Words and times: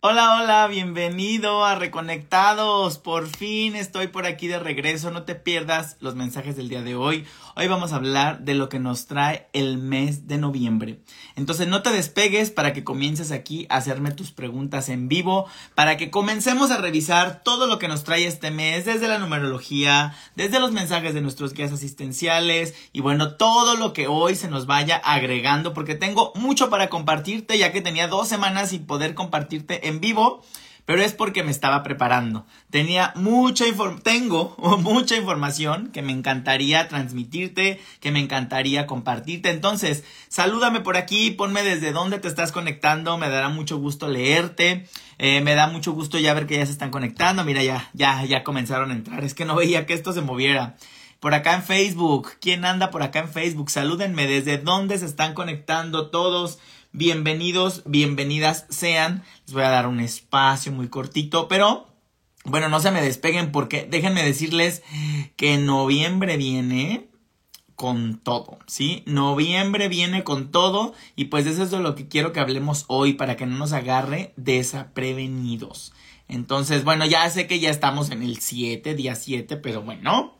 Hola, 0.00 0.36
hola, 0.40 0.68
bienvenido 0.68 1.64
a 1.64 1.74
Reconectados. 1.74 2.98
Por 2.98 3.26
fin 3.26 3.74
estoy 3.74 4.06
por 4.06 4.26
aquí 4.26 4.46
de 4.46 4.60
regreso. 4.60 5.10
No 5.10 5.24
te 5.24 5.34
pierdas 5.34 5.96
los 5.98 6.14
mensajes 6.14 6.54
del 6.54 6.68
día 6.68 6.82
de 6.82 6.94
hoy. 6.94 7.26
Hoy 7.60 7.66
vamos 7.66 7.92
a 7.92 7.96
hablar 7.96 8.44
de 8.44 8.54
lo 8.54 8.68
que 8.68 8.78
nos 8.78 9.06
trae 9.06 9.48
el 9.52 9.78
mes 9.78 10.28
de 10.28 10.38
noviembre. 10.38 11.00
Entonces 11.34 11.66
no 11.66 11.82
te 11.82 11.90
despegues 11.90 12.52
para 12.52 12.72
que 12.72 12.84
comiences 12.84 13.32
aquí 13.32 13.66
a 13.68 13.78
hacerme 13.78 14.12
tus 14.12 14.30
preguntas 14.30 14.88
en 14.88 15.08
vivo, 15.08 15.48
para 15.74 15.96
que 15.96 16.08
comencemos 16.08 16.70
a 16.70 16.80
revisar 16.80 17.42
todo 17.42 17.66
lo 17.66 17.80
que 17.80 17.88
nos 17.88 18.04
trae 18.04 18.28
este 18.28 18.52
mes, 18.52 18.84
desde 18.84 19.08
la 19.08 19.18
numerología, 19.18 20.14
desde 20.36 20.60
los 20.60 20.70
mensajes 20.70 21.14
de 21.14 21.20
nuestros 21.20 21.52
guías 21.52 21.72
asistenciales 21.72 22.74
y 22.92 23.00
bueno, 23.00 23.34
todo 23.34 23.74
lo 23.74 23.92
que 23.92 24.06
hoy 24.06 24.36
se 24.36 24.46
nos 24.46 24.66
vaya 24.66 24.96
agregando, 24.96 25.74
porque 25.74 25.96
tengo 25.96 26.32
mucho 26.36 26.70
para 26.70 26.88
compartirte, 26.88 27.58
ya 27.58 27.72
que 27.72 27.80
tenía 27.80 28.06
dos 28.06 28.28
semanas 28.28 28.70
sin 28.70 28.86
poder 28.86 29.16
compartirte 29.16 29.88
en 29.88 29.98
vivo, 29.98 30.44
pero 30.88 31.02
es 31.02 31.12
porque 31.12 31.42
me 31.42 31.50
estaba 31.50 31.82
preparando. 31.82 32.46
Tenía 32.70 33.12
mucha 33.14 33.66
tengo 34.02 34.56
mucha 34.80 35.16
información 35.16 35.88
que 35.88 36.00
me 36.00 36.12
encantaría 36.12 36.88
transmitirte, 36.88 37.78
que 38.00 38.10
me 38.10 38.20
encantaría 38.20 38.86
compartirte. 38.86 39.50
Entonces, 39.50 40.04
salúdame 40.30 40.80
por 40.80 40.96
aquí, 40.96 41.30
ponme 41.30 41.62
desde 41.62 41.92
dónde 41.92 42.18
te 42.18 42.28
estás 42.28 42.52
conectando, 42.52 43.18
me 43.18 43.28
dará 43.28 43.50
mucho 43.50 43.76
gusto 43.76 44.08
leerte. 44.08 44.88
Eh, 45.18 45.42
me 45.42 45.54
da 45.54 45.66
mucho 45.66 45.92
gusto 45.92 46.18
ya 46.18 46.32
ver 46.32 46.46
que 46.46 46.56
ya 46.56 46.64
se 46.64 46.72
están 46.72 46.90
conectando. 46.90 47.44
Mira, 47.44 47.62
ya, 47.62 47.90
ya, 47.92 48.24
ya 48.24 48.42
comenzaron 48.42 48.90
a 48.90 48.94
entrar. 48.94 49.22
Es 49.24 49.34
que 49.34 49.44
no 49.44 49.56
veía 49.56 49.84
que 49.84 49.92
esto 49.92 50.14
se 50.14 50.22
moviera. 50.22 50.76
Por 51.20 51.34
acá 51.34 51.52
en 51.52 51.64
Facebook. 51.64 52.30
¿Quién 52.40 52.64
anda 52.64 52.90
por 52.90 53.02
acá 53.02 53.18
en 53.18 53.28
Facebook? 53.28 53.68
Salúdenme 53.68 54.26
desde 54.26 54.56
dónde 54.56 54.96
se 54.96 55.04
están 55.04 55.34
conectando 55.34 56.08
todos. 56.08 56.58
Bienvenidos, 56.92 57.82
bienvenidas 57.84 58.64
sean. 58.70 59.22
Les 59.44 59.52
voy 59.52 59.62
a 59.62 59.68
dar 59.68 59.86
un 59.86 60.00
espacio 60.00 60.72
muy 60.72 60.88
cortito, 60.88 61.46
pero 61.46 61.86
bueno, 62.44 62.70
no 62.70 62.80
se 62.80 62.90
me 62.90 63.02
despeguen 63.02 63.52
porque 63.52 63.86
déjenme 63.88 64.24
decirles 64.24 64.82
que 65.36 65.58
noviembre 65.58 66.38
viene 66.38 67.08
con 67.76 68.18
todo, 68.18 68.58
¿sí? 68.66 69.02
Noviembre 69.04 69.88
viene 69.88 70.24
con 70.24 70.50
todo 70.50 70.94
y 71.14 71.26
pues 71.26 71.44
eso 71.46 71.62
es 71.62 71.70
de 71.70 71.78
lo 71.78 71.94
que 71.94 72.08
quiero 72.08 72.32
que 72.32 72.40
hablemos 72.40 72.86
hoy 72.88 73.12
para 73.12 73.36
que 73.36 73.44
no 73.44 73.58
nos 73.58 73.74
agarre 73.74 74.32
desaprevenidos. 74.36 75.92
Entonces, 76.26 76.84
bueno, 76.84 77.04
ya 77.04 77.28
sé 77.28 77.46
que 77.46 77.60
ya 77.60 77.68
estamos 77.68 78.10
en 78.10 78.22
el 78.22 78.38
7, 78.38 78.94
día 78.94 79.14
7, 79.14 79.58
pero 79.58 79.82
bueno, 79.82 80.37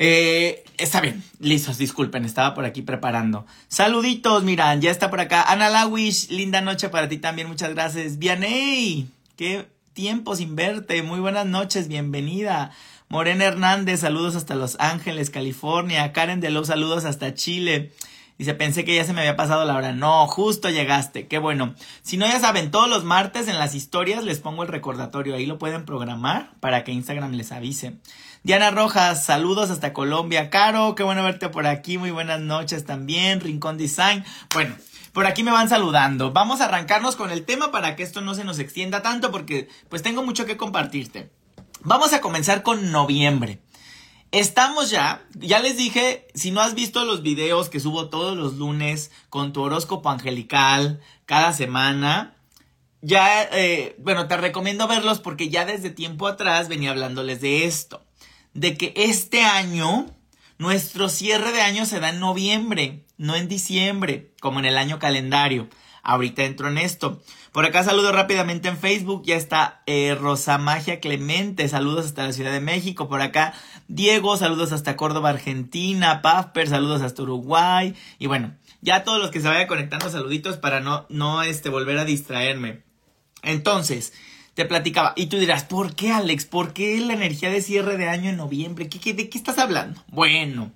eh, 0.00 0.64
está 0.76 1.00
bien, 1.00 1.24
listos, 1.40 1.76
disculpen, 1.76 2.24
estaba 2.24 2.54
por 2.54 2.64
aquí 2.64 2.82
preparando. 2.82 3.46
Saluditos, 3.66 4.44
miran, 4.44 4.80
ya 4.80 4.92
está 4.92 5.10
por 5.10 5.18
acá. 5.18 5.42
Ana 5.42 5.70
Lawish, 5.70 6.28
linda 6.30 6.60
noche 6.60 6.88
para 6.88 7.08
ti 7.08 7.18
también, 7.18 7.48
muchas 7.48 7.74
gracias. 7.74 8.18
Vianey, 8.18 9.08
qué 9.34 9.66
tiempo 9.94 10.36
sin 10.36 10.54
verte, 10.54 11.02
muy 11.02 11.18
buenas 11.18 11.46
noches, 11.46 11.88
bienvenida. 11.88 12.70
Morena 13.08 13.46
Hernández, 13.46 14.00
saludos 14.00 14.36
hasta 14.36 14.54
Los 14.54 14.76
Ángeles, 14.78 15.30
California. 15.30 16.12
Karen 16.12 16.38
de 16.40 16.50
los 16.50 16.68
saludos 16.68 17.04
hasta 17.04 17.34
Chile. 17.34 17.90
Dice, 18.38 18.54
pensé 18.54 18.84
que 18.84 18.94
ya 18.94 19.02
se 19.04 19.12
me 19.12 19.22
había 19.22 19.34
pasado 19.34 19.64
la 19.64 19.74
hora. 19.74 19.92
No, 19.92 20.28
justo 20.28 20.70
llegaste. 20.70 21.26
Qué 21.26 21.38
bueno. 21.38 21.74
Si 22.02 22.16
no, 22.16 22.26
ya 22.26 22.38
saben, 22.38 22.70
todos 22.70 22.88
los 22.88 23.02
martes 23.02 23.48
en 23.48 23.58
las 23.58 23.74
historias 23.74 24.22
les 24.22 24.38
pongo 24.38 24.62
el 24.62 24.68
recordatorio. 24.68 25.34
Ahí 25.34 25.44
lo 25.44 25.58
pueden 25.58 25.84
programar 25.84 26.52
para 26.60 26.84
que 26.84 26.92
Instagram 26.92 27.32
les 27.32 27.50
avise. 27.50 27.96
Diana 28.44 28.70
Rojas, 28.70 29.24
saludos 29.24 29.70
hasta 29.70 29.92
Colombia. 29.92 30.48
Caro, 30.48 30.94
qué 30.94 31.02
bueno 31.02 31.22
verte 31.22 31.48
por 31.48 31.66
aquí. 31.66 31.98
Muy 31.98 32.10
buenas 32.10 32.40
noches 32.40 32.84
también. 32.84 33.40
Rincón 33.40 33.76
Design. 33.76 34.24
Bueno, 34.54 34.76
por 35.12 35.26
aquí 35.26 35.42
me 35.42 35.50
van 35.50 35.68
saludando. 35.68 36.32
Vamos 36.32 36.60
a 36.60 36.66
arrancarnos 36.66 37.16
con 37.16 37.30
el 37.30 37.44
tema 37.44 37.72
para 37.72 37.96
que 37.96 38.04
esto 38.04 38.20
no 38.20 38.34
se 38.34 38.44
nos 38.44 38.58
extienda 38.58 39.02
tanto 39.02 39.32
porque 39.32 39.68
pues 39.88 40.02
tengo 40.02 40.22
mucho 40.22 40.46
que 40.46 40.56
compartirte. 40.56 41.30
Vamos 41.80 42.12
a 42.12 42.20
comenzar 42.20 42.62
con 42.62 42.92
noviembre. 42.92 43.60
Estamos 44.30 44.90
ya, 44.90 45.26
ya 45.34 45.58
les 45.58 45.76
dije, 45.76 46.28
si 46.34 46.50
no 46.50 46.60
has 46.60 46.74
visto 46.74 47.04
los 47.04 47.22
videos 47.22 47.68
que 47.70 47.80
subo 47.80 48.10
todos 48.10 48.36
los 48.36 48.54
lunes 48.54 49.10
con 49.30 49.52
tu 49.52 49.62
horóscopo 49.62 50.10
angelical 50.10 51.00
cada 51.24 51.54
semana, 51.54 52.36
ya, 53.00 53.44
eh, 53.44 53.96
bueno, 53.98 54.28
te 54.28 54.36
recomiendo 54.36 54.86
verlos 54.86 55.20
porque 55.20 55.48
ya 55.48 55.64
desde 55.64 55.90
tiempo 55.90 56.26
atrás 56.26 56.68
venía 56.68 56.90
hablándoles 56.90 57.40
de 57.40 57.64
esto, 57.64 58.04
de 58.58 58.76
que 58.76 58.92
este 58.96 59.42
año, 59.42 60.06
nuestro 60.58 61.08
cierre 61.08 61.52
de 61.52 61.62
año 61.62 61.86
se 61.86 62.00
da 62.00 62.10
en 62.10 62.18
noviembre, 62.18 63.04
no 63.16 63.36
en 63.36 63.48
diciembre, 63.48 64.32
como 64.40 64.58
en 64.58 64.64
el 64.64 64.76
año 64.76 64.98
calendario. 64.98 65.68
Ahorita 66.02 66.44
entro 66.44 66.68
en 66.68 66.78
esto. 66.78 67.22
Por 67.52 67.64
acá 67.66 67.84
saludo 67.84 68.12
rápidamente 68.12 68.68
en 68.68 68.78
Facebook. 68.78 69.22
Ya 69.26 69.36
está 69.36 69.82
eh, 69.86 70.16
Rosa 70.18 70.58
Magia 70.58 71.00
Clemente. 71.00 71.68
Saludos 71.68 72.06
hasta 72.06 72.24
la 72.24 72.32
Ciudad 72.32 72.52
de 72.52 72.60
México. 72.60 73.08
Por 73.08 73.20
acá 73.20 73.52
Diego. 73.88 74.36
Saludos 74.36 74.72
hasta 74.72 74.96
Córdoba, 74.96 75.30
Argentina. 75.30 76.22
Pafper. 76.22 76.68
Saludos 76.68 77.02
hasta 77.02 77.22
Uruguay. 77.22 77.94
Y 78.18 78.26
bueno, 78.26 78.54
ya 78.80 79.04
todos 79.04 79.20
los 79.20 79.30
que 79.30 79.40
se 79.40 79.48
vayan 79.48 79.66
conectando, 79.66 80.08
saluditos 80.08 80.56
para 80.56 80.80
no, 80.80 81.04
no 81.10 81.42
este, 81.42 81.68
volver 81.68 81.98
a 81.98 82.04
distraerme. 82.04 82.82
Entonces, 83.42 84.14
te 84.58 84.64
platicaba. 84.64 85.12
Y 85.14 85.26
tú 85.26 85.38
dirás, 85.38 85.62
¿por 85.62 85.94
qué, 85.94 86.10
Alex? 86.10 86.44
¿Por 86.44 86.72
qué 86.72 86.98
la 86.98 87.12
energía 87.14 87.48
de 87.48 87.62
cierre 87.62 87.96
de 87.96 88.08
año 88.08 88.28
en 88.28 88.36
noviembre? 88.36 88.88
¿Qué, 88.88 88.98
qué, 88.98 89.14
de 89.14 89.28
qué 89.28 89.38
estás 89.38 89.56
hablando? 89.56 90.02
Bueno, 90.08 90.72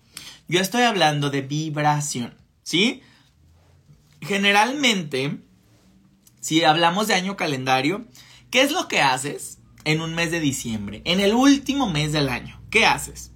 yo 0.46 0.60
estoy 0.60 0.82
hablando 0.82 1.30
de 1.30 1.42
vibración. 1.42 2.34
¿Sí? 2.62 3.02
generalmente, 4.22 5.38
si 6.40 6.64
hablamos 6.64 7.08
de 7.08 7.14
año 7.14 7.36
calendario, 7.36 8.06
¿qué 8.50 8.62
es 8.62 8.70
lo 8.70 8.88
que 8.88 9.00
haces 9.02 9.58
en 9.84 10.00
un 10.00 10.14
mes 10.14 10.30
de 10.30 10.40
diciembre? 10.40 11.02
En 11.04 11.20
el 11.20 11.34
último 11.34 11.90
mes 11.90 12.12
del 12.12 12.28
año, 12.28 12.60
¿qué 12.70 12.86
haces? 12.86 13.32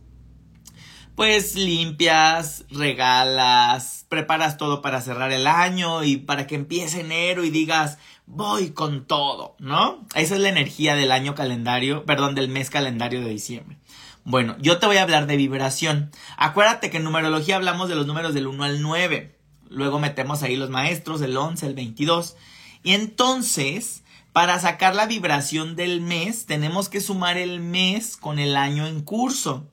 Pues 1.16 1.54
limpias, 1.56 2.66
regalas, 2.70 4.06
preparas 4.08 4.58
todo 4.58 4.82
para 4.82 5.00
cerrar 5.00 5.32
el 5.32 5.46
año 5.46 6.04
y 6.04 6.18
para 6.18 6.46
que 6.46 6.54
empiece 6.54 7.00
enero 7.00 7.42
y 7.42 7.50
digas, 7.50 7.98
voy 8.26 8.70
con 8.70 9.06
todo, 9.06 9.56
¿no? 9.58 10.04
Esa 10.14 10.34
es 10.34 10.40
la 10.40 10.48
energía 10.48 10.94
del 10.94 11.12
año 11.12 11.34
calendario, 11.34 12.04
perdón, 12.04 12.34
del 12.34 12.48
mes 12.48 12.70
calendario 12.70 13.20
de 13.20 13.30
diciembre. 13.30 13.78
Bueno, 14.24 14.56
yo 14.60 14.78
te 14.78 14.86
voy 14.86 14.96
a 14.96 15.02
hablar 15.02 15.26
de 15.28 15.36
vibración. 15.36 16.10
Acuérdate 16.36 16.90
que 16.90 16.96
en 16.96 17.04
numerología 17.04 17.56
hablamos 17.56 17.88
de 17.88 17.94
los 17.94 18.06
números 18.06 18.34
del 18.34 18.48
1 18.48 18.64
al 18.64 18.82
9. 18.82 19.38
Luego 19.68 20.00
metemos 20.00 20.42
ahí 20.42 20.56
los 20.56 20.68
maestros, 20.68 21.20
el 21.22 21.36
11, 21.36 21.64
el 21.66 21.74
22. 21.74 22.36
Y 22.82 22.92
entonces, 22.92 24.02
para 24.32 24.58
sacar 24.58 24.96
la 24.96 25.06
vibración 25.06 25.76
del 25.76 26.00
mes, 26.00 26.46
tenemos 26.46 26.88
que 26.88 27.00
sumar 27.00 27.38
el 27.38 27.60
mes 27.60 28.16
con 28.16 28.40
el 28.40 28.56
año 28.56 28.88
en 28.88 29.02
curso. 29.02 29.70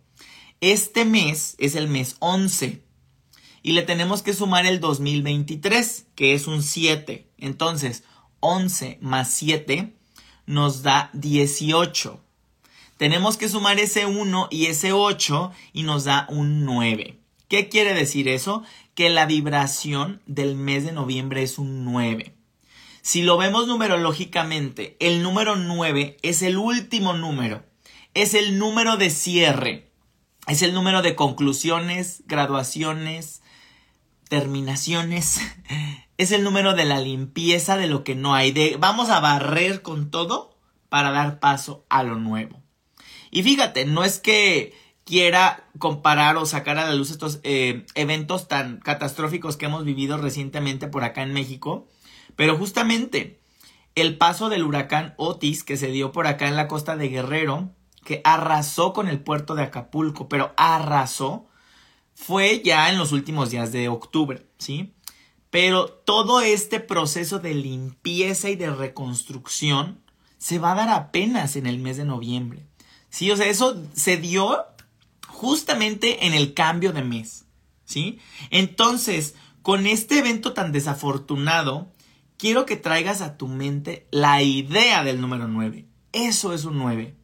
Este 0.61 1.03
mes 1.03 1.55
es 1.57 1.73
el 1.73 1.87
mes 1.87 2.15
11. 2.19 2.83
Y 3.63 3.71
le 3.71 3.81
tenemos 3.81 4.21
que 4.21 4.33
sumar 4.33 4.67
el 4.67 4.79
2023, 4.79 6.07
que 6.15 6.35
es 6.35 6.47
un 6.47 6.61
7. 6.61 7.27
Entonces, 7.37 8.03
11 8.43 8.99
más 9.01 9.33
7 9.33 9.93
nos 10.45 10.83
da 10.83 11.09
18. 11.13 12.19
Tenemos 12.97 13.37
que 13.37 13.49
sumar 13.49 13.79
ese 13.79 14.05
1 14.05 14.49
y 14.51 14.67
ese 14.67 14.93
8 14.93 15.51
y 15.73 15.83
nos 15.83 16.03
da 16.03 16.27
un 16.29 16.65
9. 16.65 17.17
¿Qué 17.47 17.69
quiere 17.69 17.93
decir 17.93 18.27
eso? 18.27 18.63
que 18.95 19.09
la 19.09 19.25
vibración 19.25 20.21
del 20.25 20.55
mes 20.55 20.85
de 20.85 20.91
noviembre 20.91 21.43
es 21.43 21.57
un 21.57 21.85
9. 21.85 22.33
Si 23.01 23.21
lo 23.21 23.37
vemos 23.37 23.67
numerológicamente, 23.67 24.95
el 24.99 25.23
número 25.23 25.55
9 25.55 26.17
es 26.21 26.41
el 26.41 26.57
último 26.57 27.13
número, 27.13 27.65
es 28.13 28.33
el 28.33 28.59
número 28.59 28.97
de 28.97 29.09
cierre, 29.09 29.91
es 30.47 30.61
el 30.61 30.73
número 30.73 31.01
de 31.01 31.15
conclusiones, 31.15 32.23
graduaciones, 32.27 33.41
terminaciones, 34.29 35.41
es 36.17 36.31
el 36.31 36.43
número 36.43 36.73
de 36.73 36.85
la 36.85 36.99
limpieza 36.99 37.77
de 37.77 37.87
lo 37.87 38.03
que 38.03 38.15
no 38.15 38.35
hay, 38.35 38.51
de 38.51 38.77
vamos 38.79 39.09
a 39.09 39.19
barrer 39.19 39.81
con 39.81 40.11
todo 40.11 40.57
para 40.89 41.11
dar 41.11 41.39
paso 41.39 41.85
a 41.89 42.03
lo 42.03 42.15
nuevo. 42.15 42.61
Y 43.31 43.43
fíjate, 43.43 43.85
no 43.85 44.03
es 44.03 44.19
que 44.19 44.73
quiera 45.05 45.67
comparar 45.79 46.37
o 46.37 46.45
sacar 46.45 46.77
a 46.77 46.85
la 46.85 46.93
luz 46.93 47.11
estos 47.11 47.39
eh, 47.43 47.85
eventos 47.95 48.47
tan 48.47 48.77
catastróficos 48.77 49.57
que 49.57 49.65
hemos 49.65 49.85
vivido 49.85 50.17
recientemente 50.17 50.87
por 50.87 51.03
acá 51.03 51.23
en 51.23 51.33
México. 51.33 51.87
Pero 52.35 52.57
justamente 52.57 53.41
el 53.95 54.17
paso 54.17 54.49
del 54.49 54.63
huracán 54.63 55.13
Otis 55.17 55.63
que 55.63 55.77
se 55.77 55.87
dio 55.87 56.11
por 56.11 56.27
acá 56.27 56.47
en 56.47 56.55
la 56.55 56.67
costa 56.67 56.95
de 56.95 57.09
Guerrero, 57.09 57.71
que 58.03 58.21
arrasó 58.23 58.93
con 58.93 59.07
el 59.07 59.19
puerto 59.19 59.55
de 59.55 59.63
Acapulco, 59.63 60.27
pero 60.27 60.53
arrasó, 60.57 61.47
fue 62.13 62.61
ya 62.63 62.89
en 62.89 62.97
los 62.97 63.11
últimos 63.11 63.49
días 63.49 63.71
de 63.71 63.89
octubre, 63.89 64.45
¿sí? 64.57 64.92
Pero 65.53 65.85
todo 65.87 66.41
este 66.41 66.79
proceso 66.79 67.37
de 67.37 67.53
limpieza 67.53 68.49
y 68.49 68.55
de 68.55 68.71
reconstrucción 68.71 70.01
se 70.39 70.57
va 70.57 70.71
a 70.71 70.75
dar 70.75 70.89
apenas 70.89 71.55
en 71.57 71.67
el 71.67 71.77
mes 71.77 71.95
de 71.95 72.05
noviembre. 72.05 72.65
Sí, 73.11 73.29
o 73.29 73.37
sea, 73.37 73.45
eso 73.45 73.79
se 73.93 74.17
dio 74.17 74.65
justamente 75.27 76.25
en 76.25 76.33
el 76.33 76.55
cambio 76.55 76.91
de 76.91 77.03
mes, 77.03 77.45
¿sí? 77.85 78.17
Entonces, 78.49 79.35
con 79.61 79.85
este 79.85 80.17
evento 80.17 80.53
tan 80.53 80.71
desafortunado, 80.71 81.91
quiero 82.37 82.65
que 82.65 82.75
traigas 82.75 83.21
a 83.21 83.37
tu 83.37 83.47
mente 83.47 84.07
la 84.09 84.41
idea 84.41 85.03
del 85.03 85.21
número 85.21 85.47
9. 85.47 85.85
Eso 86.13 86.53
es 86.53 86.65
un 86.65 86.79
9. 86.79 87.15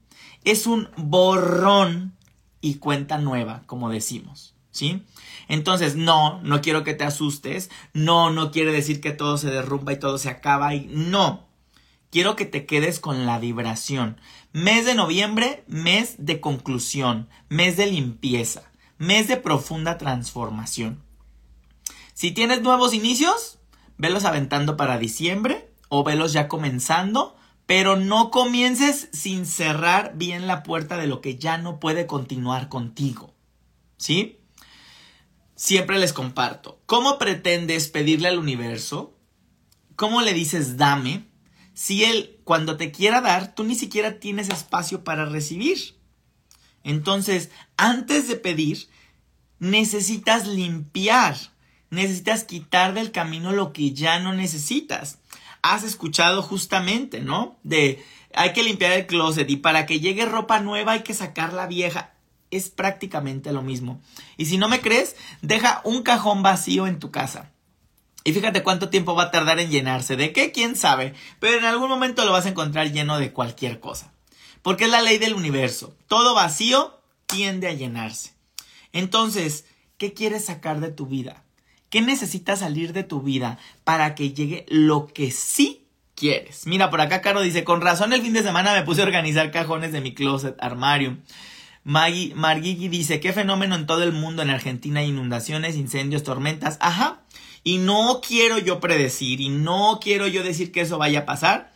Es 0.43 0.67
un 0.67 0.87
borrón 0.97 2.15
y 2.61 2.75
cuenta 2.75 3.17
nueva, 3.17 3.63
como 3.65 3.89
decimos, 3.89 4.53
¿sí? 4.79 5.03
Entonces, 5.49 5.95
no, 5.95 6.41
no 6.41 6.61
quiero 6.61 6.83
que 6.85 6.93
te 6.93 7.03
asustes, 7.03 7.69
no, 7.93 8.29
no 8.29 8.51
quiere 8.51 8.71
decir 8.71 9.01
que 9.01 9.11
todo 9.11 9.37
se 9.37 9.49
derrumba 9.49 9.91
y 9.91 9.99
todo 9.99 10.17
se 10.17 10.29
acaba 10.29 10.73
y 10.73 10.87
no. 10.89 11.47
Quiero 12.11 12.35
que 12.35 12.45
te 12.45 12.65
quedes 12.65 12.99
con 12.99 13.25
la 13.25 13.39
vibración. 13.39 14.21
Mes 14.53 14.85
de 14.85 14.95
noviembre, 14.95 15.63
mes 15.67 16.15
de 16.17 16.39
conclusión, 16.39 17.27
mes 17.49 17.75
de 17.75 17.87
limpieza, 17.87 18.71
mes 18.97 19.27
de 19.27 19.37
profunda 19.37 19.97
transformación. 19.97 21.03
Si 22.13 22.31
tienes 22.31 22.61
nuevos 22.61 22.93
inicios, 22.93 23.59
velos 23.97 24.23
aventando 24.23 24.77
para 24.77 24.97
diciembre 24.97 25.69
o 25.89 26.03
velos 26.03 26.31
ya 26.31 26.47
comenzando, 26.47 27.35
pero 27.65 27.97
no 27.97 28.31
comiences 28.31 29.09
sin 29.11 29.45
cerrar 29.45 30.13
bien 30.15 30.47
la 30.47 30.63
puerta 30.63 30.95
de 30.97 31.07
lo 31.07 31.21
que 31.21 31.37
ya 31.37 31.57
no 31.57 31.79
puede 31.79 32.07
continuar 32.07 32.69
contigo. 32.69 33.33
¿Sí? 33.97 34.38
Siempre 35.59 35.99
les 35.99 36.13
comparto. 36.13 36.81
¿Cómo 36.85 37.17
pretendes 37.17 37.89
pedirle 37.89 38.29
al 38.29 38.39
universo? 38.39 39.19
¿Cómo 39.97 40.21
le 40.21 40.33
dices 40.33 40.77
dame? 40.77 41.25
Si 41.73 42.05
él, 42.05 42.39
cuando 42.45 42.77
te 42.77 42.91
quiera 42.91 43.19
dar, 43.19 43.55
tú 43.55 43.65
ni 43.65 43.75
siquiera 43.75 44.19
tienes 44.19 44.47
espacio 44.47 45.03
para 45.03 45.25
recibir. 45.25 45.99
Entonces, 46.85 47.49
antes 47.75 48.29
de 48.29 48.37
pedir, 48.37 48.87
necesitas 49.59 50.47
limpiar 50.47 51.35
necesitas 51.89 52.43
quitar 52.43 52.93
del 52.93 53.11
camino 53.11 53.51
lo 53.51 53.73
que 53.73 53.91
ya 53.91 54.19
no 54.19 54.33
necesitas. 54.33 55.19
Has 55.61 55.83
escuchado 55.83 56.41
justamente, 56.41 57.19
¿no? 57.19 57.57
De 57.63 58.03
hay 58.33 58.53
que 58.53 58.63
limpiar 58.63 58.93
el 58.93 59.07
closet 59.07 59.49
y 59.49 59.57
para 59.57 59.85
que 59.85 59.99
llegue 59.99 60.25
ropa 60.25 60.59
nueva 60.59 60.93
hay 60.93 61.03
que 61.03 61.13
sacar 61.13 61.53
la 61.53 61.67
vieja. 61.67 62.13
Es 62.51 62.69
prácticamente 62.69 63.51
lo 63.51 63.61
mismo. 63.61 64.01
Y 64.37 64.45
si 64.45 64.57
no 64.57 64.69
me 64.69 64.81
crees, 64.81 65.15
deja 65.41 65.81
un 65.83 66.03
cajón 66.03 66.41
vacío 66.43 66.87
en 66.87 66.99
tu 66.99 67.11
casa. 67.11 67.51
Y 68.23 68.33
fíjate 68.33 68.63
cuánto 68.63 68.89
tiempo 68.89 69.15
va 69.15 69.23
a 69.23 69.31
tardar 69.31 69.59
en 69.59 69.69
llenarse. 69.69 70.15
¿De 70.15 70.33
qué? 70.33 70.51
¿Quién 70.51 70.75
sabe? 70.75 71.13
Pero 71.39 71.57
en 71.57 71.65
algún 71.65 71.89
momento 71.89 72.25
lo 72.25 72.31
vas 72.31 72.45
a 72.45 72.49
encontrar 72.49 72.91
lleno 72.91 73.17
de 73.17 73.31
cualquier 73.31 73.79
cosa. 73.79 74.11
Porque 74.61 74.85
es 74.85 74.91
la 74.91 75.01
ley 75.01 75.17
del 75.17 75.33
universo. 75.33 75.95
Todo 76.07 76.35
vacío 76.35 76.99
tiende 77.27 77.67
a 77.67 77.73
llenarse. 77.73 78.33
Entonces, 78.91 79.65
¿qué 79.97 80.13
quieres 80.13 80.45
sacar 80.45 80.79
de 80.79 80.91
tu 80.91 81.05
vida? 81.05 81.43
¿Qué 81.89 82.01
necesitas 82.01 82.59
salir 82.59 82.93
de 82.93 83.03
tu 83.03 83.21
vida 83.21 83.57
para 83.83 84.15
que 84.15 84.33
llegue 84.33 84.65
lo 84.67 85.07
que 85.07 85.31
sí 85.31 85.87
quieres? 86.15 86.67
Mira, 86.67 86.89
por 86.89 87.01
acá 87.01 87.21
Caro 87.21 87.41
dice, 87.41 87.63
con 87.63 87.81
razón 87.81 88.13
el 88.13 88.21
fin 88.21 88.33
de 88.33 88.43
semana 88.43 88.73
me 88.73 88.83
puse 88.83 89.01
a 89.01 89.05
organizar 89.05 89.49
cajones 89.51 89.91
de 89.91 90.01
mi 90.01 90.13
closet, 90.13 90.55
armario. 90.59 91.17
Maggie, 91.89 92.33
Margigi 92.35 92.87
dice, 92.87 93.19
qué 93.19 93.33
fenómeno 93.33 93.75
en 93.75 93.85
todo 93.85 94.03
el 94.03 94.11
mundo, 94.11 94.41
en 94.41 94.49
Argentina 94.49 95.03
inundaciones, 95.03 95.75
incendios, 95.75 96.23
tormentas. 96.23 96.77
Ajá. 96.81 97.21
Y 97.63 97.79
no 97.79 98.21
quiero 98.25 98.57
yo 98.59 98.79
predecir 98.79 99.41
y 99.41 99.49
no 99.49 99.99
quiero 100.01 100.27
yo 100.27 100.43
decir 100.43 100.71
que 100.71 100.81
eso 100.81 100.97
vaya 100.97 101.19
a 101.19 101.25
pasar. 101.25 101.73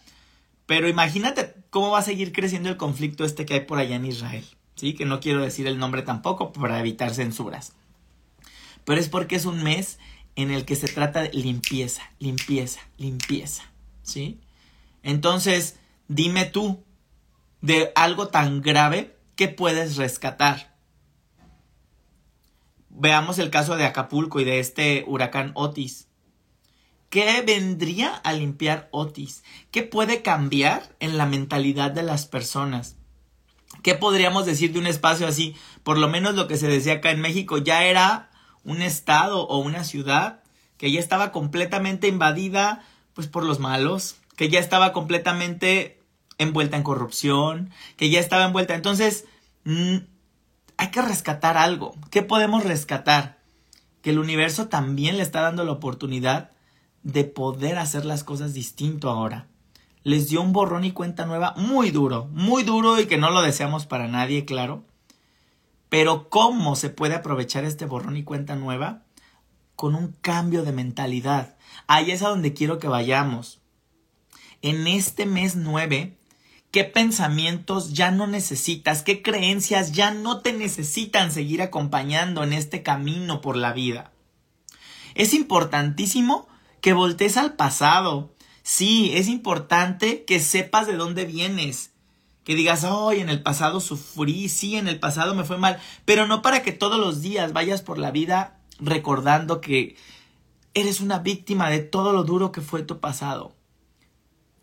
Pero 0.66 0.88
imagínate 0.88 1.56
cómo 1.70 1.92
va 1.92 2.00
a 2.00 2.04
seguir 2.04 2.32
creciendo 2.32 2.70
el 2.70 2.78
conflicto 2.78 3.26
este 3.26 3.46
que 3.46 3.56
hay 3.56 3.60
por 3.62 3.80
allá 3.80 3.96
en 3.96 4.06
Israel. 4.06 4.46
Sí, 4.76 4.94
que 4.94 5.06
no 5.06 5.20
quiero 5.20 5.42
decir 5.42 5.68
el 5.68 5.78
nombre 5.78 6.04
tampoco 6.04 6.54
para 6.54 6.80
evitar 6.80 7.14
censuras 7.14 7.74
pero 8.86 9.00
es 9.00 9.10
porque 9.10 9.36
es 9.36 9.46
un 9.46 9.64
mes 9.64 10.00
en 10.36 10.52
el 10.52 10.66
que 10.66 10.76
se 10.76 10.88
trata 10.88 11.22
de 11.22 11.32
limpieza, 11.34 12.04
limpieza, 12.20 12.82
limpieza, 12.98 13.64
¿sí? 14.02 14.40
Entonces, 15.04 15.78
dime 16.08 16.46
tú, 16.46 16.84
de 17.62 17.92
algo 17.96 18.28
tan 18.28 18.62
grave, 18.62 19.13
¿qué 19.36 19.48
puedes 19.48 19.98
rescatar? 19.98 20.76
Veamos 22.90 23.40
el 23.40 23.50
caso 23.50 23.76
de 23.76 23.86
Acapulco 23.86 24.40
y 24.40 24.44
de 24.44 24.60
este 24.60 25.04
huracán 25.08 25.52
Otis. 25.56 26.08
¿Qué 27.10 27.42
vendría 27.46 28.16
a 28.16 28.34
limpiar 28.34 28.90
Otis? 28.92 29.44
¿Qué 29.72 29.84
puede 29.84 30.22
cambiar 30.22 30.96
en 31.00 31.18
la 31.18 31.26
mentalidad 31.26 31.92
de 31.92 32.04
las 32.04 32.26
personas? 32.26 32.96
¿Qué 33.82 33.96
podríamos 33.96 34.46
decir 34.46 34.74
de 34.74 34.80
un 34.80 34.88
espacio 34.88 35.28
así? 35.28 35.56
Por 35.84 35.98
lo 35.98 36.08
menos 36.08 36.36
lo 36.36 36.48
que 36.48 36.58
se 36.58 36.68
decía 36.68 36.94
acá 36.94 37.12
en 37.12 37.22
México 37.22 37.58
ya 37.58 37.84
era 37.84 38.30
un 38.64 38.82
estado 38.82 39.48
o 39.48 39.58
una 39.58 39.84
ciudad 39.84 40.44
que 40.78 40.92
ya 40.92 41.00
estaba 41.00 41.32
completamente 41.32 42.08
invadida 42.08 42.84
pues 43.14 43.28
por 43.28 43.44
los 43.44 43.60
malos, 43.60 44.16
que 44.36 44.50
ya 44.50 44.60
estaba 44.60 44.92
completamente 44.92 46.03
envuelta 46.38 46.78
en 46.78 46.84
corrupción, 46.84 47.72
que 47.98 48.10
ya 48.10 48.20
estaba 48.20 48.46
envuelta. 48.46 48.76
Entonces, 48.76 49.26
mm, 49.66 49.98
hay 50.78 50.92
que 50.92 51.02
rescatar 51.02 51.58
algo. 51.58 51.96
¿Qué 52.10 52.22
podemos 52.22 52.64
rescatar? 52.64 53.40
Que 54.02 54.10
el 54.10 54.20
universo 54.20 54.68
también 54.68 55.18
le 55.18 55.24
está 55.24 55.42
dando 55.42 55.64
la 55.64 55.72
oportunidad 55.72 56.52
de 57.04 57.26
poder 57.26 57.78
hacer 57.78 58.06
las 58.06 58.24
cosas 58.24 58.54
distinto 58.54 59.10
ahora. 59.10 59.48
Les 60.04 60.30
dio 60.30 60.42
un 60.42 60.52
borrón 60.52 60.84
y 60.84 60.92
cuenta 60.92 61.26
nueva 61.26 61.54
muy 61.56 61.92
duro, 61.92 62.28
muy 62.34 62.64
duro 62.64 63.00
y 63.00 63.06
que 63.06 63.18
no 63.18 63.30
lo 63.30 63.42
deseamos 63.42 63.86
para 63.86 64.08
nadie, 64.08 64.46
claro. 64.46 64.84
Pero 65.90 66.30
¿cómo 66.30 66.76
se 66.76 66.90
puede 66.90 67.16
aprovechar 67.16 67.64
este 67.64 67.86
borrón 67.86 68.18
y 68.18 68.24
cuenta 68.24 68.56
nueva? 68.56 69.04
Con 69.76 69.96
un 69.96 70.14
cambio 70.22 70.64
de 70.64 70.72
mentalidad. 70.72 71.56
Ahí 71.88 72.12
es 72.12 72.22
a 72.24 72.30
donde 72.30 72.54
quiero 72.54 72.80
que 72.80 72.88
vayamos. 72.88 73.62
En 74.62 74.88
este 74.88 75.26
mes 75.26 75.56
9, 75.56 76.18
¿qué 76.74 76.84
pensamientos 76.84 77.94
ya 77.94 78.10
no 78.10 78.26
necesitas? 78.26 79.04
¿Qué 79.04 79.22
creencias 79.22 79.92
ya 79.92 80.10
no 80.10 80.42
te 80.42 80.54
necesitan 80.54 81.32
seguir 81.32 81.62
acompañando 81.62 82.44
en 82.44 82.52
este 82.52 82.82
camino 82.82 83.42
por 83.42 83.56
la 83.56 83.74
vida? 83.74 84.12
Es 85.14 85.36
importantísimo 85.36 86.48
que 86.82 86.94
voltees 86.94 87.38
al 87.38 87.54
pasado. 87.54 88.34
Sí, 88.64 89.12
es 89.14 89.28
importante 89.28 90.26
que 90.26 90.40
sepas 90.40 90.88
de 90.88 90.96
dónde 90.96 91.26
vienes 91.26 91.92
que 92.44 92.56
digas, 92.56 92.84
hoy 92.84 93.20
en 93.20 93.30
el 93.30 93.42
pasado 93.44 93.80
sufrí, 93.80 94.50
sí, 94.50 94.76
en 94.76 94.88
el 94.88 95.00
pasado 95.00 95.36
me 95.36 95.44
fue 95.44 95.58
mal, 95.58 95.80
pero 96.06 96.28
no 96.28 96.42
para 96.42 96.64
que 96.64 96.72
todos 96.72 97.00
los 97.00 97.22
días 97.22 97.54
vayas 97.54 97.84
por 97.84 98.00
la 98.00 98.10
vida 98.10 98.60
recordando 98.80 99.62
que 99.62 99.96
eres 100.74 101.02
una 101.02 101.20
víctima 101.20 101.70
de 101.70 101.80
todo 101.80 102.12
lo 102.14 102.24
duro 102.24 102.52
que 102.52 102.62
fue 102.62 102.82
tu 102.82 103.00
pasado. 103.00 103.56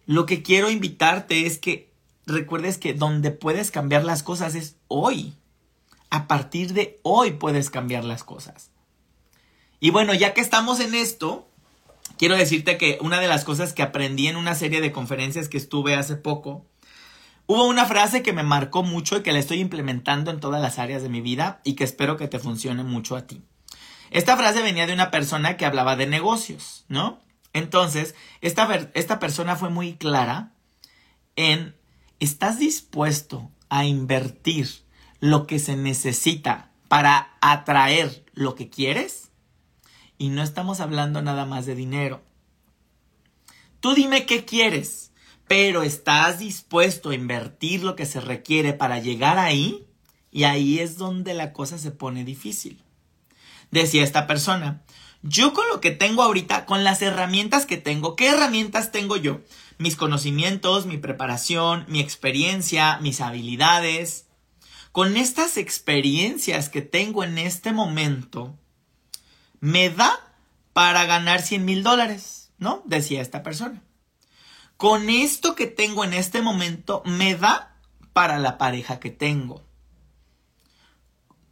Lo 0.07 0.27
que 0.27 0.43
quiero 0.43 0.71
invitarte 0.71 1.47
es 1.47 1.57
que 1.57 1.89
recuerdes 2.32 2.78
que 2.78 2.94
donde 2.94 3.30
puedes 3.30 3.70
cambiar 3.70 4.04
las 4.04 4.22
cosas 4.22 4.54
es 4.54 4.76
hoy. 4.88 5.34
A 6.10 6.26
partir 6.26 6.72
de 6.72 6.99
hoy 7.02 7.32
puedes 7.32 7.70
cambiar 7.70 8.04
las 8.04 8.25
cosas. 8.25 8.70
Y 9.78 9.90
bueno, 9.90 10.12
ya 10.14 10.34
que 10.34 10.40
estamos 10.40 10.80
en 10.80 10.94
esto, 10.94 11.49
quiero 12.18 12.37
decirte 12.37 12.76
que 12.78 12.99
una 13.00 13.20
de 13.20 13.28
las 13.28 13.44
cosas 13.44 13.72
que 13.72 13.82
aprendí 13.82 14.26
en 14.26 14.37
una 14.37 14.54
serie 14.54 14.80
de 14.80 14.92
conferencias 14.92 15.49
que 15.49 15.58
estuve 15.58 15.94
hace 15.94 16.16
poco 16.16 16.66
Hubo 17.50 17.66
una 17.66 17.84
frase 17.84 18.22
que 18.22 18.32
me 18.32 18.44
marcó 18.44 18.84
mucho 18.84 19.16
y 19.16 19.22
que 19.25 19.32
la 19.32 19.40
estoy 19.40 19.58
implementando 19.58 20.30
en 20.30 20.38
todas 20.38 20.62
las 20.62 20.78
áreas 20.78 21.02
de 21.02 21.08
mi 21.08 21.20
vida 21.20 21.60
y 21.64 21.75
que 21.75 21.82
espero 21.82 22.16
que 22.16 22.28
te 22.28 22.38
funcione 22.38 22.84
mucho 22.84 23.16
a 23.16 23.26
ti. 23.26 23.42
Esta 24.12 24.37
frase 24.37 24.62
venía 24.62 24.87
de 24.87 24.92
una 24.92 25.10
persona 25.10 25.56
que 25.56 25.66
hablaba 25.66 25.96
de 25.96 26.06
negocios, 26.06 26.84
¿no? 26.87 27.18
Entonces, 27.52 28.14
esta, 28.40 28.88
esta 28.94 29.18
persona 29.18 29.56
fue 29.56 29.68
muy 29.68 29.96
clara 29.96 30.52
en, 31.34 31.75
¿estás 32.21 32.59
dispuesto 32.59 33.50
a 33.69 33.85
invertir 33.85 34.69
lo 35.19 35.47
que 35.47 35.59
se 35.59 35.77
necesita 35.77 36.71
para 36.89 37.37
atraer 37.41 38.25
lo 38.33 38.55
que 38.55 38.71
quieres? 38.71 39.31
Y 40.19 40.29
no 40.29 40.43
estamos 40.43 40.81
hablando 40.81 41.23
nada 41.23 41.47
más 41.47 41.67
de 41.67 41.75
dinero. 41.75 42.23
Tú 43.81 43.95
dime 43.95 44.27
qué 44.27 44.45
quieres 44.45 45.11
pero 45.50 45.83
estás 45.83 46.39
dispuesto 46.39 47.11
a 47.11 47.17
invertir 47.17 47.83
lo 47.83 47.97
que 47.97 48.07
se 48.07 48.21
requiere 48.21 48.73
para 48.73 49.00
llegar 49.00 49.37
ahí, 49.37 49.85
y 50.31 50.45
ahí 50.45 50.79
es 50.79 50.97
donde 50.97 51.35
la 51.35 51.53
cosa 51.53 51.77
se 51.77 51.91
pone 51.91 52.23
difícil. 52.23 52.81
Decía 53.73 54.05
esta 54.05 54.29
persona, 54.29 54.85
yo 55.25 55.53
con 55.53 55.67
lo 55.67 55.81
que 55.81 55.91
tengo 55.91 56.23
ahorita, 56.23 56.67
con 56.67 56.85
las 56.85 57.03
herramientas 57.03 57.67
que 57.67 57.79
tengo, 57.79 58.15
¿qué 58.15 58.29
herramientas 58.29 58.93
tengo 58.93 59.17
yo? 59.17 59.41
Mis 59.80 59.96
conocimientos, 59.96 60.87
mi 60.87 60.99
preparación, 60.99 61.87
mi 61.88 61.99
experiencia, 62.00 62.99
mis 63.00 63.20
habilidades. 63.20 64.26
Con 64.92 65.16
estas 65.16 65.56
experiencias 65.56 66.68
que 66.68 66.82
tengo 66.82 67.25
en 67.25 67.38
este 67.38 67.72
momento, 67.72 68.56
me 69.58 69.90
da 69.90 70.12
para 70.72 71.04
ganar 71.06 71.42
100 71.42 71.64
mil 71.64 71.82
dólares, 71.82 72.52
¿no? 72.58 72.82
Decía 72.87 73.20
esta 73.20 73.42
persona 73.42 73.82
con 74.80 75.10
esto 75.10 75.56
que 75.56 75.66
tengo 75.66 76.04
en 76.04 76.14
este 76.14 76.40
momento 76.40 77.02
me 77.04 77.34
da 77.34 77.76
para 78.14 78.38
la 78.38 78.56
pareja 78.56 78.99
que 78.99 79.10
tengo. 79.10 79.62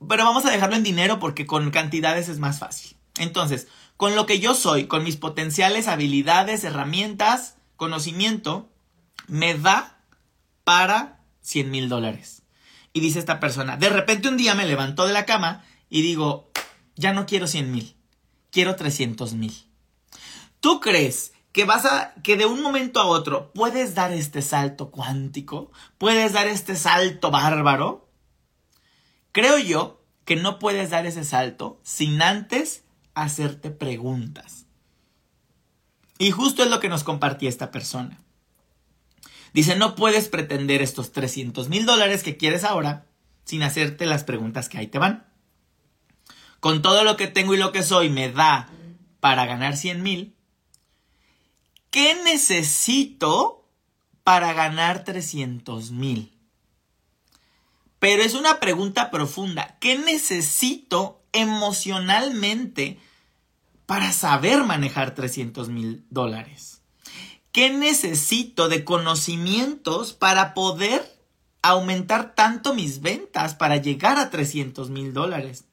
Pero 0.09 0.25
vamos 0.25 0.47
a 0.47 0.51
dejarlo 0.51 0.77
en 0.77 0.83
dinero 0.83 1.19
porque 1.19 1.45
con 1.45 1.71
cantidades 1.71 2.31
es 2.31 2.39
más 2.39 2.59
fácil. 2.59 2.97
Entonces, 3.19 3.69
con 3.99 4.17
lo 4.17 4.25
que 4.25 4.41
yo 4.41 4.55
soy, 4.55 4.87
con 4.87 5.05
mis 5.05 5.19
potenciales, 5.19 5.89
habilidades, 5.89 6.65
herramientas, 6.65 7.58
conocimiento, 7.79 8.69
me 9.29 9.57
da 9.57 10.03
para 10.65 11.21
100 11.41 11.71
mil 11.71 11.89
dólares. 11.89 12.43
Y 12.93 13.01
dice 13.01 13.19
esta 13.19 13.41
persona, 13.41 13.79
de 13.79 13.89
repente 13.89 14.29
un 14.29 14.37
día 14.37 14.55
me 14.55 14.67
levantó 14.67 15.07
de 15.07 15.15
la 15.15 15.25
cama 15.25 15.65
y 15.89 16.03
digo, 16.03 16.51
ya 16.97 17.15
no 17.15 17.25
quiero 17.25 17.47
100 17.47 17.71
mil, 17.71 17.97
quiero 18.51 18.77
300 18.77 19.33
mil. 19.35 19.55
¿Tú 20.61 20.81
crees 20.81 21.33
que 21.53 21.65
vas 21.65 21.87
a, 21.87 22.13
que 22.23 22.37
de 22.37 22.45
un 22.45 22.61
momento 22.61 23.01
a 23.01 23.07
otro 23.07 23.53
puedes 23.55 23.95
dar 23.95 24.13
este 24.13 24.43
salto 24.43 24.91
cuántico? 24.91 25.71
¿Puedes 25.97 26.33
dar 26.33 26.49
este 26.49 26.75
salto 26.75 27.31
bárbaro? 27.31 28.11
Creo 29.33 29.59
yo 29.59 30.03
que 30.25 30.35
no 30.35 30.59
puedes 30.59 30.91
dar 30.91 31.07
ese 31.07 31.25
salto 31.25 31.81
sin 31.85 32.21
antes 32.21 32.83
hacerte 33.15 33.71
preguntas. 33.71 34.68
Y 36.19 36.33
justo 36.33 36.65
es 36.65 36.71
lo 36.71 36.81
que 36.81 36.89
nos 36.89 37.05
compartía 37.05 37.49
esta 37.49 37.71
persona. 37.71 38.19
Dice, 39.53 39.77
no 39.77 39.95
puedes 39.95 40.29
pretender 40.29 40.83
estos 40.83 41.13
300 41.13 41.69
mil 41.69 41.87
dólares 41.87 42.23
que 42.23 42.37
quieres 42.37 42.65
ahora 42.65 43.07
sin 43.45 43.63
hacerte 43.63 44.05
las 44.05 44.25
preguntas 44.25 44.69
que 44.69 44.79
ahí 44.79 44.89
te 44.89 44.99
van. 44.99 45.27
Con 46.61 46.83
todo 46.83 47.05
lo 47.05 47.17
que 47.17 47.29
tengo 47.29 47.55
y 47.55 47.57
lo 47.57 47.73
que 47.73 47.83
soy 47.83 48.11
me 48.11 48.31
da 48.31 48.69
para 49.21 49.47
ganar 49.47 49.77
100 49.77 50.03
mil. 50.03 50.35
¿Qué 51.91 52.21
necesito 52.25 53.67
para 54.23 54.53
ganar 54.53 55.05
300 55.05 55.93
mil? 55.93 56.35
Pero 57.99 58.23
es 58.23 58.35
una 58.35 58.61
pregunta 58.61 59.11
profunda. 59.11 59.79
¿Qué 59.81 59.99
necesito 59.99 61.23
emocionalmente 61.33 62.99
para 63.89 64.13
saber 64.13 64.65
manejar 64.65 65.15
300 65.15 65.71
mil 65.71 66.05
dólares? 66.11 66.83
¿Qué 67.53 67.71
necesito 67.71 68.69
de 68.69 68.85
conocimientos 68.85 70.13
para 70.13 70.53
poder 70.53 71.03
aumentar 71.63 72.35
tanto 72.35 72.75
mis 72.75 73.01
ventas 73.01 73.55
para 73.55 73.79
llegar 73.79 74.19
a 74.19 74.29
300 74.29 74.91
mil 74.91 75.15
dólares? 75.15 75.65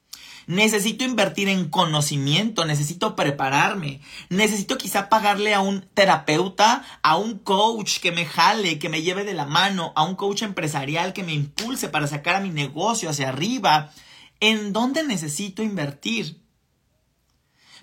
Necesito 0.46 1.04
invertir 1.04 1.50
en 1.50 1.68
conocimiento, 1.68 2.64
necesito 2.64 3.16
prepararme, 3.16 4.00
necesito 4.30 4.78
quizá 4.78 5.10
pagarle 5.10 5.52
a 5.52 5.60
un 5.60 5.82
terapeuta, 5.82 6.86
a 7.02 7.18
un 7.18 7.38
coach 7.38 7.98
que 7.98 8.12
me 8.12 8.24
jale, 8.24 8.78
que 8.78 8.88
me 8.88 9.02
lleve 9.02 9.24
de 9.24 9.34
la 9.34 9.44
mano, 9.44 9.92
a 9.94 10.04
un 10.04 10.14
coach 10.14 10.40
empresarial 10.40 11.12
que 11.12 11.22
me 11.22 11.34
impulse 11.34 11.90
para 11.90 12.06
sacar 12.06 12.36
a 12.36 12.40
mi 12.40 12.48
negocio 12.48 13.10
hacia 13.10 13.28
arriba. 13.28 13.92
¿En 14.40 14.72
dónde 14.72 15.02
necesito 15.02 15.62
invertir? 15.62 16.45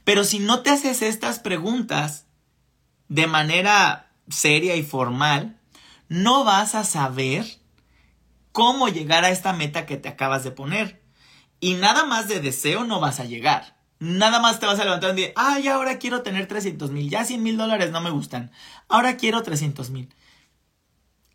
Pero 0.04 0.24
si 0.24 0.40
no 0.40 0.62
te 0.62 0.70
haces 0.70 1.02
estas 1.02 1.40
preguntas 1.40 2.26
de 3.08 3.28
manera 3.28 4.12
seria 4.30 4.76
y 4.76 4.84
formal, 4.84 5.60
no 6.10 6.44
vas 6.44 6.76
a 6.76 6.84
saber 6.84 7.46
cómo 8.52 8.88
llegar 8.88 9.24
a 9.26 9.30
esta 9.30 9.54
meta 9.54 9.86
que 9.86 9.98
te 9.98 10.10
acabas 10.10 10.44
de 10.44 10.52
poner. 10.52 11.04
Y 11.60 11.76
nada 11.76 12.06
más 12.06 12.28
de 12.28 12.40
deseo 12.40 12.84
no 12.84 13.00
vas 13.00 13.20
a 13.20 13.26
llegar. 13.26 13.78
Nada 14.00 14.40
más 14.40 14.60
te 14.60 14.66
vas 14.66 14.80
a 14.80 14.84
levantar 14.84 15.12
y 15.12 15.22
decir, 15.22 15.34
ay, 15.38 15.70
ahora 15.70 15.98
quiero 15.98 16.24
tener 16.24 16.48
300 16.48 16.92
mil, 16.92 17.10
ya 17.10 17.24
100 17.24 17.42
mil 17.42 17.56
dólares 17.56 17.92
no 17.92 18.02
me 18.02 18.10
gustan, 18.10 18.52
ahora 18.90 19.16
quiero 19.16 19.44
300 19.44 19.92
mil. 19.92 20.14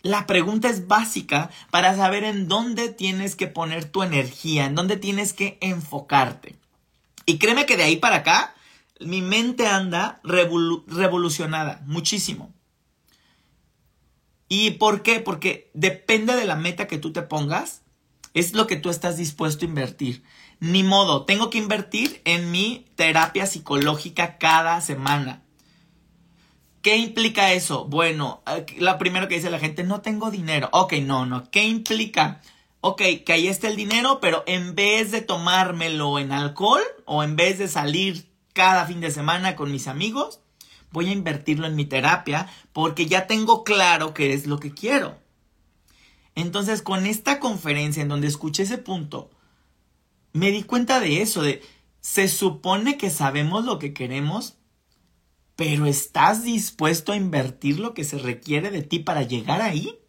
La 0.03 0.27
pregunta 0.27 0.69
es 0.69 0.87
básica 0.87 1.51
para 1.71 1.97
saber 1.97 2.25
en 2.25 2.47
dónde 2.47 2.91
tienes 2.91 3.37
que 3.37 3.47
poner 3.47 3.87
tu 3.87 4.03
energía, 4.03 4.67
en 4.67 4.75
dónde 4.75 4.99
tienes 4.99 5.33
que 5.33 5.57
enfocarte. 5.63 6.57
Y 7.25 7.39
créeme 7.39 7.65
que 7.65 7.79
de 7.79 7.85
ahí 7.85 7.97
para 7.97 8.17
acá 8.17 8.55
mi 9.01 9.23
mente 9.23 9.67
anda 9.67 10.21
revolucionada, 10.25 11.83
muchísimo. 11.87 12.53
¿Y 14.49 14.73
por 14.73 15.03
qué? 15.03 15.21
Porque 15.21 15.71
depende 15.75 16.35
de 16.35 16.47
la 16.47 16.57
meta 16.57 16.87
que 16.87 16.99
tú 16.99 17.13
te 17.13 17.23
pongas, 17.23 17.83
es 18.35 18.55
lo 18.55 18.67
que 18.67 18.77
tú 18.77 18.91
estás 18.91 19.17
dispuesto 19.17 19.65
a 19.65 19.69
invertir. 19.69 20.23
Ni 20.61 20.83
modo, 20.83 21.25
tengo 21.25 21.51
que 21.51 21.59
invertir 21.59 22.21
en 22.25 22.51
mi 22.51 22.87
terapia 22.97 23.47
psicológica 23.47 24.39
cada 24.39 24.81
semana. 24.81 25.43
¿Qué 26.83 26.97
implica 26.97 27.53
eso? 27.53 27.85
Bueno, 27.85 28.43
lo 28.79 28.99
primero 28.99 29.29
que 29.29 29.35
dice 29.35 29.51
la 29.51 29.59
gente, 29.59 29.85
no 29.85 30.01
tengo 30.01 30.31
dinero. 30.31 30.69
Ok, 30.73 30.95
no, 30.95 31.27
no. 31.27 31.51
¿Qué 31.51 31.67
implica? 31.67 32.41
Ok, 32.81 33.03
que 33.27 33.33
ahí 33.33 33.49
está 33.49 33.69
el 33.69 33.77
dinero, 33.77 34.21
pero 34.21 34.45
en 34.47 34.75
vez 34.75 35.11
de 35.11 35.21
tomármelo 35.21 36.19
en 36.19 36.33
alcohol 36.33 36.83
o 37.05 37.25
en 37.25 37.37
vez 37.37 37.59
de 37.59 37.69
salir 37.69 38.28
cada 38.59 38.87
fin 38.87 39.01
de 39.01 39.13
semana 39.13 39.55
con 39.55 39.71
mis 39.71 39.87
amigos, 39.87 40.41
voy 40.91 41.11
a 41.11 41.13
invertirlo 41.13 41.69
en 41.69 41.77
mi 41.77 41.85
terapia 41.85 42.49
porque 42.73 43.07
ya 43.07 43.29
tengo 43.29 43.63
claro 43.63 44.15
qué 44.15 44.35
es 44.35 44.49
lo 44.49 44.59
que 44.59 44.75
quiero. 44.75 45.17
Entonces, 46.35 46.83
con 46.83 47.07
esta 47.07 47.39
conferencia 47.39 48.03
en 48.03 48.09
donde 48.09 48.27
escuché 48.27 48.65
ese 48.65 48.79
punto, 48.79 49.31
me 50.33 50.51
di 50.51 50.65
cuenta 50.65 50.99
de 50.99 51.23
eso, 51.23 51.43
de 51.43 51.63
se 52.01 52.27
supone 52.27 52.99
que 52.99 53.11
sabemos 53.11 53.65
lo 53.65 53.79
que 53.79 53.95
queremos, 53.95 54.57
pero 55.55 55.87
¿estás 55.87 56.43
dispuesto 56.43 57.13
a 57.13 57.17
invertir 57.17 57.79
lo 57.79 57.95
que 57.95 58.03
se 58.03 58.19
requiere 58.19 58.73
de 58.73 58.83
ti 58.83 58.99
para 58.99 59.23
llegar 59.23 59.63
ahí? 59.63 60.01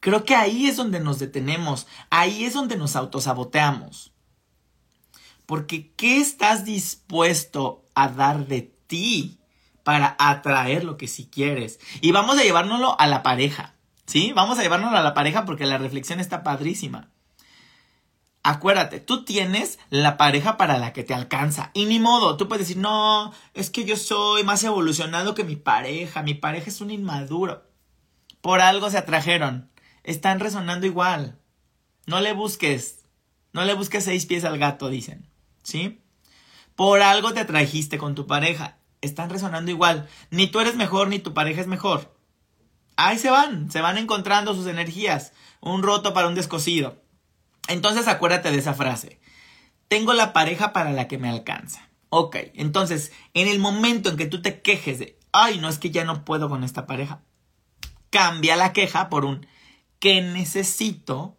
Creo 0.00 0.24
que 0.24 0.34
ahí 0.34 0.66
es 0.66 0.74
donde 0.74 0.98
nos 0.98 1.20
detenemos, 1.20 1.86
ahí 2.10 2.44
es 2.44 2.54
donde 2.54 2.76
nos 2.76 2.96
autosaboteamos. 2.96 4.13
Porque 5.46 5.92
¿qué 5.96 6.18
estás 6.20 6.64
dispuesto 6.64 7.84
a 7.94 8.08
dar 8.08 8.46
de 8.46 8.72
ti 8.86 9.38
para 9.82 10.16
atraer 10.18 10.84
lo 10.84 10.96
que 10.96 11.08
sí 11.08 11.28
quieres? 11.30 11.80
Y 12.00 12.12
vamos 12.12 12.38
a 12.38 12.42
llevárnoslo 12.42 12.98
a 12.98 13.06
la 13.06 13.22
pareja, 13.22 13.74
¿sí? 14.06 14.32
Vamos 14.34 14.58
a 14.58 14.62
llevárnoslo 14.62 14.98
a 14.98 15.02
la 15.02 15.14
pareja 15.14 15.44
porque 15.44 15.66
la 15.66 15.78
reflexión 15.78 16.20
está 16.20 16.42
padrísima. 16.42 17.10
Acuérdate, 18.46 19.00
tú 19.00 19.24
tienes 19.24 19.78
la 19.88 20.18
pareja 20.18 20.58
para 20.58 20.78
la 20.78 20.92
que 20.92 21.02
te 21.02 21.14
alcanza. 21.14 21.70
Y 21.72 21.86
ni 21.86 21.98
modo, 21.98 22.36
tú 22.36 22.46
puedes 22.46 22.68
decir, 22.68 22.80
no, 22.80 23.32
es 23.54 23.70
que 23.70 23.86
yo 23.86 23.96
soy 23.96 24.44
más 24.44 24.62
evolucionado 24.64 25.34
que 25.34 25.44
mi 25.44 25.56
pareja. 25.56 26.22
Mi 26.22 26.34
pareja 26.34 26.68
es 26.68 26.82
un 26.82 26.90
inmaduro. 26.90 27.64
Por 28.42 28.60
algo 28.60 28.90
se 28.90 28.98
atrajeron. 28.98 29.70
Están 30.02 30.40
resonando 30.40 30.84
igual. 30.84 31.38
No 32.06 32.20
le 32.20 32.34
busques. 32.34 33.06
No 33.54 33.64
le 33.64 33.72
busques 33.72 34.04
seis 34.04 34.26
pies 34.26 34.44
al 34.44 34.58
gato, 34.58 34.90
dicen. 34.90 35.26
¿Sí? 35.64 36.00
Por 36.76 37.02
algo 37.02 37.32
te 37.32 37.40
atrajiste 37.40 37.98
con 37.98 38.14
tu 38.14 38.28
pareja. 38.28 38.78
Están 39.00 39.30
resonando 39.30 39.70
igual. 39.70 40.08
Ni 40.30 40.46
tú 40.46 40.60
eres 40.60 40.76
mejor 40.76 41.08
ni 41.08 41.18
tu 41.18 41.34
pareja 41.34 41.60
es 41.60 41.66
mejor. 41.66 42.16
Ahí 42.96 43.18
se 43.18 43.30
van, 43.30 43.70
se 43.70 43.80
van 43.80 43.98
encontrando 43.98 44.54
sus 44.54 44.66
energías. 44.66 45.32
Un 45.60 45.82
roto 45.82 46.14
para 46.14 46.28
un 46.28 46.34
descosido. 46.34 47.02
Entonces 47.68 48.06
acuérdate 48.06 48.50
de 48.50 48.58
esa 48.58 48.74
frase. 48.74 49.20
Tengo 49.88 50.12
la 50.12 50.32
pareja 50.32 50.72
para 50.72 50.92
la 50.92 51.08
que 51.08 51.18
me 51.18 51.28
alcanza. 51.28 51.88
Ok, 52.08 52.36
entonces 52.54 53.12
en 53.32 53.48
el 53.48 53.58
momento 53.58 54.10
en 54.10 54.16
que 54.16 54.26
tú 54.26 54.40
te 54.40 54.62
quejes 54.62 55.00
de, 55.00 55.18
ay, 55.32 55.58
no 55.58 55.68
es 55.68 55.78
que 55.78 55.90
ya 55.90 56.04
no 56.04 56.24
puedo 56.24 56.48
con 56.48 56.62
esta 56.62 56.86
pareja, 56.86 57.22
cambia 58.10 58.54
la 58.54 58.72
queja 58.72 59.08
por 59.08 59.24
un, 59.24 59.46
¿qué 59.98 60.22
necesito 60.22 61.36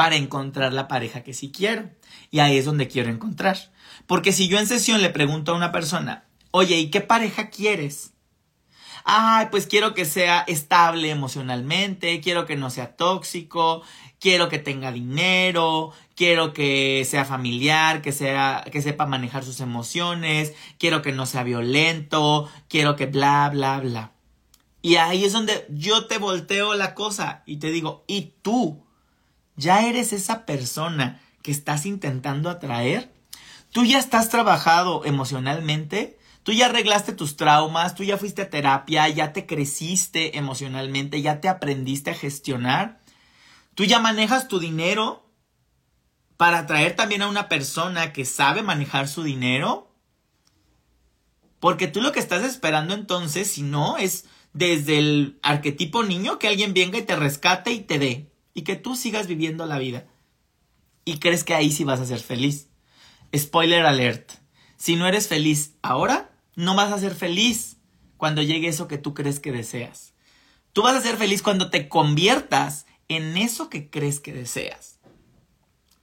para 0.00 0.16
encontrar 0.16 0.72
la 0.72 0.88
pareja 0.88 1.22
que 1.22 1.34
sí 1.34 1.52
quiero? 1.52 1.90
Y 2.30 2.38
ahí 2.38 2.56
es 2.56 2.64
donde 2.64 2.88
quiero 2.88 3.10
encontrar. 3.10 3.58
Porque 4.06 4.32
si 4.32 4.48
yo 4.48 4.58
en 4.58 4.66
sesión 4.66 5.02
le 5.02 5.10
pregunto 5.10 5.52
a 5.52 5.56
una 5.56 5.72
persona, 5.72 6.24
oye, 6.52 6.78
¿y 6.78 6.90
qué 6.90 7.02
pareja 7.02 7.50
quieres? 7.50 8.14
Ay, 9.04 9.48
pues 9.50 9.66
quiero 9.66 9.92
que 9.92 10.06
sea 10.06 10.40
estable 10.48 11.10
emocionalmente, 11.10 12.22
quiero 12.22 12.46
que 12.46 12.56
no 12.56 12.70
sea 12.70 12.96
tóxico, 12.96 13.82
quiero 14.18 14.48
que 14.48 14.58
tenga 14.58 14.90
dinero, 14.90 15.92
quiero 16.16 16.54
que 16.54 17.06
sea 17.06 17.26
familiar, 17.26 18.00
que 18.00 18.12
sea 18.12 18.64
que 18.72 18.80
sepa 18.80 19.04
manejar 19.04 19.44
sus 19.44 19.60
emociones, 19.60 20.54
quiero 20.78 21.02
que 21.02 21.12
no 21.12 21.26
sea 21.26 21.42
violento, 21.42 22.48
quiero 22.70 22.96
que 22.96 23.04
bla 23.04 23.50
bla 23.52 23.80
bla. 23.80 24.12
Y 24.80 24.96
ahí 24.96 25.26
es 25.26 25.34
donde 25.34 25.66
yo 25.68 26.06
te 26.06 26.16
volteo 26.16 26.72
la 26.72 26.94
cosa 26.94 27.42
y 27.44 27.58
te 27.58 27.70
digo, 27.70 28.02
"¿Y 28.06 28.32
tú 28.40 28.86
ya 29.60 29.86
eres 29.86 30.12
esa 30.12 30.46
persona 30.46 31.20
que 31.42 31.52
estás 31.52 31.86
intentando 31.86 32.50
atraer, 32.50 33.12
tú 33.70 33.84
ya 33.84 33.98
estás 33.98 34.28
trabajado 34.30 35.04
emocionalmente, 35.04 36.18
tú 36.42 36.52
ya 36.52 36.66
arreglaste 36.66 37.12
tus 37.12 37.36
traumas, 37.36 37.94
tú 37.94 38.02
ya 38.02 38.16
fuiste 38.16 38.42
a 38.42 38.50
terapia, 38.50 39.08
ya 39.08 39.32
te 39.32 39.46
creciste 39.46 40.38
emocionalmente, 40.38 41.22
ya 41.22 41.40
te 41.40 41.48
aprendiste 41.48 42.10
a 42.10 42.14
gestionar, 42.14 43.00
tú 43.74 43.84
ya 43.84 43.98
manejas 43.98 44.48
tu 44.48 44.58
dinero 44.58 45.30
para 46.36 46.60
atraer 46.60 46.96
también 46.96 47.20
a 47.20 47.28
una 47.28 47.50
persona 47.50 48.14
que 48.14 48.24
sabe 48.24 48.62
manejar 48.62 49.08
su 49.08 49.22
dinero. 49.22 49.94
Porque 51.58 51.86
tú 51.86 52.00
lo 52.00 52.12
que 52.12 52.20
estás 52.20 52.42
esperando 52.44 52.94
entonces, 52.94 53.50
si 53.50 53.60
no, 53.60 53.98
es 53.98 54.24
desde 54.54 54.98
el 54.98 55.38
arquetipo 55.42 56.02
niño 56.02 56.38
que 56.38 56.48
alguien 56.48 56.72
venga 56.72 56.96
y 56.96 57.02
te 57.02 57.14
rescate 57.14 57.72
y 57.72 57.80
te 57.80 57.98
dé. 57.98 58.29
Y 58.60 58.62
que 58.62 58.76
tú 58.76 58.94
sigas 58.94 59.26
viviendo 59.26 59.64
la 59.64 59.78
vida 59.78 60.06
y 61.06 61.18
crees 61.18 61.44
que 61.44 61.54
ahí 61.54 61.72
sí 61.72 61.82
vas 61.82 61.98
a 61.98 62.04
ser 62.04 62.20
feliz. 62.20 62.68
Spoiler 63.34 63.86
alert. 63.86 64.32
Si 64.76 64.96
no 64.96 65.06
eres 65.06 65.28
feliz 65.28 65.76
ahora, 65.80 66.30
no 66.56 66.74
vas 66.74 66.92
a 66.92 66.98
ser 66.98 67.14
feliz 67.14 67.78
cuando 68.18 68.42
llegue 68.42 68.68
eso 68.68 68.86
que 68.86 68.98
tú 68.98 69.14
crees 69.14 69.40
que 69.40 69.50
deseas. 69.50 70.12
Tú 70.74 70.82
vas 70.82 70.94
a 70.94 71.00
ser 71.00 71.16
feliz 71.16 71.40
cuando 71.40 71.70
te 71.70 71.88
conviertas 71.88 72.84
en 73.08 73.38
eso 73.38 73.70
que 73.70 73.88
crees 73.88 74.20
que 74.20 74.34
deseas. 74.34 74.98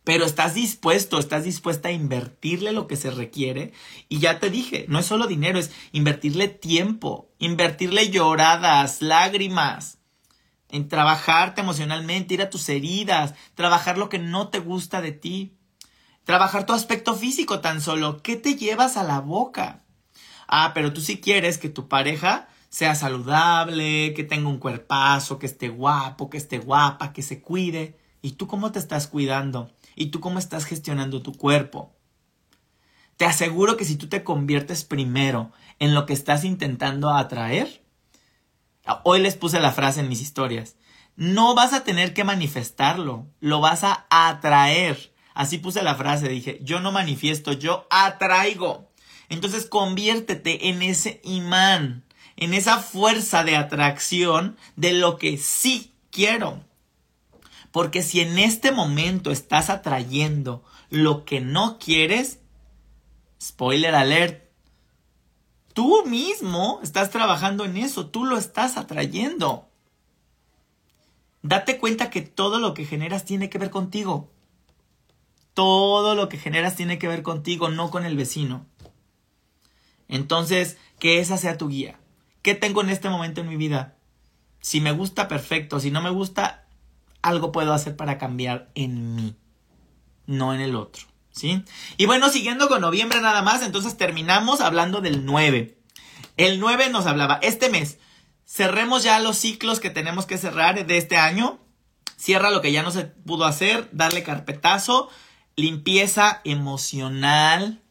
Pero 0.03 0.25
estás 0.25 0.55
dispuesto, 0.55 1.19
estás 1.19 1.43
dispuesta 1.43 1.89
a 1.89 1.91
invertirle 1.91 2.71
lo 2.71 2.87
que 2.87 2.95
se 2.95 3.11
requiere. 3.11 3.71
Y 4.09 4.17
ya 4.17 4.39
te 4.39 4.49
dije, 4.49 4.87
no 4.89 4.97
es 4.97 5.05
solo 5.05 5.27
dinero, 5.27 5.59
es 5.59 5.69
invertirle 5.91 6.47
tiempo, 6.47 7.29
invertirle 7.37 8.09
lloradas, 8.09 9.03
lágrimas, 9.03 9.96
en 10.69 10.87
trabajarte 10.89 11.61
emocionalmente, 11.61 12.33
ir 12.33 12.41
a 12.41 12.49
tus 12.49 12.67
heridas, 12.69 13.33
trabajar 13.55 13.97
lo 13.97 14.09
que 14.09 14.19
no 14.19 14.49
te 14.49 14.59
gusta 14.59 15.01
de 15.01 15.11
ti, 15.11 15.57
trabajar 16.23 16.65
tu 16.65 16.73
aspecto 16.73 17.15
físico 17.15 17.59
tan 17.61 17.81
solo. 17.81 18.21
¿Qué 18.21 18.35
te 18.35 18.55
llevas 18.55 18.97
a 18.97 19.03
la 19.03 19.19
boca? 19.19 19.83
Ah, 20.47 20.71
pero 20.73 20.93
tú 20.93 21.01
sí 21.01 21.19
quieres 21.19 21.57
que 21.57 21.69
tu 21.69 21.87
pareja 21.87 22.47
sea 22.69 22.95
saludable, 22.95 24.13
que 24.13 24.23
tenga 24.23 24.49
un 24.49 24.59
cuerpazo, 24.59 25.39
que 25.39 25.45
esté 25.45 25.69
guapo, 25.69 26.29
que 26.29 26.37
esté 26.37 26.59
guapa, 26.59 27.13
que 27.13 27.21
se 27.21 27.41
cuide. 27.41 27.97
¿Y 28.21 28.31
tú 28.33 28.47
cómo 28.47 28.71
te 28.71 28.79
estás 28.79 29.07
cuidando? 29.07 29.71
¿Y 29.95 30.07
tú 30.07 30.19
cómo 30.19 30.39
estás 30.39 30.65
gestionando 30.65 31.21
tu 31.21 31.33
cuerpo? 31.33 31.95
Te 33.15 33.25
aseguro 33.25 33.77
que 33.77 33.85
si 33.85 33.95
tú 33.95 34.07
te 34.07 34.23
conviertes 34.23 34.83
primero 34.83 35.51
en 35.79 35.95
lo 35.95 36.05
que 36.05 36.13
estás 36.13 36.43
intentando 36.43 37.09
atraer, 37.09 37.83
hoy 39.03 39.21
les 39.21 39.35
puse 39.35 39.59
la 39.59 39.71
frase 39.71 40.01
en 40.01 40.09
mis 40.09 40.21
historias, 40.21 40.75
no 41.15 41.55
vas 41.55 41.73
a 41.73 41.83
tener 41.83 42.13
que 42.13 42.23
manifestarlo, 42.23 43.27
lo 43.39 43.59
vas 43.59 43.83
a 43.83 44.05
atraer. 44.09 45.13
Así 45.33 45.57
puse 45.57 45.83
la 45.83 45.95
frase, 45.95 46.29
dije, 46.29 46.59
yo 46.61 46.79
no 46.79 46.91
manifiesto, 46.91 47.53
yo 47.53 47.87
atraigo. 47.89 48.91
Entonces 49.29 49.65
conviértete 49.65 50.69
en 50.69 50.81
ese 50.81 51.21
imán 51.23 52.07
en 52.37 52.53
esa 52.53 52.77
fuerza 52.77 53.43
de 53.43 53.55
atracción 53.55 54.57
de 54.75 54.93
lo 54.93 55.17
que 55.17 55.37
sí 55.37 55.93
quiero. 56.11 56.63
Porque 57.71 58.01
si 58.01 58.21
en 58.21 58.39
este 58.39 58.71
momento 58.71 59.31
estás 59.31 59.69
atrayendo 59.69 60.63
lo 60.89 61.25
que 61.25 61.41
no 61.41 61.79
quieres, 61.79 62.39
spoiler 63.41 63.93
alert, 63.95 64.46
tú 65.77 66.03
mismo 66.07 66.79
estás 66.81 67.11
trabajando 67.11 67.63
en 67.63 67.77
eso, 67.77 68.07
tú 68.07 68.25
lo 68.25 68.35
estás 68.35 68.77
atrayendo. 68.77 69.69
Date 71.43 71.77
cuenta 71.77 72.09
que 72.09 72.23
todo 72.23 72.57
lo 72.57 72.73
que 72.73 72.83
generas 72.83 73.25
tiene 73.25 73.51
que 73.51 73.59
ver 73.59 73.69
contigo. 73.69 74.31
Todo 75.53 76.15
lo 76.15 76.29
que 76.29 76.39
generas 76.39 76.75
tiene 76.75 76.97
que 76.97 77.07
ver 77.07 77.21
contigo, 77.21 77.69
no 77.69 77.91
con 77.91 78.05
el 78.07 78.17
vecino. 78.17 78.65
Entonces, 80.07 80.79
que 80.97 81.19
esa 81.19 81.37
sea 81.37 81.59
tu 81.59 81.67
guía. 81.67 81.99
¿Qué 82.41 82.55
tengo 82.55 82.81
en 82.81 82.89
este 82.89 83.11
momento 83.11 83.41
en 83.41 83.47
mi 83.47 83.55
vida? 83.55 83.99
Si 84.61 84.81
me 84.81 84.93
gusta, 84.93 85.27
perfecto. 85.27 85.79
Si 85.79 85.91
no 85.91 86.01
me 86.01 86.09
gusta, 86.09 86.65
algo 87.21 87.51
puedo 87.51 87.71
hacer 87.71 87.95
para 87.95 88.17
cambiar 88.17 88.71
en 88.73 89.13
mí, 89.13 89.35
no 90.25 90.55
en 90.55 90.61
el 90.61 90.75
otro. 90.75 91.05
¿Sí? 91.37 91.63
Y 91.97 92.07
bueno, 92.07 92.29
siguiendo 92.29 92.67
con 92.67 92.81
noviembre 92.81 93.21
nada 93.21 93.43
más, 93.43 93.61
entonces 93.61 93.95
terminamos 93.95 94.59
hablando 94.59 95.01
del 95.01 95.23
9. 95.23 95.77
El 96.35 96.59
9 96.59 96.89
nos 96.89 97.05
hablaba, 97.05 97.39
este 97.43 97.69
mes, 97.69 97.99
cerremos 98.47 99.03
ya 99.03 99.19
los 99.19 99.37
ciclos 99.37 99.79
que 99.79 99.91
tenemos 99.91 100.25
que 100.25 100.39
cerrar 100.39 100.83
de 100.85 100.97
este 100.97 101.17
año. 101.17 101.59
Cierra 102.15 102.49
lo 102.49 102.61
que 102.61 102.71
ya 102.71 102.81
no 102.81 102.89
se 102.89 103.05
pudo 103.05 103.45
hacer, 103.45 103.87
darle 103.91 104.23
carpetazo, 104.23 105.09
limpieza 105.55 106.41
emocional. 106.43 107.81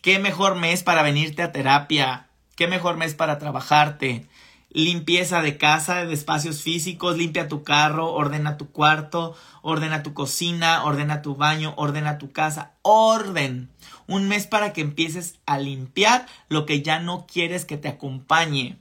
¿Qué 0.00 0.20
mejor 0.20 0.54
mes 0.54 0.84
para 0.84 1.02
venirte 1.02 1.42
a 1.42 1.50
terapia? 1.50 2.28
¿Qué 2.54 2.68
mejor 2.68 2.96
mes 2.96 3.14
para 3.14 3.38
trabajarte? 3.38 4.28
Limpieza 4.72 5.42
de 5.42 5.58
casa, 5.58 6.06
de 6.06 6.14
espacios 6.14 6.62
físicos, 6.62 7.16
limpia 7.16 7.48
tu 7.48 7.62
carro, 7.62 8.12
ordena 8.12 8.56
tu 8.56 8.70
cuarto, 8.70 9.36
ordena 9.60 10.02
tu 10.02 10.14
cocina, 10.14 10.84
ordena 10.84 11.22
tu 11.22 11.36
baño, 11.36 11.74
ordena 11.76 12.18
tu 12.18 12.32
casa, 12.32 12.72
orden. 12.82 13.68
Un 14.06 14.28
mes 14.28 14.46
para 14.46 14.72
que 14.72 14.80
empieces 14.80 15.38
a 15.46 15.58
limpiar 15.58 16.26
lo 16.48 16.64
que 16.64 16.82
ya 16.82 17.00
no 17.00 17.26
quieres 17.26 17.64
que 17.64 17.76
te 17.76 17.88
acompañe 17.88 18.78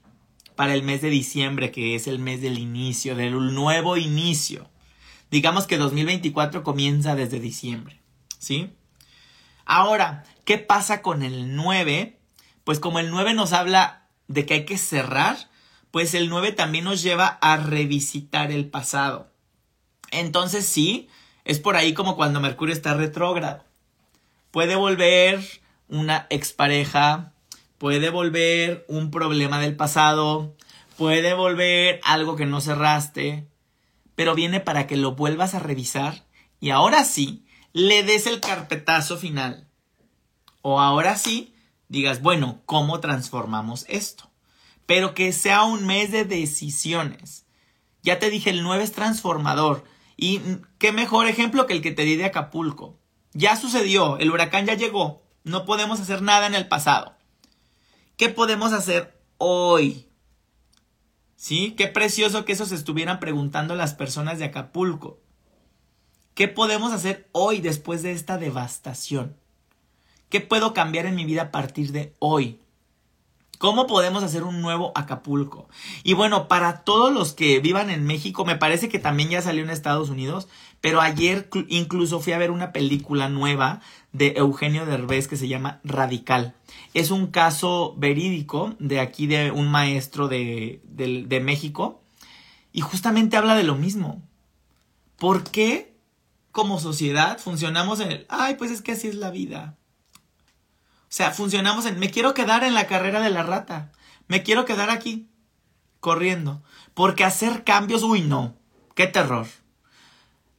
para 0.55 0.73
el 0.73 0.83
mes 0.83 1.01
de 1.01 1.09
diciembre, 1.09 1.71
que 1.71 1.95
es 1.95 2.07
el 2.07 2.19
mes 2.19 2.41
del 2.41 2.57
inicio, 2.57 3.15
del 3.15 3.53
nuevo 3.53 3.97
inicio. 3.97 4.69
Digamos 5.29 5.67
que 5.67 5.77
2024 5.77 6.63
comienza 6.63 7.15
desde 7.15 7.39
diciembre, 7.39 7.99
¿sí? 8.39 8.71
Ahora, 9.65 10.23
¿qué 10.45 10.57
pasa 10.57 11.01
con 11.01 11.23
el 11.23 11.55
9? 11.55 12.17
pues 12.63 12.79
como 12.79 12.99
el 12.99 13.09
9 13.09 13.33
nos 13.33 13.53
habla 13.53 14.07
de 14.27 14.45
que 14.45 14.53
hay 14.55 14.65
que 14.65 14.77
cerrar, 14.77 15.49
pues 15.91 16.13
el 16.13 16.29
9 16.29 16.53
también 16.53 16.85
nos 16.85 17.03
lleva 17.03 17.27
a 17.27 17.57
revisitar 17.57 18.51
el 18.51 18.69
pasado. 18.69 19.29
Entonces 20.11 20.65
sí, 20.65 21.09
es 21.45 21.59
por 21.59 21.75
ahí 21.75 21.93
como 21.93 22.15
cuando 22.15 22.39
Mercurio 22.39 22.73
está 22.73 22.93
retrógrado. 22.93 23.63
Puede 24.51 24.75
volver 24.75 25.45
una 25.87 26.27
expareja, 26.29 27.33
puede 27.77 28.09
volver 28.09 28.85
un 28.87 29.11
problema 29.11 29.59
del 29.59 29.75
pasado, 29.75 30.55
puede 30.97 31.33
volver 31.33 31.99
algo 32.03 32.35
que 32.35 32.45
no 32.45 32.61
cerraste, 32.61 33.47
pero 34.15 34.35
viene 34.35 34.59
para 34.59 34.87
que 34.87 34.97
lo 34.97 35.15
vuelvas 35.15 35.53
a 35.53 35.59
revisar 35.59 36.25
y 36.59 36.69
ahora 36.69 37.03
sí 37.03 37.45
le 37.73 38.03
des 38.03 38.27
el 38.27 38.39
carpetazo 38.39 39.17
final. 39.17 39.67
O 40.61 40.79
ahora 40.79 41.17
sí 41.17 41.55
digas, 41.87 42.21
bueno, 42.21 42.61
¿cómo 42.65 42.99
transformamos 42.99 43.85
esto? 43.89 44.30
Pero 44.91 45.13
que 45.13 45.31
sea 45.31 45.63
un 45.63 45.85
mes 45.85 46.11
de 46.11 46.25
decisiones. 46.25 47.45
Ya 48.03 48.19
te 48.19 48.29
dije, 48.29 48.49
el 48.49 48.61
9 48.61 48.83
es 48.83 48.91
transformador. 48.91 49.85
Y 50.17 50.41
qué 50.79 50.91
mejor 50.91 51.27
ejemplo 51.27 51.65
que 51.65 51.71
el 51.71 51.81
que 51.81 51.93
te 51.93 52.01
di 52.01 52.17
de 52.17 52.25
Acapulco. 52.25 52.99
Ya 53.31 53.55
sucedió, 53.55 54.17
el 54.17 54.29
huracán 54.29 54.65
ya 54.65 54.73
llegó. 54.73 55.23
No 55.45 55.63
podemos 55.63 56.01
hacer 56.01 56.21
nada 56.21 56.45
en 56.45 56.55
el 56.55 56.67
pasado. 56.67 57.15
¿Qué 58.17 58.27
podemos 58.27 58.73
hacer 58.73 59.17
hoy? 59.37 60.09
¿Sí? 61.37 61.71
Qué 61.77 61.87
precioso 61.87 62.43
que 62.43 62.51
eso 62.51 62.65
se 62.65 62.75
estuvieran 62.75 63.21
preguntando 63.21 63.75
las 63.75 63.93
personas 63.93 64.39
de 64.39 64.45
Acapulco. 64.47 65.21
¿Qué 66.33 66.49
podemos 66.49 66.91
hacer 66.91 67.29
hoy 67.31 67.61
después 67.61 68.03
de 68.03 68.11
esta 68.11 68.37
devastación? 68.37 69.37
¿Qué 70.27 70.41
puedo 70.41 70.73
cambiar 70.73 71.05
en 71.05 71.15
mi 71.15 71.23
vida 71.23 71.43
a 71.43 71.51
partir 71.51 71.93
de 71.93 72.13
hoy? 72.19 72.60
¿Cómo 73.61 73.85
podemos 73.85 74.23
hacer 74.23 74.41
un 74.41 74.59
nuevo 74.59 74.91
Acapulco? 74.95 75.69
Y 76.03 76.13
bueno, 76.13 76.47
para 76.47 76.83
todos 76.83 77.13
los 77.13 77.33
que 77.33 77.59
vivan 77.59 77.91
en 77.91 78.07
México, 78.07 78.43
me 78.43 78.55
parece 78.55 78.89
que 78.89 78.97
también 78.97 79.29
ya 79.29 79.43
salió 79.43 79.61
en 79.61 79.69
Estados 79.69 80.09
Unidos, 80.09 80.47
pero 80.81 80.99
ayer 80.99 81.47
incluso 81.67 82.19
fui 82.19 82.33
a 82.33 82.39
ver 82.39 82.49
una 82.49 82.73
película 82.73 83.29
nueva 83.29 83.79
de 84.13 84.33
Eugenio 84.35 84.87
Derbez 84.87 85.27
que 85.27 85.37
se 85.37 85.47
llama 85.47 85.79
Radical. 85.83 86.55
Es 86.95 87.11
un 87.11 87.27
caso 87.27 87.93
verídico 87.99 88.73
de 88.79 88.99
aquí 88.99 89.27
de 89.27 89.51
un 89.51 89.69
maestro 89.69 90.27
de, 90.27 90.81
de 90.83 91.39
México 91.39 92.01
y 92.73 92.81
justamente 92.81 93.37
habla 93.37 93.53
de 93.53 93.61
lo 93.61 93.75
mismo. 93.75 94.23
¿Por 95.17 95.43
qué 95.43 95.93
como 96.51 96.79
sociedad 96.79 97.37
funcionamos 97.37 97.99
en 97.99 98.11
el, 98.11 98.25
ay, 98.27 98.55
pues 98.55 98.71
es 98.71 98.81
que 98.81 98.93
así 98.93 99.07
es 99.07 99.13
la 99.13 99.29
vida? 99.29 99.77
O 101.11 101.13
sea, 101.13 101.31
funcionamos 101.31 101.85
en, 101.85 101.99
me 101.99 102.09
quiero 102.09 102.33
quedar 102.33 102.63
en 102.63 102.73
la 102.73 102.87
carrera 102.87 103.19
de 103.19 103.29
la 103.29 103.43
rata. 103.43 103.91
Me 104.29 104.43
quiero 104.43 104.63
quedar 104.63 104.89
aquí, 104.89 105.27
corriendo. 105.99 106.63
Porque 106.93 107.25
hacer 107.25 107.65
cambios, 107.65 108.03
uy, 108.03 108.21
no. 108.21 108.55
Qué 108.95 109.07
terror. 109.07 109.45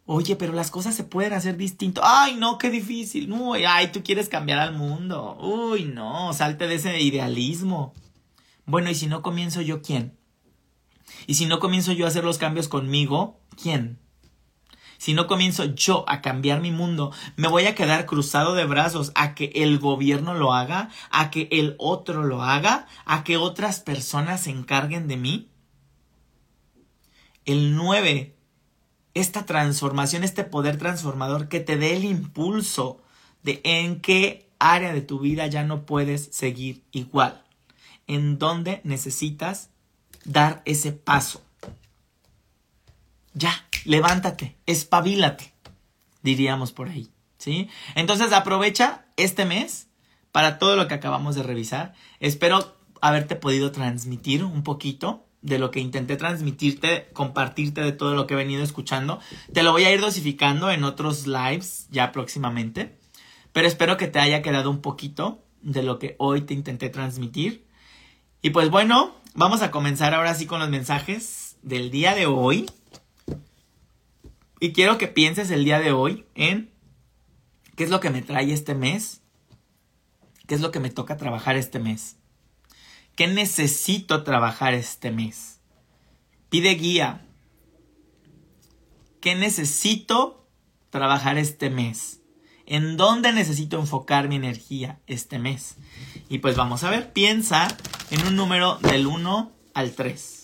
Oye, 0.04 0.36
pero 0.36 0.52
las 0.52 0.70
cosas 0.70 0.94
se 0.94 1.04
pueden 1.04 1.32
hacer 1.32 1.56
distinto. 1.56 2.02
Ay, 2.04 2.34
no, 2.34 2.58
qué 2.58 2.68
difícil. 2.68 3.32
Uy, 3.32 3.64
ay, 3.64 3.92
tú 3.92 4.02
quieres 4.02 4.28
cambiar 4.28 4.58
al 4.58 4.74
mundo. 4.74 5.38
Uy, 5.40 5.86
no, 5.86 6.34
salte 6.34 6.66
de 6.66 6.74
ese 6.74 7.00
idealismo. 7.00 7.94
Bueno, 8.66 8.90
y 8.90 8.94
si 8.94 9.06
no 9.06 9.22
comienzo 9.22 9.62
yo, 9.62 9.80
¿quién? 9.80 10.18
Y 11.26 11.36
si 11.36 11.46
no 11.46 11.60
comienzo 11.60 11.92
yo 11.92 12.04
a 12.04 12.08
hacer 12.08 12.24
los 12.24 12.36
cambios 12.36 12.68
conmigo, 12.68 13.40
¿quién? 13.56 14.01
Si 15.02 15.14
no 15.14 15.26
comienzo 15.26 15.64
yo 15.64 16.04
a 16.06 16.20
cambiar 16.20 16.60
mi 16.60 16.70
mundo, 16.70 17.10
me 17.34 17.48
voy 17.48 17.64
a 17.64 17.74
quedar 17.74 18.06
cruzado 18.06 18.54
de 18.54 18.66
brazos 18.66 19.10
a 19.16 19.34
que 19.34 19.50
el 19.56 19.80
gobierno 19.80 20.34
lo 20.34 20.54
haga, 20.54 20.90
a 21.10 21.28
que 21.32 21.48
el 21.50 21.74
otro 21.78 22.22
lo 22.22 22.44
haga, 22.44 22.86
a 23.04 23.24
que 23.24 23.36
otras 23.36 23.80
personas 23.80 24.42
se 24.42 24.50
encarguen 24.50 25.08
de 25.08 25.16
mí. 25.16 25.48
El 27.44 27.74
9, 27.74 28.36
esta 29.14 29.44
transformación, 29.44 30.22
este 30.22 30.44
poder 30.44 30.78
transformador 30.78 31.48
que 31.48 31.58
te 31.58 31.76
dé 31.76 31.96
el 31.96 32.04
impulso 32.04 33.02
de 33.42 33.60
en 33.64 34.00
qué 34.00 34.48
área 34.60 34.92
de 34.92 35.02
tu 35.02 35.18
vida 35.18 35.48
ya 35.48 35.64
no 35.64 35.84
puedes 35.84 36.28
seguir 36.30 36.84
igual, 36.92 37.42
en 38.06 38.38
dónde 38.38 38.80
necesitas 38.84 39.70
dar 40.24 40.62
ese 40.64 40.92
paso. 40.92 41.42
Ya, 43.34 43.66
levántate, 43.84 44.56
espabilate, 44.66 45.54
diríamos 46.22 46.72
por 46.72 46.88
ahí, 46.88 47.10
¿sí? 47.38 47.68
Entonces 47.94 48.32
aprovecha 48.32 49.06
este 49.16 49.44
mes 49.44 49.88
para 50.32 50.58
todo 50.58 50.76
lo 50.76 50.88
que 50.88 50.94
acabamos 50.94 51.34
de 51.34 51.42
revisar. 51.42 51.94
Espero 52.20 52.76
haberte 53.00 53.36
podido 53.36 53.72
transmitir 53.72 54.44
un 54.44 54.62
poquito 54.62 55.26
de 55.42 55.58
lo 55.58 55.70
que 55.70 55.80
intenté 55.80 56.16
transmitirte, 56.16 57.08
compartirte 57.12 57.80
de 57.82 57.92
todo 57.92 58.14
lo 58.14 58.26
que 58.26 58.34
he 58.34 58.36
venido 58.36 58.62
escuchando. 58.62 59.18
Te 59.52 59.62
lo 59.62 59.72
voy 59.72 59.84
a 59.84 59.92
ir 59.92 60.00
dosificando 60.00 60.70
en 60.70 60.84
otros 60.84 61.26
lives 61.26 61.88
ya 61.90 62.12
próximamente. 62.12 62.98
Pero 63.52 63.66
espero 63.68 63.96
que 63.96 64.08
te 64.08 64.18
haya 64.18 64.40
quedado 64.40 64.70
un 64.70 64.80
poquito 64.80 65.44
de 65.60 65.82
lo 65.82 65.98
que 65.98 66.14
hoy 66.18 66.42
te 66.42 66.54
intenté 66.54 66.88
transmitir. 66.88 67.66
Y 68.40 68.50
pues 68.50 68.70
bueno, 68.70 69.14
vamos 69.34 69.62
a 69.62 69.70
comenzar 69.70 70.14
ahora 70.14 70.34
sí 70.34 70.46
con 70.46 70.60
los 70.60 70.70
mensajes 70.70 71.56
del 71.62 71.90
día 71.90 72.14
de 72.14 72.26
hoy. 72.26 72.70
Y 74.62 74.72
quiero 74.72 74.96
que 74.96 75.08
pienses 75.08 75.50
el 75.50 75.64
día 75.64 75.80
de 75.80 75.90
hoy 75.90 76.24
en 76.36 76.70
qué 77.74 77.82
es 77.82 77.90
lo 77.90 77.98
que 77.98 78.10
me 78.10 78.22
trae 78.22 78.52
este 78.52 78.76
mes, 78.76 79.20
qué 80.46 80.54
es 80.54 80.60
lo 80.60 80.70
que 80.70 80.78
me 80.78 80.88
toca 80.88 81.16
trabajar 81.16 81.56
este 81.56 81.80
mes. 81.80 82.18
¿Qué 83.16 83.26
necesito 83.26 84.22
trabajar 84.22 84.72
este 84.72 85.10
mes? 85.10 85.58
Pide 86.48 86.76
guía. 86.76 87.26
¿Qué 89.20 89.34
necesito 89.34 90.46
trabajar 90.90 91.38
este 91.38 91.68
mes? 91.68 92.20
¿En 92.64 92.96
dónde 92.96 93.32
necesito 93.32 93.80
enfocar 93.80 94.28
mi 94.28 94.36
energía 94.36 95.00
este 95.08 95.40
mes? 95.40 95.74
Y 96.28 96.38
pues 96.38 96.54
vamos 96.54 96.84
a 96.84 96.90
ver, 96.90 97.12
piensa 97.12 97.66
en 98.12 98.28
un 98.28 98.36
número 98.36 98.76
del 98.76 99.08
1 99.08 99.50
al 99.74 99.90
3. 99.90 100.41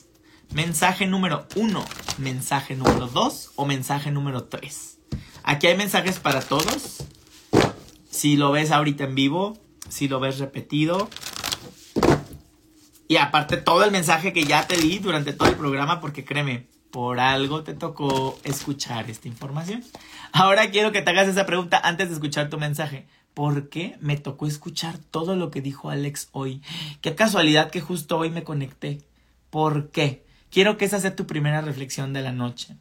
Mensaje 0.53 1.07
número 1.07 1.47
1, 1.57 1.85
mensaje 2.17 2.75
número 2.75 3.07
2 3.07 3.53
o 3.57 3.67
mensaje 3.67 4.11
número 4.11 4.45
3. 4.45 4.99
Aquí 5.43 5.67
hay 5.67 5.77
mensajes 5.77 6.19
para 6.19 6.41
todos. 6.41 7.05
Si 8.11 8.37
lo 8.39 8.51
ves 8.51 8.71
ahorita 8.71 9.05
en 9.05 9.15
vivo, 9.15 9.59
si 9.91 10.09
lo 10.09 10.21
ves 10.21 10.39
repetido, 10.39 11.11
y 13.09 13.17
aparte 13.17 13.59
todo 13.59 13.85
el 13.85 13.91
mensaje 13.91 14.33
que 14.33 14.45
ya 14.45 14.67
te 14.67 14.79
di 14.79 14.99
durante 14.99 15.35
todo 15.35 15.51
el 15.51 15.57
programa, 15.57 16.01
porque 16.01 16.25
créeme, 16.25 16.67
por 16.91 17.21
algo 17.21 17.63
te 17.63 17.75
tocó 17.75 18.39
escuchar 18.45 19.11
esta 19.11 19.29
información. 19.29 19.85
Ahora 20.33 20.71
quiero 20.71 20.93
que 20.93 21.03
te 21.03 21.11
hagas 21.11 21.29
esa 21.29 21.45
pregunta 21.47 21.79
antes 21.83 22.09
de 22.09 22.15
escuchar 22.15 22.49
tu 22.49 22.59
mensaje. 22.59 23.07
¿Por 23.35 23.69
qué 23.69 23.97
me 24.01 24.17
tocó 24.17 24.47
escuchar 24.47 24.97
todo 24.99 25.37
lo 25.37 25.51
que 25.51 25.61
dijo 25.61 25.91
Alex 25.91 26.29
hoy? 26.33 26.63
Qué 27.03 27.15
casualidad 27.15 27.71
que 27.71 27.83
justo 27.83 28.17
hoy 28.19 28.31
me 28.31 28.45
conecté. 28.45 29.03
¿Por 29.51 29.91
qué? 29.91 30.28
Quiero 30.51 30.77
que 30.77 30.85
esa 30.85 31.01
sea 31.01 31.17
tu 31.17 31.27
primera 31.27 31.61
reflexión 31.61 32.13
de 32.13 32.23
la 32.23 32.33
noche. 32.33 32.77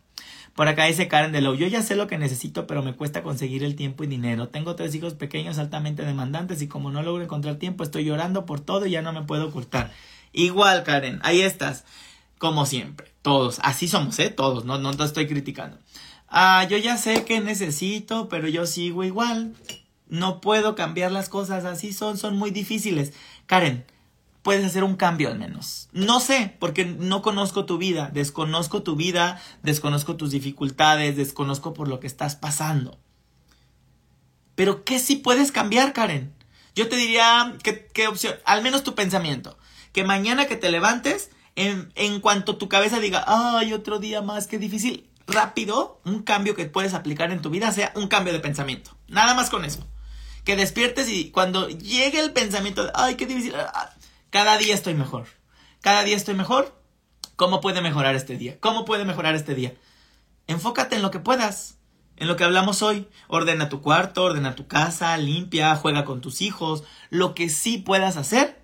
Por 0.56 0.68
acá 0.68 0.86
dice 0.86 1.08
Karen 1.08 1.32
de 1.32 1.42
Low, 1.42 1.54
yo 1.54 1.68
ya 1.68 1.84
sé 1.84 1.96
lo 1.96 2.08
que 2.08 2.18
necesito, 2.18 2.66
pero 2.66 2.82
me 2.82 2.96
cuesta 2.96 3.22
conseguir 3.22 3.64
el 3.64 3.76
tiempo 3.76 4.04
y 4.04 4.08
dinero. 4.08 4.48
Tengo 4.48 4.76
tres 4.76 4.96
hijos 4.96 5.14
pequeños 5.14 5.60
altamente 5.60 6.04
demandantes 6.04 6.62
y 6.64 6.68
como 6.68 6.90
no 6.90 7.04
logro 7.04 7.24
encontrar 7.24 7.58
tiempo, 7.58 7.84
estoy 7.84 8.06
llorando 8.06 8.48
por 8.48 8.60
todo 8.60 8.88
y 8.88 8.92
ya 8.92 9.04
no 9.04 9.14
me 9.14 9.22
puedo 9.22 9.50
ocultar. 9.50 9.92
Igual, 10.34 10.84
Karen, 10.84 11.20
ahí 11.22 11.42
estás. 11.42 11.86
Como 12.40 12.66
siempre, 12.66 13.12
todos. 13.22 13.60
Así 13.62 13.88
somos, 13.88 14.18
¿eh? 14.20 14.30
Todos, 14.30 14.66
no, 14.66 14.80
no 14.80 14.96
te 14.96 15.04
estoy 15.04 15.28
criticando. 15.28 15.78
Ah, 16.28 16.66
yo 16.70 16.78
ya 16.78 16.98
sé 16.98 17.24
que 17.24 17.40
necesito, 17.40 18.28
pero 18.28 18.48
yo 18.48 18.66
sigo 18.66 19.04
igual. 19.04 19.54
No 20.10 20.42
puedo 20.42 20.74
cambiar 20.76 21.12
las 21.12 21.30
cosas, 21.30 21.66
así 21.66 21.94
son, 21.94 22.18
son 22.18 22.36
muy 22.36 22.50
difíciles. 22.50 23.14
Karen, 23.46 23.86
puedes 24.48 24.64
hacer 24.64 24.86
un 24.86 24.96
cambio 24.96 25.28
al 25.28 25.38
menos. 25.38 25.90
No 25.92 26.22
sé, 26.22 26.56
porque 26.58 26.86
no 26.86 27.22
conozco 27.22 27.66
tu 27.66 27.78
vida, 27.78 28.12
desconozco 28.14 28.82
tu 28.82 28.96
vida, 28.96 29.42
desconozco 29.62 30.16
tus 30.16 30.32
dificultades, 30.32 31.18
desconozco 31.18 31.74
por 31.74 31.90
lo 31.90 32.00
que 32.00 32.08
estás 32.08 32.38
pasando. 32.38 32.98
Pero 34.56 34.86
¿qué 34.86 35.00
sí 35.00 35.18
puedes 35.18 35.52
cambiar, 35.52 35.92
Karen? 35.92 36.34
Yo 36.76 36.88
te 36.88 36.96
diría, 36.96 37.58
¿qué, 37.62 37.90
qué 37.94 38.08
opción? 38.08 38.36
Al 38.46 38.64
menos 38.64 38.86
tu 38.86 38.96
pensamiento 38.96 39.58
que 39.92 40.06
mañana 40.06 40.46
que 40.46 40.56
te 40.56 40.72
levantes, 40.72 41.30
en, 41.58 41.92
en 41.96 42.22
cuanto 42.22 42.56
tu 42.56 42.70
cabeza 42.70 43.02
diga, 43.02 43.26
ay, 43.28 43.74
otro 43.74 44.00
día 44.00 44.22
más, 44.22 44.48
qué 44.48 44.58
difícil, 44.58 45.10
rápido, 45.28 46.00
un 46.06 46.24
cambio 46.24 46.56
que 46.56 46.68
puedes 46.68 46.94
aplicar 46.94 47.34
en 47.34 47.42
tu 47.42 47.50
vida 47.50 47.74
sea 47.74 47.92
un 47.96 48.08
cambio 48.08 48.32
de 48.32 48.40
pensamiento. 48.40 48.96
Nada 49.10 49.34
más 49.34 49.50
con 49.50 49.66
eso. 49.66 49.86
Que 50.46 50.56
despiertes 50.56 51.10
y 51.10 51.32
cuando 51.32 51.68
llegue 51.68 52.22
el 52.22 52.32
pensamiento 52.32 52.86
de, 52.86 52.92
ay, 52.96 53.16
qué 53.16 53.26
difícil, 53.26 53.54
cada 54.38 54.60
día 54.60 54.76
estoy 54.76 54.94
mejor. 54.94 55.26
Cada 55.82 56.04
día 56.04 56.16
estoy 56.16 56.36
mejor. 56.36 56.80
¿Cómo 57.38 57.60
puede 57.60 57.82
mejorar 57.82 58.16
este 58.16 58.38
día? 58.38 58.60
¿Cómo 58.60 58.86
puede 58.86 59.04
mejorar 59.04 59.34
este 59.34 59.56
día? 59.56 59.74
Enfócate 60.46 60.96
en 60.96 61.02
lo 61.02 61.10
que 61.10 61.18
puedas. 61.18 61.80
En 62.18 62.28
lo 62.28 62.36
que 62.36 62.44
hablamos 62.44 62.84
hoy. 62.84 63.08
Ordena 63.30 63.68
tu 63.68 63.82
cuarto, 63.82 64.26
ordena 64.26 64.54
tu 64.54 64.68
casa, 64.68 65.18
limpia, 65.18 65.76
juega 65.76 66.06
con 66.06 66.22
tus 66.22 66.44
hijos. 66.44 66.84
Lo 67.10 67.34
que 67.34 67.50
sí 67.50 67.80
puedas 67.80 68.16
hacer 68.16 68.62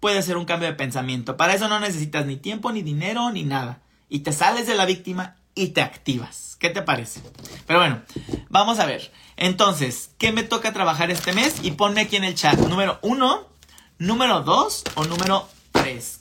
puede 0.00 0.20
ser 0.20 0.36
un 0.36 0.44
cambio 0.44 0.68
de 0.68 0.74
pensamiento. 0.74 1.38
Para 1.38 1.54
eso 1.54 1.66
no 1.66 1.80
necesitas 1.80 2.26
ni 2.26 2.36
tiempo, 2.36 2.70
ni 2.70 2.82
dinero, 2.82 3.30
ni 3.30 3.42
nada. 3.42 3.80
Y 4.10 4.18
te 4.18 4.34
sales 4.34 4.66
de 4.66 4.74
la 4.74 4.84
víctima 4.84 5.36
y 5.54 5.68
te 5.68 5.80
activas. 5.80 6.58
¿Qué 6.60 6.68
te 6.68 6.82
parece? 6.82 7.22
Pero 7.66 7.78
bueno, 7.78 8.02
vamos 8.50 8.80
a 8.80 8.84
ver. 8.84 9.10
Entonces, 9.38 10.10
¿qué 10.18 10.30
me 10.32 10.42
toca 10.42 10.74
trabajar 10.74 11.10
este 11.10 11.32
mes? 11.32 11.60
Y 11.62 11.70
ponme 11.70 12.02
aquí 12.02 12.16
en 12.16 12.24
el 12.24 12.34
chat. 12.34 12.58
Número 12.58 12.98
uno, 13.00 13.55
número 13.98 14.42
dos 14.42 14.84
o 14.94 15.04
número 15.04 15.48
tres. 15.72 16.20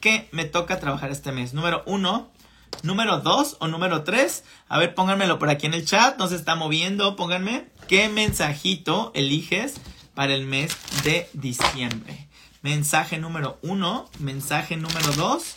¿Qué 0.00 0.28
me 0.32 0.44
toca 0.44 0.80
trabajar 0.80 1.10
este 1.10 1.32
mes? 1.32 1.54
Número 1.54 1.82
uno, 1.86 2.30
número 2.82 3.20
dos 3.20 3.56
o 3.60 3.68
número 3.68 4.02
tres. 4.02 4.44
A 4.68 4.78
ver, 4.78 4.94
pónganmelo 4.94 5.38
por 5.38 5.50
aquí 5.50 5.66
en 5.66 5.74
el 5.74 5.86
chat. 5.86 6.18
No 6.18 6.28
se 6.28 6.36
está 6.36 6.54
moviendo. 6.54 7.16
Pónganme 7.16 7.68
qué 7.88 8.08
mensajito 8.08 9.12
eliges 9.14 9.74
para 10.14 10.34
el 10.34 10.46
mes 10.46 10.76
de 11.04 11.28
diciembre 11.32 12.28
mensaje 12.62 13.18
número 13.18 13.58
uno, 13.62 14.08
mensaje 14.20 14.76
número 14.76 15.12
dos 15.12 15.56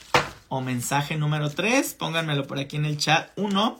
o 0.50 0.62
mensaje 0.62 1.16
número 1.16 1.50
tres. 1.50 1.94
Pónganmelo 1.94 2.46
por 2.48 2.60
aquí 2.60 2.76
en 2.76 2.86
el 2.86 2.98
chat. 2.98 3.30
Uno, 3.36 3.80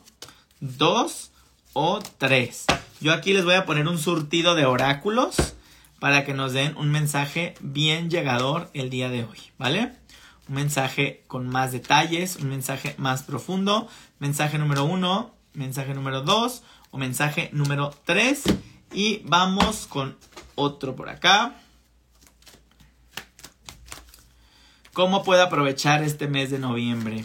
dos 0.60 1.32
o 1.74 2.00
tres. 2.18 2.66
Yo 3.02 3.14
aquí 3.14 3.34
les 3.34 3.44
voy 3.44 3.56
a 3.56 3.66
poner 3.66 3.88
un 3.88 3.98
surtido 3.98 4.56
de 4.56 4.66
oráculos 4.66 5.55
para 6.00 6.26
que 6.26 6.34
nos 6.34 6.54
den 6.54 6.76
un 6.78 6.92
mensaje 6.92 7.56
bien 7.62 8.10
llegador 8.10 8.70
el 8.74 8.90
día 8.90 9.10
de 9.10 9.24
hoy, 9.24 9.40
¿vale? 9.58 9.94
Un 10.48 10.56
mensaje 10.56 11.24
con 11.28 11.48
más 11.48 11.72
detalles, 11.72 12.36
un 12.36 12.50
mensaje 12.50 12.96
más 12.98 13.24
profundo. 13.24 13.88
Mensaje 14.20 14.58
número 14.58 14.86
uno, 14.86 15.34
mensaje 15.54 15.94
número 15.94 16.22
dos 16.22 16.64
o 16.92 16.98
mensaje 16.98 17.50
número 17.52 17.94
tres. 18.06 18.44
Y 18.94 19.22
vamos 19.26 19.88
con 19.88 20.18
otro 20.56 20.96
por 20.96 21.10
acá. 21.10 21.56
¿Cómo 24.94 25.24
puedo 25.24 25.44
aprovechar 25.44 26.04
este 26.04 26.28
mes 26.28 26.52
de 26.52 26.60
noviembre? 26.60 27.24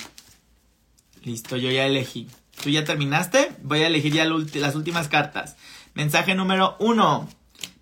Listo, 1.23 1.57
yo 1.57 1.71
ya 1.71 1.87
elegí. 1.87 2.29
¿Tú 2.63 2.71
ya 2.71 2.85
terminaste? 2.85 3.53
Voy 3.63 3.83
a 3.83 3.87
elegir 3.87 4.13
ya 4.13 4.25
las 4.25 4.75
últimas 4.75 5.09
cartas. 5.09 5.57
Mensaje 5.95 6.35
número 6.35 6.77
uno, 6.81 7.29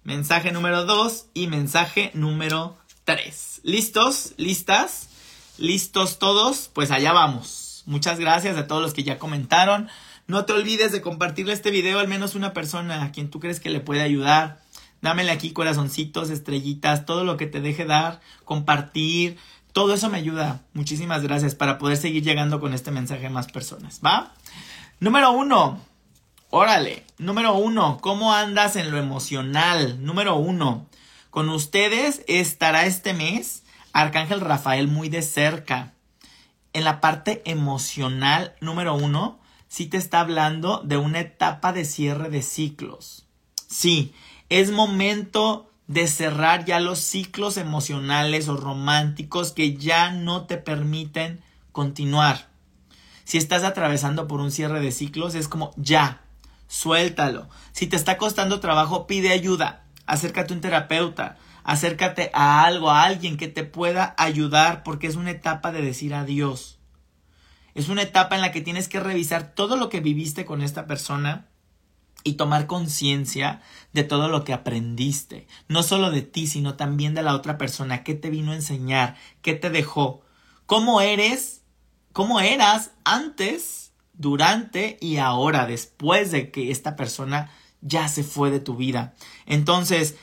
mensaje 0.08 0.52
número 0.52 0.86
dos 0.86 1.26
y 1.34 1.48
mensaje 1.48 2.10
número 2.14 2.78
tres. 3.04 3.60
¿Listos? 3.62 4.32
¿Listas? 4.38 5.10
¿Listos 5.58 6.18
todos? 6.18 6.70
Pues 6.72 6.90
allá 6.90 7.12
vamos. 7.12 7.82
Muchas 7.84 8.18
gracias 8.18 8.56
a 8.56 8.66
todos 8.66 8.80
los 8.80 8.94
que 8.94 9.02
ya 9.02 9.18
comentaron. 9.18 9.90
No 10.26 10.46
te 10.46 10.54
olvides 10.54 10.92
de 10.92 11.02
compartirle 11.02 11.52
este 11.52 11.70
video 11.70 11.98
al 11.98 12.08
menos 12.08 12.34
una 12.34 12.54
persona 12.54 13.02
a 13.02 13.12
quien 13.12 13.28
tú 13.28 13.38
crees 13.38 13.60
que 13.60 13.68
le 13.68 13.80
puede 13.80 14.00
ayudar. 14.00 14.62
Dámele 15.02 15.30
aquí 15.30 15.52
corazoncitos, 15.52 16.30
estrellitas, 16.30 17.04
todo 17.04 17.24
lo 17.24 17.36
que 17.36 17.46
te 17.46 17.60
deje 17.60 17.84
dar, 17.84 18.22
compartir, 18.46 19.36
todo 19.74 19.92
eso 19.92 20.08
me 20.08 20.16
ayuda. 20.16 20.62
Muchísimas 20.72 21.22
gracias 21.22 21.54
para 21.54 21.76
poder 21.76 21.98
seguir 21.98 22.22
llegando 22.22 22.60
con 22.60 22.72
este 22.72 22.90
mensaje 22.90 23.26
a 23.26 23.30
más 23.30 23.48
personas. 23.48 24.00
¿Va? 24.02 24.32
Número 25.00 25.32
uno. 25.32 25.82
Órale. 26.50 27.04
Número 27.18 27.54
uno. 27.54 27.98
¿Cómo 28.00 28.32
andas 28.32 28.76
en 28.76 28.90
lo 28.90 28.98
emocional? 28.98 30.04
Número 30.04 30.36
uno. 30.36 30.86
Con 31.30 31.50
ustedes 31.50 32.22
estará 32.26 32.86
este 32.86 33.12
mes 33.12 33.62
Arcángel 33.92 34.40
Rafael 34.40 34.88
muy 34.88 35.08
de 35.08 35.22
cerca. 35.22 35.92
En 36.72 36.84
la 36.84 37.00
parte 37.00 37.42
emocional, 37.44 38.54
número 38.60 38.94
uno, 38.94 39.38
sí 39.68 39.86
te 39.86 39.96
está 39.96 40.20
hablando 40.20 40.80
de 40.84 40.96
una 40.96 41.20
etapa 41.20 41.72
de 41.72 41.84
cierre 41.84 42.30
de 42.30 42.42
ciclos. 42.42 43.26
Sí, 43.66 44.14
es 44.48 44.70
momento 44.70 45.70
de 45.86 46.06
cerrar 46.06 46.64
ya 46.64 46.80
los 46.80 46.98
ciclos 46.98 47.56
emocionales 47.56 48.48
o 48.48 48.56
románticos 48.56 49.52
que 49.52 49.74
ya 49.74 50.12
no 50.12 50.46
te 50.46 50.58
permiten 50.58 51.42
continuar. 51.72 52.48
Si 53.24 53.36
estás 53.36 53.64
atravesando 53.64 54.28
por 54.28 54.40
un 54.40 54.50
cierre 54.50 54.80
de 54.80 54.92
ciclos, 54.92 55.34
es 55.34 55.48
como 55.48 55.72
ya, 55.76 56.22
suéltalo. 56.68 57.48
Si 57.72 57.88
te 57.88 57.96
está 57.96 58.16
costando 58.16 58.60
trabajo, 58.60 59.06
pide 59.06 59.32
ayuda. 59.32 59.84
Acércate 60.06 60.52
a 60.52 60.56
un 60.56 60.60
terapeuta. 60.60 61.36
Acércate 61.64 62.30
a 62.32 62.64
algo, 62.64 62.90
a 62.90 63.02
alguien 63.02 63.36
que 63.36 63.48
te 63.48 63.64
pueda 63.64 64.14
ayudar 64.16 64.84
porque 64.84 65.06
es 65.06 65.16
una 65.16 65.32
etapa 65.32 65.72
de 65.72 65.82
decir 65.82 66.14
adiós. 66.14 66.78
Es 67.74 67.88
una 67.88 68.02
etapa 68.02 68.36
en 68.36 68.40
la 68.40 68.52
que 68.52 68.60
tienes 68.60 68.88
que 68.88 69.00
revisar 69.00 69.54
todo 69.54 69.76
lo 69.76 69.88
que 69.88 70.00
viviste 70.00 70.44
con 70.44 70.62
esta 70.62 70.86
persona 70.86 71.48
y 72.24 72.34
tomar 72.34 72.66
conciencia 72.66 73.60
de 73.92 74.04
todo 74.04 74.28
lo 74.28 74.44
que 74.44 74.52
aprendiste, 74.52 75.46
no 75.68 75.82
solo 75.82 76.10
de 76.10 76.22
ti, 76.22 76.46
sino 76.46 76.74
también 76.74 77.14
de 77.14 77.22
la 77.22 77.34
otra 77.34 77.58
persona, 77.58 78.02
qué 78.02 78.14
te 78.14 78.30
vino 78.30 78.52
a 78.52 78.56
enseñar, 78.56 79.16
qué 79.42 79.54
te 79.54 79.70
dejó, 79.70 80.22
cómo 80.66 81.00
eres, 81.00 81.62
cómo 82.12 82.40
eras 82.40 82.90
antes, 83.04 83.87
durante 84.18 84.98
y 85.00 85.16
ahora, 85.16 85.66
después 85.66 86.30
de 86.30 86.50
que 86.50 86.70
esta 86.70 86.96
persona 86.96 87.50
ya 87.80 88.08
se 88.08 88.24
fue 88.24 88.50
de 88.50 88.60
tu 88.60 88.76
vida. 88.76 89.14
Entonces, 89.46 90.16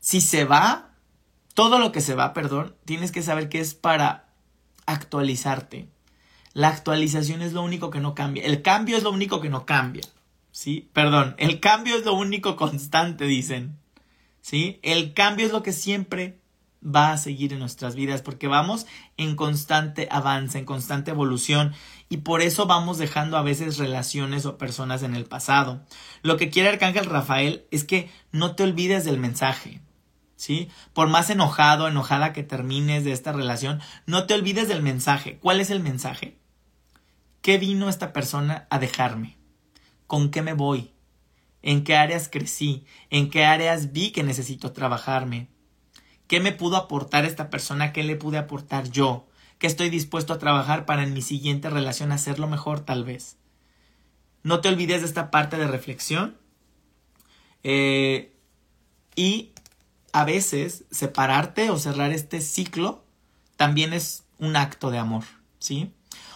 si 0.00 0.20
se 0.20 0.44
va, 0.44 0.90
todo 1.54 1.78
lo 1.78 1.92
que 1.92 2.00
se 2.00 2.14
va, 2.14 2.34
perdón, 2.34 2.76
tienes 2.84 3.12
que 3.12 3.22
saber 3.22 3.48
que 3.48 3.60
es 3.60 3.74
para 3.74 4.28
actualizarte. 4.84 5.88
La 6.52 6.68
actualización 6.68 7.42
es 7.42 7.52
lo 7.52 7.62
único 7.62 7.90
que 7.90 8.00
no 8.00 8.14
cambia. 8.14 8.44
El 8.44 8.62
cambio 8.62 8.96
es 8.96 9.02
lo 9.02 9.10
único 9.10 9.40
que 9.40 9.48
no 9.48 9.64
cambia. 9.64 10.02
¿sí? 10.56 10.88
Perdón, 10.94 11.34
el 11.36 11.60
cambio 11.60 11.96
es 11.96 12.06
lo 12.06 12.14
único 12.14 12.56
constante, 12.56 13.26
dicen. 13.26 13.78
¿Sí? 14.40 14.80
El 14.82 15.12
cambio 15.12 15.44
es 15.44 15.52
lo 15.52 15.62
que 15.62 15.74
siempre 15.74 16.40
va 16.82 17.12
a 17.12 17.18
seguir 17.18 17.52
en 17.52 17.58
nuestras 17.58 17.94
vidas 17.94 18.22
porque 18.22 18.48
vamos 18.48 18.86
en 19.18 19.36
constante 19.36 20.08
avance, 20.10 20.58
en 20.58 20.64
constante 20.64 21.10
evolución 21.10 21.74
y 22.08 22.18
por 22.18 22.42
eso 22.42 22.66
vamos 22.66 22.98
dejando 22.98 23.36
a 23.36 23.42
veces 23.42 23.78
relaciones 23.78 24.46
o 24.46 24.58
personas 24.58 25.02
en 25.02 25.14
el 25.14 25.24
pasado. 25.24 25.84
Lo 26.22 26.36
que 26.36 26.50
quiere 26.50 26.68
Arcángel 26.68 27.06
Rafael 27.06 27.66
es 27.70 27.84
que 27.84 28.10
no 28.32 28.54
te 28.54 28.62
olvides 28.62 29.04
del 29.04 29.18
mensaje. 29.18 29.80
¿Sí? 30.36 30.68
Por 30.92 31.08
más 31.08 31.30
enojado, 31.30 31.88
enojada 31.88 32.34
que 32.34 32.42
termines 32.42 33.04
de 33.04 33.12
esta 33.12 33.32
relación, 33.32 33.80
no 34.04 34.26
te 34.26 34.34
olvides 34.34 34.68
del 34.68 34.82
mensaje. 34.82 35.38
¿Cuál 35.38 35.60
es 35.60 35.70
el 35.70 35.80
mensaje? 35.80 36.38
¿Qué 37.40 37.56
vino 37.56 37.88
esta 37.88 38.12
persona 38.12 38.66
a 38.68 38.78
dejarme? 38.78 39.36
con 40.06 40.30
qué 40.30 40.42
me 40.42 40.52
voy, 40.52 40.92
en 41.62 41.84
qué 41.84 41.96
áreas 41.96 42.28
crecí, 42.28 42.84
en 43.10 43.30
qué 43.30 43.44
áreas 43.44 43.92
vi 43.92 44.12
que 44.12 44.22
necesito 44.22 44.72
trabajarme, 44.72 45.48
qué 46.26 46.40
me 46.40 46.52
pudo 46.52 46.76
aportar 46.76 47.24
esta 47.24 47.50
persona, 47.50 47.92
qué 47.92 48.04
le 48.04 48.16
pude 48.16 48.38
aportar 48.38 48.90
yo, 48.90 49.26
qué 49.58 49.66
estoy 49.66 49.90
dispuesto 49.90 50.32
a 50.32 50.38
trabajar 50.38 50.86
para 50.86 51.02
en 51.02 51.14
mi 51.14 51.22
siguiente 51.22 51.70
relación 51.70 52.12
hacerlo 52.12 52.48
mejor 52.48 52.80
tal 52.80 53.04
vez. 53.04 53.36
No 54.42 54.60
te 54.60 54.68
olvides 54.68 55.00
de 55.00 55.06
esta 55.06 55.30
parte 55.30 55.56
de 55.56 55.66
reflexión 55.66 56.36
eh, 57.62 58.32
y 59.16 59.52
a 60.12 60.24
veces 60.24 60.84
separarte 60.90 61.70
o 61.70 61.78
cerrar 61.78 62.12
este 62.12 62.40
ciclo 62.40 63.04
también 63.56 63.92
es 63.92 64.24
un 64.38 64.56
acto 64.56 64.90
de 64.90 64.98
amor, 64.98 65.24
¿sí? 65.58 65.92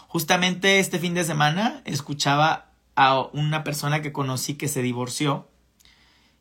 Justamente 0.08 0.80
este 0.80 0.98
fin 0.98 1.14
de 1.14 1.24
semana 1.24 1.82
escuchaba 1.84 2.72
a 2.96 3.20
una 3.20 3.62
persona 3.62 4.02
que 4.02 4.12
conocí 4.12 4.54
que 4.54 4.68
se 4.68 4.82
divorció 4.82 5.48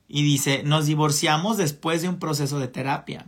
y 0.08 0.24
dice, 0.24 0.64
nos 0.64 0.88
divorciamos 0.88 1.58
después 1.58 2.02
de 2.02 2.10
un 2.10 2.18
proceso 2.18 2.60
de 2.60 2.68
terapia. 2.68 3.28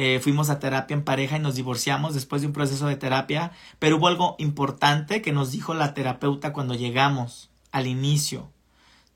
Eh, 0.00 0.20
fuimos 0.22 0.48
a 0.48 0.60
terapia 0.60 0.94
en 0.94 1.02
pareja 1.02 1.38
y 1.38 1.40
nos 1.40 1.56
divorciamos 1.56 2.14
después 2.14 2.40
de 2.40 2.46
un 2.46 2.52
proceso 2.52 2.86
de 2.86 2.94
terapia, 2.94 3.50
pero 3.80 3.96
hubo 3.96 4.06
algo 4.06 4.36
importante 4.38 5.22
que 5.22 5.32
nos 5.32 5.50
dijo 5.50 5.74
la 5.74 5.92
terapeuta 5.92 6.52
cuando 6.52 6.76
llegamos 6.76 7.50
al 7.72 7.88
inicio. 7.88 8.48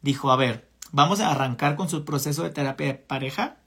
Dijo, 0.00 0.32
a 0.32 0.36
ver, 0.36 0.68
vamos 0.90 1.20
a 1.20 1.30
arrancar 1.30 1.76
con 1.76 1.88
su 1.88 2.04
proceso 2.04 2.42
de 2.42 2.50
terapia 2.50 2.88
de 2.88 2.94
pareja 2.94 3.58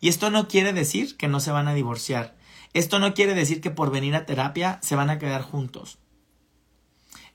y 0.00 0.08
esto 0.08 0.30
no 0.30 0.48
quiere 0.48 0.72
decir 0.72 1.16
que 1.16 1.28
no 1.28 1.38
se 1.38 1.52
van 1.52 1.68
a 1.68 1.74
divorciar. 1.74 2.34
Esto 2.72 2.98
no 2.98 3.14
quiere 3.14 3.34
decir 3.34 3.60
que 3.60 3.70
por 3.70 3.92
venir 3.92 4.16
a 4.16 4.26
terapia 4.26 4.80
se 4.82 4.96
van 4.96 5.10
a 5.10 5.20
quedar 5.20 5.42
juntos. 5.42 5.98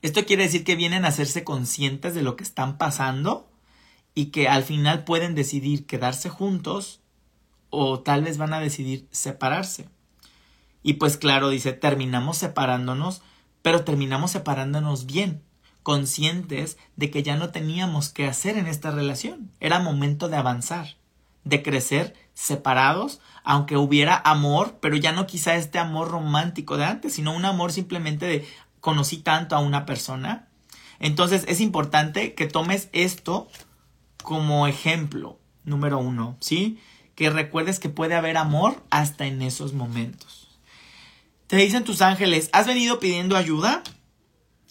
Esto 0.02 0.26
quiere 0.26 0.42
decir 0.42 0.64
que 0.64 0.76
vienen 0.76 1.06
a 1.06 1.08
hacerse 1.08 1.44
conscientes 1.44 2.14
de 2.14 2.20
lo 2.20 2.36
que 2.36 2.44
están 2.44 2.76
pasando 2.76 3.50
y 4.14 4.26
que 4.26 4.48
al 4.48 4.64
final 4.64 5.04
pueden 5.04 5.34
decidir 5.34 5.86
quedarse 5.86 6.28
juntos 6.28 6.99
o 7.70 8.00
tal 8.00 8.22
vez 8.22 8.38
van 8.38 8.52
a 8.52 8.60
decidir 8.60 9.08
separarse. 9.10 9.88
Y 10.82 10.94
pues 10.94 11.16
claro, 11.16 11.48
dice, 11.48 11.72
terminamos 11.72 12.38
separándonos, 12.38 13.22
pero 13.62 13.84
terminamos 13.84 14.30
separándonos 14.30 15.06
bien, 15.06 15.42
conscientes 15.82 16.78
de 16.96 17.10
que 17.10 17.22
ya 17.22 17.36
no 17.36 17.50
teníamos 17.50 18.08
que 18.08 18.26
hacer 18.26 18.58
en 18.58 18.66
esta 18.66 18.90
relación. 18.90 19.50
Era 19.60 19.78
momento 19.78 20.28
de 20.28 20.36
avanzar, 20.36 20.96
de 21.44 21.62
crecer 21.62 22.14
separados, 22.34 23.20
aunque 23.44 23.76
hubiera 23.76 24.20
amor, 24.24 24.78
pero 24.80 24.96
ya 24.96 25.12
no 25.12 25.26
quizá 25.26 25.56
este 25.56 25.78
amor 25.78 26.08
romántico 26.08 26.76
de 26.76 26.84
antes, 26.84 27.14
sino 27.14 27.34
un 27.34 27.44
amor 27.44 27.72
simplemente 27.72 28.26
de 28.26 28.46
conocí 28.80 29.18
tanto 29.18 29.56
a 29.56 29.60
una 29.60 29.84
persona. 29.86 30.48
Entonces 30.98 31.44
es 31.48 31.60
importante 31.60 32.34
que 32.34 32.46
tomes 32.46 32.88
esto 32.92 33.48
como 34.22 34.66
ejemplo, 34.66 35.38
número 35.64 35.98
uno, 35.98 36.36
¿sí? 36.40 36.78
Que 37.20 37.28
recuerdes 37.28 37.78
que 37.78 37.90
puede 37.90 38.14
haber 38.14 38.38
amor 38.38 38.82
hasta 38.88 39.26
en 39.26 39.42
esos 39.42 39.74
momentos. 39.74 40.48
Te 41.48 41.56
dicen 41.56 41.84
tus 41.84 42.00
ángeles, 42.00 42.48
¿has 42.54 42.66
venido 42.66 42.98
pidiendo 42.98 43.36
ayuda? 43.36 43.82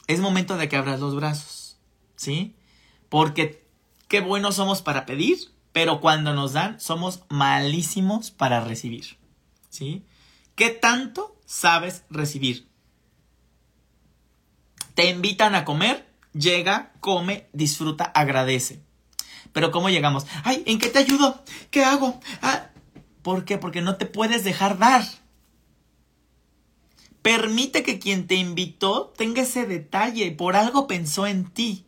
Es 0.07 0.19
momento 0.19 0.57
de 0.57 0.67
que 0.67 0.75
abras 0.75 0.99
los 0.99 1.15
brazos, 1.15 1.77
¿sí? 2.15 2.55
Porque 3.07 3.67
qué 4.07 4.21
buenos 4.21 4.55
somos 4.55 4.81
para 4.81 5.05
pedir, 5.05 5.37
pero 5.73 6.01
cuando 6.01 6.33
nos 6.33 6.53
dan 6.53 6.79
somos 6.79 7.21
malísimos 7.29 8.31
para 8.31 8.61
recibir, 8.61 9.19
¿sí? 9.69 10.03
¿Qué 10.55 10.71
tanto 10.71 11.39
sabes 11.45 12.03
recibir? 12.09 12.67
Te 14.95 15.07
invitan 15.07 15.53
a 15.53 15.65
comer, 15.65 16.11
llega, 16.33 16.93
come, 16.99 17.47
disfruta, 17.53 18.05
agradece. 18.05 18.81
Pero 19.53 19.71
¿cómo 19.71 19.89
llegamos? 19.89 20.25
Ay, 20.43 20.63
¿en 20.65 20.79
qué 20.79 20.89
te 20.89 20.99
ayudo? 20.99 21.43
¿Qué 21.71 21.83
hago? 21.83 22.19
Ah, 22.41 22.69
¿Por 23.21 23.45
qué? 23.45 23.57
Porque 23.57 23.81
no 23.81 23.95
te 23.97 24.05
puedes 24.05 24.43
dejar 24.43 24.77
dar. 24.77 25.03
Permite 27.21 27.83
que 27.83 27.99
quien 27.99 28.27
te 28.27 28.35
invitó 28.35 29.13
tenga 29.17 29.41
ese 29.41 29.65
detalle, 29.65 30.31
por 30.31 30.55
algo 30.55 30.87
pensó 30.87 31.27
en 31.27 31.45
ti. 31.45 31.85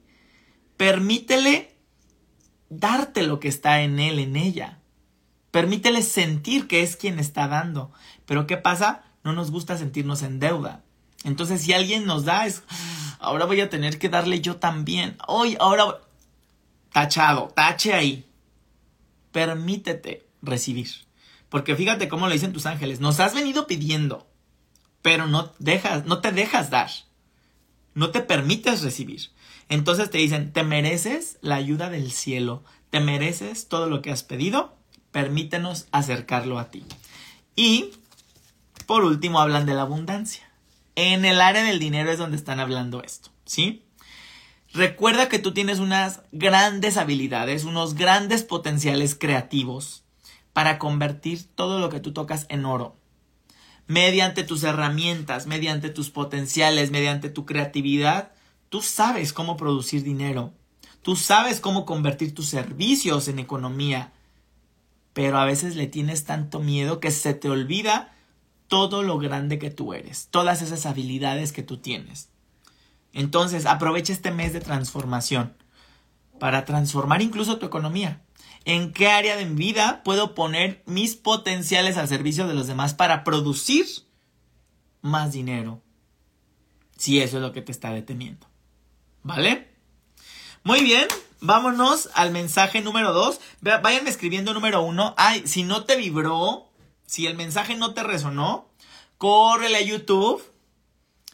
Permítele 0.78 1.76
darte 2.70 3.24
lo 3.24 3.40
que 3.40 3.48
está 3.48 3.82
en 3.82 4.00
él, 4.00 4.20
en 4.20 4.36
ella. 4.36 4.80
Permítele 5.52 6.02
sentir 6.02 6.68
que 6.68 6.82
es 6.82 6.96
quien 6.96 7.20
está 7.20 7.48
dando. 7.48 7.92
Pero 8.26 8.48
¿qué 8.48 8.58
pasa? 8.58 9.04
No 9.24 9.34
nos 9.34 9.52
gusta 9.52 9.78
sentirnos 9.78 10.24
en 10.24 10.40
deuda. 10.40 10.84
Entonces, 11.24 11.62
si 11.62 11.74
alguien 11.74 12.06
nos 12.06 12.26
da, 12.26 12.46
es, 12.46 12.64
ahora 13.20 13.46
voy 13.46 13.62
a 13.62 13.70
tener 13.70 14.00
que 14.00 14.10
darle 14.10 14.42
yo 14.42 14.58
también. 14.58 15.18
Hoy, 15.28 15.56
ahora, 15.60 16.00
tachado, 16.92 17.52
tache 17.56 17.94
ahí. 17.94 18.26
Permítete 19.32 20.28
recibir. 20.42 20.90
Porque 21.50 21.76
fíjate 21.76 22.08
cómo 22.08 22.28
lo 22.28 22.34
dicen 22.34 22.54
tus 22.54 22.66
ángeles. 22.66 23.00
Nos 23.00 23.20
has 23.20 23.34
venido 23.34 23.68
pidiendo, 23.68 24.28
pero 25.02 25.28
no, 25.28 25.52
dejas, 25.60 26.06
no 26.06 26.20
te 26.20 26.32
dejas 26.32 26.70
dar. 26.70 26.90
No 27.94 28.12
te 28.12 28.22
permites 28.22 28.84
recibir. 28.84 29.32
Entonces 29.68 30.10
te 30.10 30.18
dicen, 30.18 30.54
te 30.54 30.64
mereces 30.64 31.38
la 31.42 31.56
ayuda 31.56 31.90
del 31.90 32.12
cielo. 32.12 32.64
Te 32.90 33.00
mereces 33.00 33.68
todo 33.68 33.90
lo 33.90 34.02
que 34.02 34.12
has 34.12 34.24
pedido. 34.24 34.76
Permítenos 35.12 35.88
acercarlo 35.92 36.58
a 36.58 36.70
ti. 36.72 36.86
Y, 37.56 37.92
por 38.86 39.04
último, 39.04 39.42
hablan 39.42 39.66
de 39.66 39.74
la 39.74 39.82
abundancia. 39.82 40.50
En 40.96 41.26
el 41.26 41.42
área 41.42 41.64
del 41.64 41.80
dinero 41.80 42.12
es 42.12 42.18
donde 42.18 42.38
están 42.38 42.60
hablando 42.60 43.02
esto, 43.04 43.30
¿sí? 43.46 43.84
Recuerda 44.74 45.28
que 45.28 45.40
tú 45.40 45.54
tienes 45.54 45.80
unas 45.80 46.22
grandes 46.32 46.96
habilidades, 46.96 47.66
unos 47.66 47.96
grandes 47.96 48.44
potenciales 48.44 49.16
creativos 49.16 50.04
para 50.54 50.80
convertir 50.80 51.44
todo 51.56 51.80
lo 51.80 51.90
que 51.90 52.00
tú 52.00 52.14
tocas 52.14 52.46
en 52.48 52.64
oro. 52.64 52.96
Mediante 53.88 54.46
tus 54.46 54.64
herramientas, 54.64 55.46
mediante 55.46 55.90
tus 55.90 56.10
potenciales, 56.10 56.90
mediante 56.92 57.30
tu 57.30 57.46
creatividad, 57.46 58.32
tú 58.70 58.82
sabes 58.82 59.34
cómo 59.34 59.58
producir 59.58 60.04
dinero. 60.04 60.54
Tú 61.02 61.18
sabes 61.18 61.60
cómo 61.60 61.86
convertir 61.86 62.34
tus 62.34 62.48
servicios 62.48 63.28
en 63.28 63.40
economía. 63.40 64.14
Pero 65.12 65.38
a 65.38 65.46
veces 65.46 65.76
le 65.76 65.88
tienes 65.88 66.24
tanto 66.24 66.60
miedo 66.60 67.02
que 67.02 67.12
se 67.12 67.34
te 67.34 67.50
olvida 67.50 68.16
todo 68.70 69.04
lo 69.04 69.18
grande 69.18 69.60
que 69.60 69.70
tú 69.70 69.94
eres, 69.94 70.30
todas 70.32 70.62
esas 70.62 70.86
habilidades 70.86 71.52
que 71.52 71.64
tú 71.64 71.78
tienes. 71.78 72.31
Entonces, 73.14 73.66
aprovecha 73.66 74.14
este 74.14 74.32
mes 74.32 74.54
de 74.54 74.62
transformación 74.62 75.56
para 76.40 76.66
transformar 76.66 77.22
incluso 77.22 77.58
tu 77.58 77.66
economía. 77.66 78.22
¿En 78.66 78.94
qué 78.94 79.10
área 79.10 79.36
de 79.36 79.46
mi 79.46 79.56
vida 79.56 80.02
puedo 80.04 80.36
poner 80.36 80.84
mis 80.86 81.16
potenciales 81.16 81.98
al 81.98 82.08
servicio 82.08 82.48
de 82.48 82.54
los 82.54 82.68
demás 82.68 82.94
para 82.94 83.24
producir 83.24 83.86
más 85.02 85.34
dinero? 85.34 85.82
Si 86.98 87.20
eso 87.20 87.38
es 87.38 87.44
lo 87.44 87.54
que 87.54 87.62
te 87.62 87.72
está 87.72 87.92
deteniendo. 87.92 88.48
¿Vale? 89.24 89.72
Muy 90.64 90.84
bien, 90.84 91.08
vámonos 91.40 92.10
al 92.14 92.32
mensaje 92.32 92.82
número 92.82 93.14
dos. 93.14 93.40
Vayan 93.62 94.08
escribiendo 94.08 94.54
número 94.54 94.84
uno. 94.84 95.16
Ay, 95.18 95.48
si 95.48 95.64
no 95.64 95.86
te 95.86 95.96
vibró, 95.96 96.70
si 97.08 97.26
el 97.26 97.36
mensaje 97.36 97.76
no 97.76 97.94
te 97.94 98.04
resonó, 98.04 98.70
córrele 99.18 99.78
a 99.78 99.82
YouTube 99.82 100.44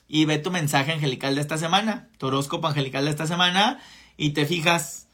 y 0.07 0.25
ve 0.25 0.37
tu 0.37 0.51
mensaje 0.51 0.91
angelical 0.91 1.35
de 1.35 1.41
esta 1.41 1.57
semana, 1.57 2.09
tu 2.17 2.27
horóscopo 2.27 2.67
angelical 2.67 3.05
de 3.05 3.11
esta 3.11 3.27
semana 3.27 3.79
y 4.17 4.31
te 4.31 4.45
fijas 4.45 5.07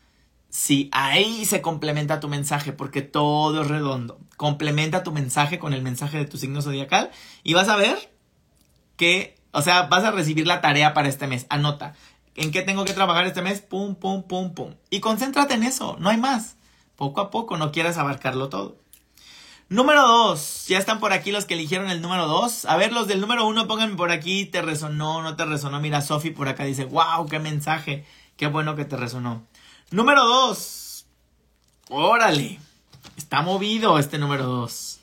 Sí, 0.54 0.88
ahí 0.92 1.46
se 1.46 1.64
complementa 1.64 2.20
tu 2.20 2.28
mensaje 2.28 2.74
porque 2.74 3.02
todo 3.02 3.64
es 3.64 3.68
redondo. 3.68 4.20
Complementa 4.38 5.02
tu 5.02 5.12
mensaje 5.12 5.58
con 5.58 5.74
el 5.74 5.82
mensaje 5.82 6.20
de 6.20 6.26
tu 6.26 6.38
signo 6.38 6.62
zodiacal 6.62 7.10
y 7.42 7.56
vas 7.56 7.70
a 7.70 7.76
ver 7.76 8.14
que, 8.96 9.36
o 9.52 9.64
sea, 9.64 9.88
vas 9.88 10.04
a 10.04 10.12
recibir 10.12 10.46
la 10.46 10.62
tarea 10.62 10.94
para 10.94 11.10
este 11.10 11.26
mes. 11.26 11.48
Anota, 11.50 11.96
¿en 12.36 12.52
qué 12.52 12.62
tengo 12.62 12.86
que 12.86 12.94
trabajar 12.94 13.26
este 13.26 13.42
mes? 13.42 13.62
Pum, 13.62 13.96
pum, 13.96 14.22
pum, 14.28 14.54
pum. 14.54 14.76
Y 14.92 15.00
concéntrate 15.00 15.56
en 15.56 15.64
eso, 15.64 15.98
no 16.00 16.10
hay 16.10 16.18
más. 16.18 16.56
Poco 16.98 17.22
a 17.22 17.32
poco, 17.32 17.58
no 17.58 17.72
quieras 17.72 17.98
abarcarlo 17.98 18.50
todo. 18.50 18.78
Número 19.74 20.08
2. 20.08 20.68
Ya 20.68 20.78
están 20.78 21.00
por 21.00 21.14
aquí 21.14 21.32
los 21.32 21.46
que 21.46 21.56
eligieron 21.56 21.90
el 21.90 22.00
número 22.00 22.28
2. 22.28 22.66
A 22.66 22.78
ver, 22.78 22.94
los 22.94 23.08
del 23.08 23.20
número 23.20 23.48
1, 23.48 23.68
pónganme 23.68 23.96
por 23.96 24.12
aquí. 24.12 24.46
¿Te 24.46 24.62
resonó? 24.62 25.24
¿No 25.24 25.36
te 25.36 25.46
resonó? 25.46 25.80
Mira, 25.80 26.04
Sofi 26.04 26.30
por 26.30 26.48
acá 26.48 26.64
dice, 26.64 26.86
wow, 26.86 27.26
qué 27.28 27.40
mensaje. 27.40 28.06
Qué 28.38 28.46
bueno 28.46 28.76
que 28.76 28.86
te 28.86 28.98
resonó. 28.98 29.48
Número 29.90 30.24
2. 30.26 31.08
Órale. 31.90 32.60
Está 33.18 33.42
movido 33.42 33.98
este 33.98 34.20
número 34.20 34.44
2. 34.44 35.00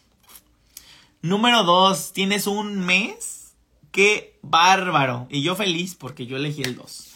Número 1.22 1.64
2. 1.64 2.12
Tienes 2.12 2.46
un 2.46 2.78
mes. 2.78 3.56
Qué 3.90 4.38
bárbaro. 4.40 5.26
Y 5.30 5.42
yo 5.42 5.56
feliz 5.56 5.96
porque 5.96 6.26
yo 6.26 6.36
elegí 6.36 6.62
el 6.62 6.76
2. 6.76 7.10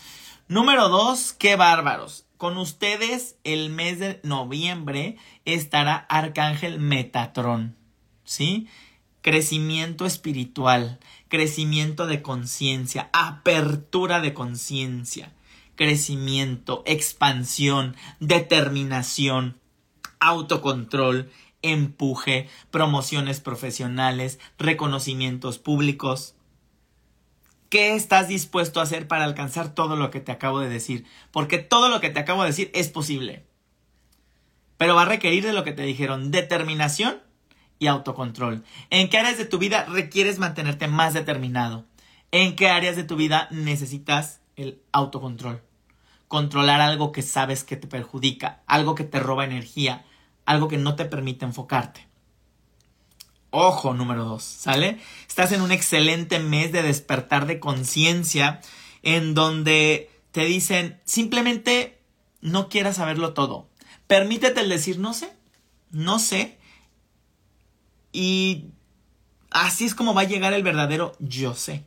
Número 0.49 0.89
2. 0.89 1.35
Qué 1.35 1.55
bárbaros. 1.55 2.24
Con 2.45 2.59
ustedes 2.59 3.39
el 3.43 3.71
mes 3.71 3.99
de 3.99 4.21
noviembre 4.23 5.17
estará 5.47 5.97
Arcángel 5.97 6.79
Metatrón, 6.79 7.75
¿sí? 8.23 8.69
Crecimiento 9.23 10.05
espiritual, 10.05 11.01
crecimiento 11.29 12.07
de 12.07 12.21
conciencia, 12.21 13.09
apertura 13.15 14.21
de 14.21 14.35
conciencia, 14.35 15.33
crecimiento, 15.75 16.83
expansión, 16.85 17.97
determinación, 18.21 19.59
autocontrol, 20.21 21.31
empuje, 21.63 22.51
promociones 22.71 23.41
profesionales, 23.41 24.39
reconocimientos 24.59 25.57
públicos, 25.59 26.35
¿Qué 27.75 27.97
estás 27.97 28.29
dispuesto 28.29 28.79
a 28.79 28.85
hacer 28.85 29.09
para 29.09 29.25
alcanzar 29.25 29.75
todo 29.75 29.97
lo 29.97 30.13
que 30.13 30.21
te 30.21 30.31
acabo 30.31 30.61
de 30.61 30.69
decir? 30.69 31.07
Porque 31.33 31.59
todo 31.59 31.89
lo 31.89 32.01
que 32.01 32.09
te 32.09 32.21
acabo 32.21 32.43
de 32.43 32.51
decir 32.51 32.71
es 32.73 32.87
posible. 32.87 33.49
Pero 34.77 34.95
va 34.95 35.03
a 35.03 35.07
requerir 35.07 35.45
de 35.45 35.53
lo 35.53 35.65
que 35.65 35.73
te 35.73 35.83
dijeron, 35.83 36.31
determinación 36.31 37.21
y 37.81 37.89
autocontrol. 37.89 38.63
¿En 38.91 39.09
qué 39.09 39.19
áreas 39.19 39.39
de 39.39 39.45
tu 39.45 39.59
vida 39.59 39.87
requieres 39.87 40.39
mantenerte 40.39 40.87
más 40.87 41.15
determinado? 41.15 41.85
¿En 42.31 42.55
qué 42.55 42.69
áreas 42.69 42.95
de 42.95 43.03
tu 43.03 43.17
vida 43.17 43.49
necesitas 43.51 44.41
el 44.55 44.81
autocontrol? 44.93 45.61
Controlar 46.29 46.81
algo 46.81 47.11
que 47.11 47.23
sabes 47.23 47.65
que 47.65 47.75
te 47.75 47.89
perjudica, 47.89 48.63
algo 48.69 48.95
que 48.95 49.03
te 49.03 49.19
roba 49.19 49.45
energía, 49.45 50.05
algo 50.47 50.69
que 50.69 50.79
no 50.79 50.95
te 50.95 51.07
permite 51.07 51.45
enfocarte. 51.45 52.07
Ojo 53.57 53.95
número 53.95 54.25
dos, 54.25 54.43
¿sale? 54.43 54.99
Estás 55.29 55.53
en 55.53 55.61
un 55.61 55.71
excelente 55.71 56.41
mes 56.41 56.73
de 56.73 56.83
despertar 56.83 57.47
de 57.47 57.61
conciencia 57.61 58.61
en 59.05 59.33
donde 59.33 60.11
te 60.33 60.45
dicen 60.45 61.01
simplemente 61.05 62.01
no 62.41 62.69
quieras 62.69 62.97
saberlo 62.97 63.33
todo. 63.33 63.69
Permítete 64.09 64.61
el 64.61 64.69
decir 64.69 64.99
no 64.99 65.15
sé, 65.15 65.33
no 65.93 66.19
sé. 66.19 66.59
Y 68.11 68.71
así 69.53 69.85
es 69.85 69.95
como 69.95 70.15
va 70.15 70.23
a 70.23 70.25
llegar 70.25 70.53
el 70.53 70.65
verdadero 70.65 71.15
yo 71.21 71.55
sé. 71.55 71.85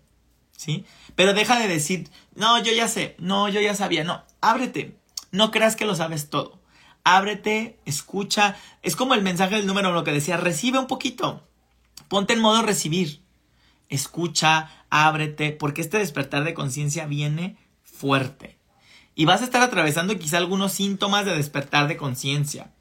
¿Sí? 0.55 0.85
Pero 1.15 1.33
deja 1.33 1.59
de 1.59 1.67
decir, 1.67 2.09
no, 2.33 2.63
yo 2.63 2.71
ya 2.71 2.87
sé, 2.87 3.17
no, 3.19 3.49
yo 3.49 3.59
ya 3.59 3.75
sabía, 3.75 4.05
no, 4.05 4.23
ábrete, 4.39 4.95
no 5.31 5.51
creas 5.51 5.75
que 5.75 5.85
lo 5.85 5.95
sabes 5.95 6.29
todo. 6.29 6.61
Ábrete, 7.03 7.77
escucha. 7.85 8.55
Es 8.83 8.95
como 8.95 9.13
el 9.13 9.21
mensaje 9.21 9.55
del 9.55 9.67
número 9.67 9.91
uno 9.91 10.05
que 10.05 10.13
decía, 10.13 10.37
recibe 10.37 10.79
un 10.79 10.87
poquito. 10.87 11.46
Ponte 12.07 12.33
en 12.33 12.41
modo 12.41 12.61
recibir. 12.61 13.21
Escucha, 13.89 14.69
ábrete, 14.89 15.51
porque 15.51 15.81
este 15.81 15.97
despertar 15.97 16.43
de 16.43 16.53
conciencia 16.53 17.05
viene 17.05 17.57
fuerte. 17.83 18.57
Y 19.15 19.25
vas 19.25 19.41
a 19.41 19.45
estar 19.45 19.61
atravesando 19.61 20.17
quizá 20.17 20.37
algunos 20.37 20.73
síntomas 20.73 21.25
de 21.25 21.35
despertar 21.35 21.87
de 21.87 21.97
conciencia. 21.97 22.71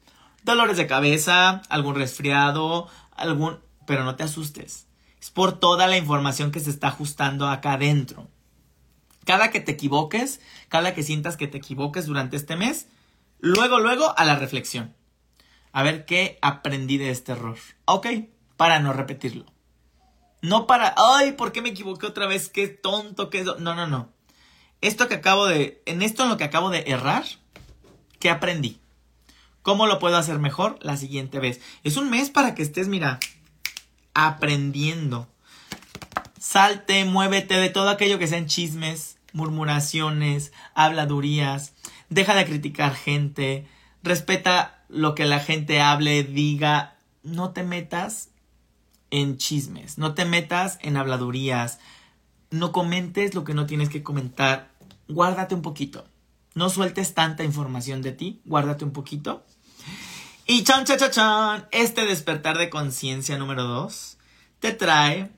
Dolores 0.43 0.77
de 0.77 0.87
cabeza, 0.87 1.61
algún 1.69 1.95
resfriado, 1.95 2.87
algún... 3.15 3.59
Pero 3.85 4.03
no 4.03 4.15
te 4.15 4.23
asustes. 4.23 4.87
Es 5.19 5.31
por 5.31 5.59
toda 5.59 5.87
la 5.87 5.97
información 5.97 6.51
que 6.51 6.59
se 6.59 6.69
está 6.69 6.89
ajustando 6.89 7.47
acá 7.47 7.73
adentro. 7.73 8.27
Cada 9.25 9.49
que 9.49 9.59
te 9.59 9.73
equivoques, 9.73 10.39
cada 10.69 10.93
que 10.93 11.03
sientas 11.03 11.37
que 11.37 11.47
te 11.47 11.57
equivoques 11.57 12.05
durante 12.05 12.37
este 12.37 12.55
mes, 12.55 12.87
luego, 13.39 13.79
luego 13.79 14.13
a 14.17 14.23
la 14.23 14.35
reflexión. 14.35 14.95
A 15.71 15.83
ver 15.83 16.05
qué 16.05 16.37
aprendí 16.41 16.97
de 16.97 17.09
este 17.09 17.33
error. 17.33 17.57
Ok, 17.85 18.07
para 18.57 18.79
no 18.79 18.91
repetirlo. 18.91 19.45
No 20.41 20.67
para, 20.67 20.93
ay, 20.97 21.33
¿por 21.33 21.51
qué 21.51 21.61
me 21.61 21.69
equivoqué 21.69 22.05
otra 22.05 22.27
vez? 22.27 22.49
Qué 22.49 22.67
tonto, 22.67 23.29
qué... 23.29 23.43
No, 23.43 23.75
no, 23.75 23.87
no. 23.87 24.09
Esto 24.81 25.07
que 25.07 25.15
acabo 25.15 25.47
de, 25.47 25.81
en 25.85 26.01
esto 26.01 26.23
en 26.23 26.29
lo 26.29 26.37
que 26.37 26.43
acabo 26.43 26.69
de 26.69 26.83
errar, 26.87 27.25
¿qué 28.19 28.29
aprendí? 28.29 28.79
¿Cómo 29.63 29.87
lo 29.87 29.99
puedo 29.99 30.17
hacer 30.17 30.39
mejor 30.39 30.77
la 30.81 30.97
siguiente 30.97 31.39
vez? 31.39 31.59
Es 31.83 31.97
un 31.97 32.09
mes 32.09 32.29
para 32.29 32.53
que 32.53 32.61
estés, 32.61 32.87
mira, 32.87 33.19
aprendiendo. 34.13 35.27
Salte, 36.39 37.03
muévete 37.05 37.55
de 37.55 37.69
todo 37.69 37.89
aquello 37.89 38.19
que 38.19 38.27
sean 38.27 38.45
chismes, 38.45 39.17
murmuraciones, 39.33 40.53
habladurías. 40.75 41.73
Deja 42.09 42.35
de 42.35 42.45
criticar 42.45 42.95
gente. 42.95 43.67
Respeta 44.03 44.85
lo 44.87 45.15
que 45.15 45.25
la 45.25 45.39
gente 45.39 45.81
hable, 45.81 46.23
diga. 46.23 46.95
No 47.23 47.51
te 47.51 47.63
metas 47.63 48.29
en 49.11 49.37
chismes, 49.37 49.97
no 49.97 50.13
te 50.13 50.25
metas 50.25 50.79
en 50.81 50.97
habladurías, 50.97 51.79
no 52.49 52.71
comentes 52.71 53.35
lo 53.35 53.43
que 53.43 53.53
no 53.53 53.65
tienes 53.65 53.89
que 53.89 54.03
comentar, 54.03 54.71
guárdate 55.07 55.55
un 55.55 55.61
poquito. 55.61 56.05
No 56.55 56.69
sueltes 56.69 57.13
tanta 57.13 57.43
información 57.43 58.01
de 58.01 58.13
ti, 58.13 58.41
guárdate 58.45 58.83
un 58.83 58.91
poquito. 58.91 59.45
Y 60.47 60.63
chan, 60.63 60.85
chan, 60.85 60.97
chan, 60.97 61.11
chan, 61.11 61.67
este 61.71 62.05
despertar 62.05 62.57
de 62.57 62.69
conciencia 62.69 63.37
número 63.37 63.63
2 63.63 64.17
te 64.59 64.71
trae 64.71 65.29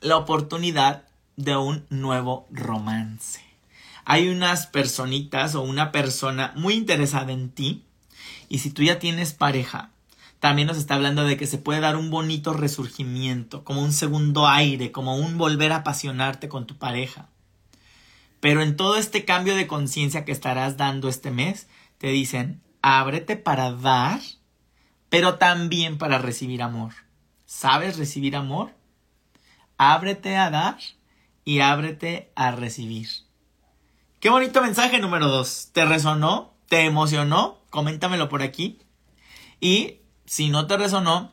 la 0.00 0.16
oportunidad 0.16 1.04
de 1.36 1.56
un 1.56 1.86
nuevo 1.90 2.46
romance. 2.50 3.40
Hay 4.04 4.28
unas 4.28 4.66
personitas 4.66 5.54
o 5.54 5.62
una 5.62 5.92
persona 5.92 6.52
muy 6.56 6.74
interesada 6.74 7.32
en 7.32 7.50
ti 7.50 7.84
y 8.48 8.58
si 8.58 8.70
tú 8.70 8.82
ya 8.82 8.98
tienes 8.98 9.32
pareja, 9.32 9.91
también 10.42 10.66
nos 10.66 10.76
está 10.76 10.96
hablando 10.96 11.22
de 11.22 11.36
que 11.36 11.46
se 11.46 11.56
puede 11.56 11.78
dar 11.78 11.94
un 11.94 12.10
bonito 12.10 12.52
resurgimiento, 12.52 13.62
como 13.62 13.80
un 13.80 13.92
segundo 13.92 14.48
aire, 14.48 14.90
como 14.90 15.14
un 15.14 15.38
volver 15.38 15.70
a 15.70 15.76
apasionarte 15.76 16.48
con 16.48 16.66
tu 16.66 16.78
pareja. 16.78 17.28
Pero 18.40 18.60
en 18.60 18.76
todo 18.76 18.96
este 18.96 19.24
cambio 19.24 19.54
de 19.54 19.68
conciencia 19.68 20.24
que 20.24 20.32
estarás 20.32 20.76
dando 20.76 21.08
este 21.08 21.30
mes, 21.30 21.68
te 21.98 22.08
dicen, 22.08 22.60
ábrete 22.82 23.36
para 23.36 23.70
dar, 23.70 24.18
pero 25.08 25.36
también 25.36 25.96
para 25.96 26.18
recibir 26.18 26.60
amor. 26.60 26.92
¿Sabes 27.46 27.96
recibir 27.96 28.34
amor? 28.34 28.74
Ábrete 29.78 30.36
a 30.36 30.50
dar 30.50 30.78
y 31.44 31.60
ábrete 31.60 32.32
a 32.34 32.50
recibir. 32.50 33.08
Qué 34.18 34.28
bonito 34.28 34.60
mensaje 34.60 34.98
número 34.98 35.28
dos. 35.28 35.68
¿Te 35.72 35.84
resonó? 35.84 36.52
¿Te 36.68 36.84
emocionó? 36.84 37.60
Coméntamelo 37.70 38.28
por 38.28 38.42
aquí. 38.42 38.80
Y 39.60 40.01
si 40.32 40.48
no 40.48 40.66
te 40.66 40.78
resonó, 40.78 41.30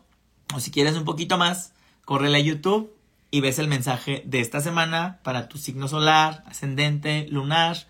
o 0.53 0.59
si 0.59 0.71
quieres 0.71 0.95
un 0.95 1.05
poquito 1.05 1.38
más, 1.38 1.71
corre 2.03 2.35
a 2.35 2.39
YouTube 2.39 2.93
y 3.31 3.39
ves 3.39 3.57
el 3.57 3.69
mensaje 3.69 4.23
de 4.25 4.41
esta 4.41 4.59
semana 4.59 5.19
para 5.23 5.47
tu 5.47 5.57
signo 5.57 5.88
solar, 5.88 6.43
ascendente, 6.47 7.25
lunar. 7.29 7.88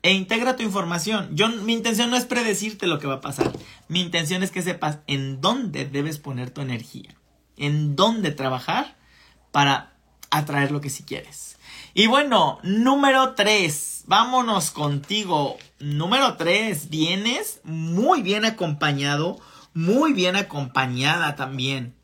E 0.00 0.12
integra 0.14 0.56
tu 0.56 0.62
información. 0.62 1.28
Yo, 1.36 1.50
mi 1.50 1.74
intención 1.74 2.08
no 2.08 2.16
es 2.16 2.24
predecirte 2.24 2.86
lo 2.86 2.98
que 2.98 3.06
va 3.06 3.16
a 3.16 3.20
pasar. 3.20 3.52
Mi 3.88 4.00
intención 4.00 4.42
es 4.42 4.50
que 4.50 4.62
sepas 4.62 5.00
en 5.06 5.42
dónde 5.42 5.84
debes 5.84 6.18
poner 6.18 6.48
tu 6.48 6.62
energía. 6.62 7.14
En 7.58 7.94
dónde 7.94 8.30
trabajar 8.30 8.96
para 9.52 9.92
atraer 10.30 10.72
lo 10.72 10.80
que 10.80 10.88
si 10.88 11.02
quieres. 11.02 11.58
Y 11.92 12.06
bueno, 12.06 12.60
número 12.62 13.34
3. 13.34 14.04
Vámonos 14.06 14.70
contigo. 14.70 15.58
Número 15.80 16.38
3. 16.38 16.88
Vienes 16.88 17.60
muy 17.62 18.22
bien 18.22 18.46
acompañado 18.46 19.38
muy 19.76 20.14
bien 20.14 20.36
acompañada 20.36 21.36
también. 21.36 21.94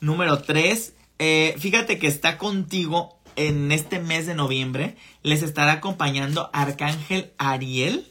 Número 0.00 0.40
3, 0.40 0.94
eh, 1.18 1.54
fíjate 1.58 1.98
que 1.98 2.06
está 2.06 2.38
contigo 2.38 3.20
en 3.36 3.70
este 3.72 3.98
mes 3.98 4.26
de 4.26 4.34
noviembre. 4.34 4.96
Les 5.22 5.42
estará 5.42 5.72
acompañando 5.72 6.48
Arcángel 6.54 7.30
Ariel 7.36 8.08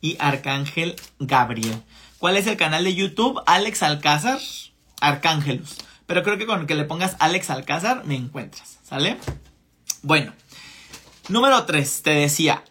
y 0.00 0.16
Arcángel 0.18 0.96
Gabriel. 1.20 1.84
¿Cuál 2.18 2.36
es 2.36 2.48
el 2.48 2.56
canal 2.56 2.82
de 2.82 2.96
YouTube? 2.96 3.40
Alex 3.46 3.84
Alcázar, 3.84 4.40
Arcángelus. 5.00 5.76
Pero 6.06 6.24
creo 6.24 6.36
que 6.36 6.46
con 6.46 6.66
que 6.66 6.74
le 6.74 6.82
pongas 6.82 7.14
Alex 7.20 7.50
Alcázar 7.50 8.06
me 8.06 8.16
encuentras, 8.16 8.80
¿sale? 8.82 9.18
Bueno, 10.02 10.32
número 11.28 11.64
3, 11.64 12.02
te 12.02 12.10
decía, 12.10 12.64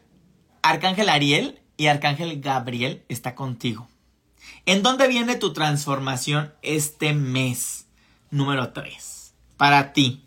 Arcángel 0.62 1.08
Ariel 1.08 1.62
y 1.78 1.88
Arcángel 1.88 2.42
Gabriel 2.42 3.06
está 3.08 3.36
contigo. 3.36 3.88
¿En 4.68 4.84
dónde 4.84 5.08
viene 5.08 5.38
tu 5.38 5.54
transformación 5.54 6.54
este 6.62 7.14
mes? 7.14 7.88
Número 8.32 8.74
3. 8.74 9.34
Para 9.56 9.94
ti. 9.94 10.26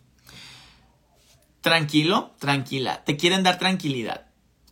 Tranquilo, 1.60 2.34
tranquila. 2.38 3.04
Te 3.04 3.18
quieren 3.18 3.42
dar 3.42 3.58
tranquilidad. 3.58 4.28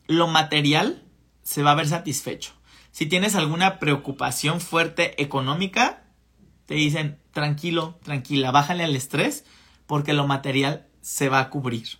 Lo 0.07 0.27
material 0.27 1.05
se 1.43 1.63
va 1.63 1.73
a 1.73 1.75
ver 1.75 1.87
satisfecho. 1.87 2.55
Si 2.93 3.05
tienes 3.05 3.35
alguna 3.35 3.79
preocupación 3.79 4.63
fuerte 4.63 5.23
económica, 5.23 6.03
te 6.65 6.73
dicen, 6.73 7.21
tranquilo, 7.33 7.99
tranquila, 8.03 8.51
bájale 8.51 8.85
al 8.85 8.97
estrés 8.97 9.45
porque 9.87 10.15
lo 10.15 10.27
material 10.27 10.87
se 11.03 11.29
va 11.29 11.41
a 11.41 11.51
cubrir. 11.51 11.99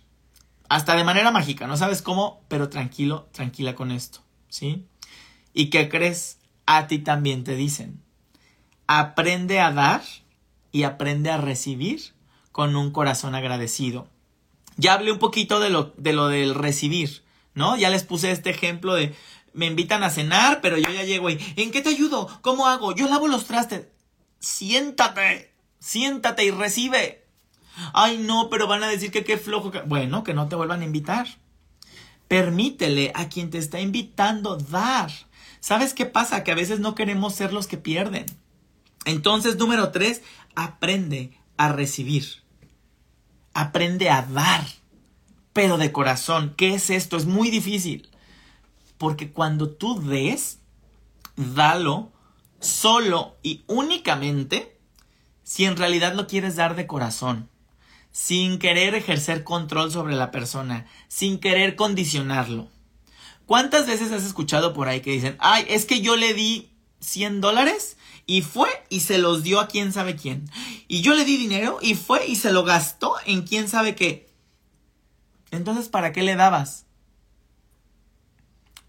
Hasta 0.69 0.95
de 0.95 1.03
manera 1.03 1.29
mágica, 1.29 1.67
no 1.67 1.77
sabes 1.77 2.01
cómo, 2.01 2.41
pero 2.47 2.69
tranquilo, 2.69 3.29
tranquila 3.31 3.75
con 3.75 3.91
esto, 3.91 4.21
¿sí? 4.47 4.87
¿Y 5.53 5.69
qué 5.69 5.87
crees? 5.87 6.38
A 6.71 6.85
ti 6.85 6.99
también 6.99 7.43
te 7.43 7.55
dicen, 7.55 7.99
aprende 8.85 9.59
a 9.59 9.71
dar 9.71 10.03
y 10.71 10.83
aprende 10.83 11.31
a 11.31 11.37
recibir 11.37 12.13
con 12.51 12.75
un 12.75 12.91
corazón 12.91 13.33
agradecido. 13.33 14.07
Ya 14.77 14.93
hablé 14.93 15.11
un 15.11 15.17
poquito 15.17 15.59
de 15.59 15.71
lo, 15.71 15.95
de 15.97 16.13
lo 16.13 16.27
del 16.27 16.53
recibir, 16.53 17.23
¿no? 17.55 17.75
Ya 17.75 17.89
les 17.89 18.03
puse 18.03 18.29
este 18.29 18.51
ejemplo 18.51 18.93
de 18.93 19.15
me 19.51 19.65
invitan 19.65 20.03
a 20.03 20.11
cenar, 20.11 20.61
pero 20.61 20.77
yo 20.77 20.91
ya 20.91 21.01
llego 21.05 21.31
y 21.31 21.39
¿en 21.55 21.71
qué 21.71 21.81
te 21.81 21.89
ayudo? 21.89 22.29
¿Cómo 22.41 22.67
hago? 22.67 22.93
Yo 22.93 23.09
lavo 23.09 23.27
los 23.27 23.45
trastes. 23.45 23.87
Siéntate, 24.39 25.51
siéntate 25.79 26.45
y 26.45 26.51
recibe. 26.51 27.25
Ay, 27.93 28.19
no, 28.19 28.51
pero 28.51 28.67
van 28.67 28.83
a 28.83 28.89
decir 28.89 29.09
que 29.09 29.23
qué 29.23 29.39
flojo. 29.39 29.71
Bueno, 29.87 30.23
que 30.23 30.35
no 30.35 30.47
te 30.47 30.55
vuelvan 30.55 30.81
a 30.81 30.85
invitar. 30.85 31.25
Permítele 32.27 33.11
a 33.15 33.27
quien 33.27 33.49
te 33.49 33.57
está 33.57 33.81
invitando 33.81 34.55
dar. 34.55 35.11
¿Sabes 35.59 35.93
qué 35.93 36.05
pasa? 36.05 36.43
Que 36.43 36.51
a 36.51 36.55
veces 36.55 36.79
no 36.79 36.95
queremos 36.95 37.35
ser 37.35 37.53
los 37.53 37.67
que 37.67 37.77
pierden. 37.77 38.25
Entonces, 39.05 39.57
número 39.57 39.91
tres, 39.91 40.21
aprende 40.55 41.37
a 41.57 41.69
recibir. 41.69 42.43
Aprende 43.53 44.09
a 44.09 44.21
dar. 44.21 44.65
Pero 45.53 45.77
de 45.77 45.91
corazón. 45.91 46.53
¿Qué 46.55 46.73
es 46.75 46.89
esto? 46.89 47.17
Es 47.17 47.25
muy 47.25 47.49
difícil. 47.49 48.09
Porque 48.97 49.31
cuando 49.31 49.69
tú 49.69 50.01
des, 50.01 50.59
dalo 51.35 52.11
solo 52.59 53.37
y 53.41 53.63
únicamente 53.67 54.77
si 55.43 55.65
en 55.65 55.77
realidad 55.77 56.13
lo 56.13 56.27
quieres 56.27 56.55
dar 56.55 56.75
de 56.75 56.87
corazón 56.87 57.49
sin 58.11 58.59
querer 58.59 58.95
ejercer 58.95 59.43
control 59.43 59.91
sobre 59.91 60.15
la 60.15 60.31
persona, 60.31 60.87
sin 61.07 61.39
querer 61.39 61.75
condicionarlo. 61.75 62.67
¿Cuántas 63.49 63.87
veces 63.87 64.11
has 64.11 64.25
escuchado 64.25 64.75
por 64.75 64.87
ahí 64.89 65.01
que 65.01 65.09
dicen, 65.09 65.35
ay, 65.39 65.65
es 65.69 65.85
que 65.85 66.01
yo 66.01 66.15
le 66.15 66.35
di 66.35 66.69
100 66.99 67.41
dólares 67.41 67.97
y 68.27 68.43
fue 68.43 68.69
y 68.89 68.99
se 68.99 69.17
los 69.17 69.41
dio 69.41 69.59
a 69.59 69.67
quién 69.67 69.91
sabe 69.91 70.15
quién? 70.15 70.47
Y 70.87 71.01
yo 71.01 71.15
le 71.15 71.25
di 71.25 71.35
dinero 71.35 71.79
y 71.81 71.95
fue 71.95 72.27
y 72.27 72.35
se 72.35 72.53
lo 72.53 72.63
gastó 72.63 73.15
en 73.25 73.41
quién 73.41 73.67
sabe 73.67 73.95
qué. 73.95 74.29
Entonces, 75.49 75.89
¿para 75.89 76.11
qué 76.11 76.21
le 76.21 76.35
dabas? 76.35 76.85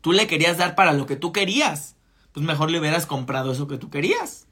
Tú 0.02 0.12
le 0.12 0.26
querías 0.26 0.58
dar 0.58 0.74
para 0.74 0.92
lo 0.92 1.06
que 1.06 1.16
tú 1.16 1.32
querías. 1.32 1.96
Pues 2.32 2.44
mejor 2.44 2.70
le 2.70 2.80
hubieras 2.80 3.06
comprado 3.06 3.52
eso 3.52 3.66
que 3.66 3.78
tú 3.78 3.88
querías. 3.88 4.46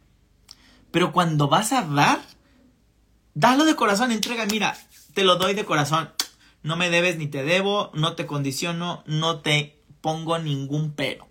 Pero 0.91 1.13
cuando 1.13 1.49
vas 1.49 1.75
a 1.75 1.83
dar, 1.83 2.23
Dalo 3.35 3.67
de 3.67 3.77
corazón, 3.77 4.11
entrega, 4.11 4.47
mira, 4.47 4.75
te 5.13 5.23
lo 5.23 5.37
doy 5.37 5.53
de 5.53 5.67
corazón. 5.67 6.11
No 6.63 6.77
me 6.77 6.89
debes 6.89 7.19
ni 7.19 7.27
te 7.29 7.45
debo, 7.45 7.93
no 7.93 8.15
te 8.15 8.27
condiciono, 8.27 9.05
no 9.07 9.43
te 9.43 9.78
pongo 10.01 10.39
ningún 10.39 10.93
pero. 10.93 11.29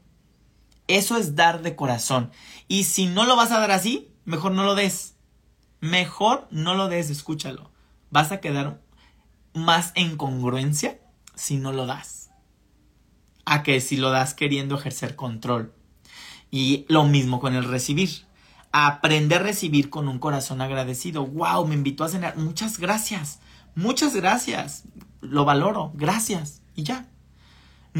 Eso 0.87 1.17
es 1.17 1.35
dar 1.35 1.61
de 1.61 1.75
corazón. 1.75 2.31
Y 2.67 2.85
si 2.85 3.07
no 3.07 3.25
lo 3.25 3.35
vas 3.35 3.51
a 3.51 3.59
dar 3.59 3.71
así, 3.71 4.09
mejor 4.25 4.51
no 4.51 4.63
lo 4.63 4.75
des. 4.75 5.15
Mejor 5.79 6.47
no 6.51 6.73
lo 6.73 6.87
des, 6.87 7.09
escúchalo. 7.09 7.71
Vas 8.09 8.31
a 8.31 8.39
quedar 8.39 8.81
más 9.53 9.91
en 9.95 10.17
congruencia 10.17 10.99
si 11.35 11.57
no 11.57 11.71
lo 11.71 11.85
das. 11.85 12.29
A 13.45 13.63
que 13.63 13.81
si 13.81 13.97
lo 13.97 14.11
das 14.11 14.33
queriendo 14.33 14.75
ejercer 14.75 15.15
control. 15.15 15.73
Y 16.49 16.85
lo 16.87 17.03
mismo 17.03 17.39
con 17.39 17.55
el 17.55 17.65
recibir 17.65 18.27
aprender 18.71 19.41
a 19.41 19.43
recibir 19.43 19.89
con 19.89 20.07
un 20.07 20.19
corazón 20.19 20.61
agradecido. 20.61 21.25
¡Wow! 21.25 21.67
Me 21.67 21.75
invitó 21.75 22.03
a 22.03 22.09
cenar. 22.09 22.37
Muchas 22.37 22.77
gracias. 22.77 23.39
Muchas 23.75 24.15
gracias. 24.15 24.83
Lo 25.21 25.45
valoro. 25.45 25.91
Gracias. 25.95 26.61
Y 26.75 26.83
ya. 26.83 27.07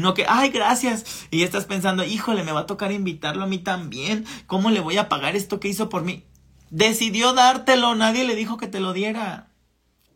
No 0.00 0.14
que, 0.14 0.24
ay, 0.28 0.50
gracias. 0.50 1.26
Y 1.30 1.42
estás 1.42 1.66
pensando, 1.66 2.04
híjole, 2.04 2.42
me 2.42 2.52
va 2.52 2.60
a 2.60 2.66
tocar 2.66 2.92
invitarlo 2.92 3.44
a 3.44 3.46
mí 3.46 3.58
también. 3.58 4.24
¿Cómo 4.46 4.70
le 4.70 4.80
voy 4.80 4.96
a 4.96 5.08
pagar 5.08 5.36
esto 5.36 5.60
que 5.60 5.68
hizo 5.68 5.88
por 5.88 6.04
mí? 6.04 6.24
Decidió 6.70 7.32
dártelo. 7.32 7.94
Nadie 7.94 8.24
le 8.24 8.34
dijo 8.34 8.56
que 8.56 8.68
te 8.68 8.80
lo 8.80 8.92
diera. 8.92 9.48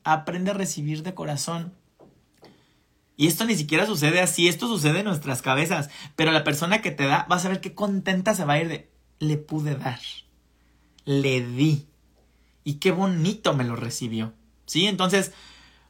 Aprende 0.05 0.51
a 0.51 0.55
recibir 0.55 1.03
de 1.03 1.15
corazón. 1.15 1.75
Y 3.17 3.27
esto 3.27 3.45
ni 3.45 3.55
siquiera 3.55 3.87
sucede 3.87 4.21
así, 4.21 4.49
esto 4.49 4.67
sucede 4.67 5.01
en 5.01 5.07
nuestras 5.07 5.43
cabezas. 5.43 5.91
Pero 6.17 6.33
la 6.33 6.45
persona 6.45 6.83
que 6.83 6.91
te 6.91 7.07
da, 7.07 7.27
vas 7.29 7.45
a 7.45 7.49
ver 7.49 7.61
qué 7.61 7.75
contenta 7.75 8.35
se 8.35 8.45
va 8.45 8.55
a 8.55 8.61
ir 8.61 8.69
de, 8.69 8.91
le 9.19 9.37
pude 9.37 9.77
dar 9.77 10.01
le 11.05 11.45
di. 11.45 11.87
Y 12.65 12.75
qué 12.75 12.93
bonito 12.93 13.55
me 13.55 13.65
lo 13.65 13.77
recibió. 13.77 14.33
¿Sí? 14.67 14.87
Entonces, 14.87 15.33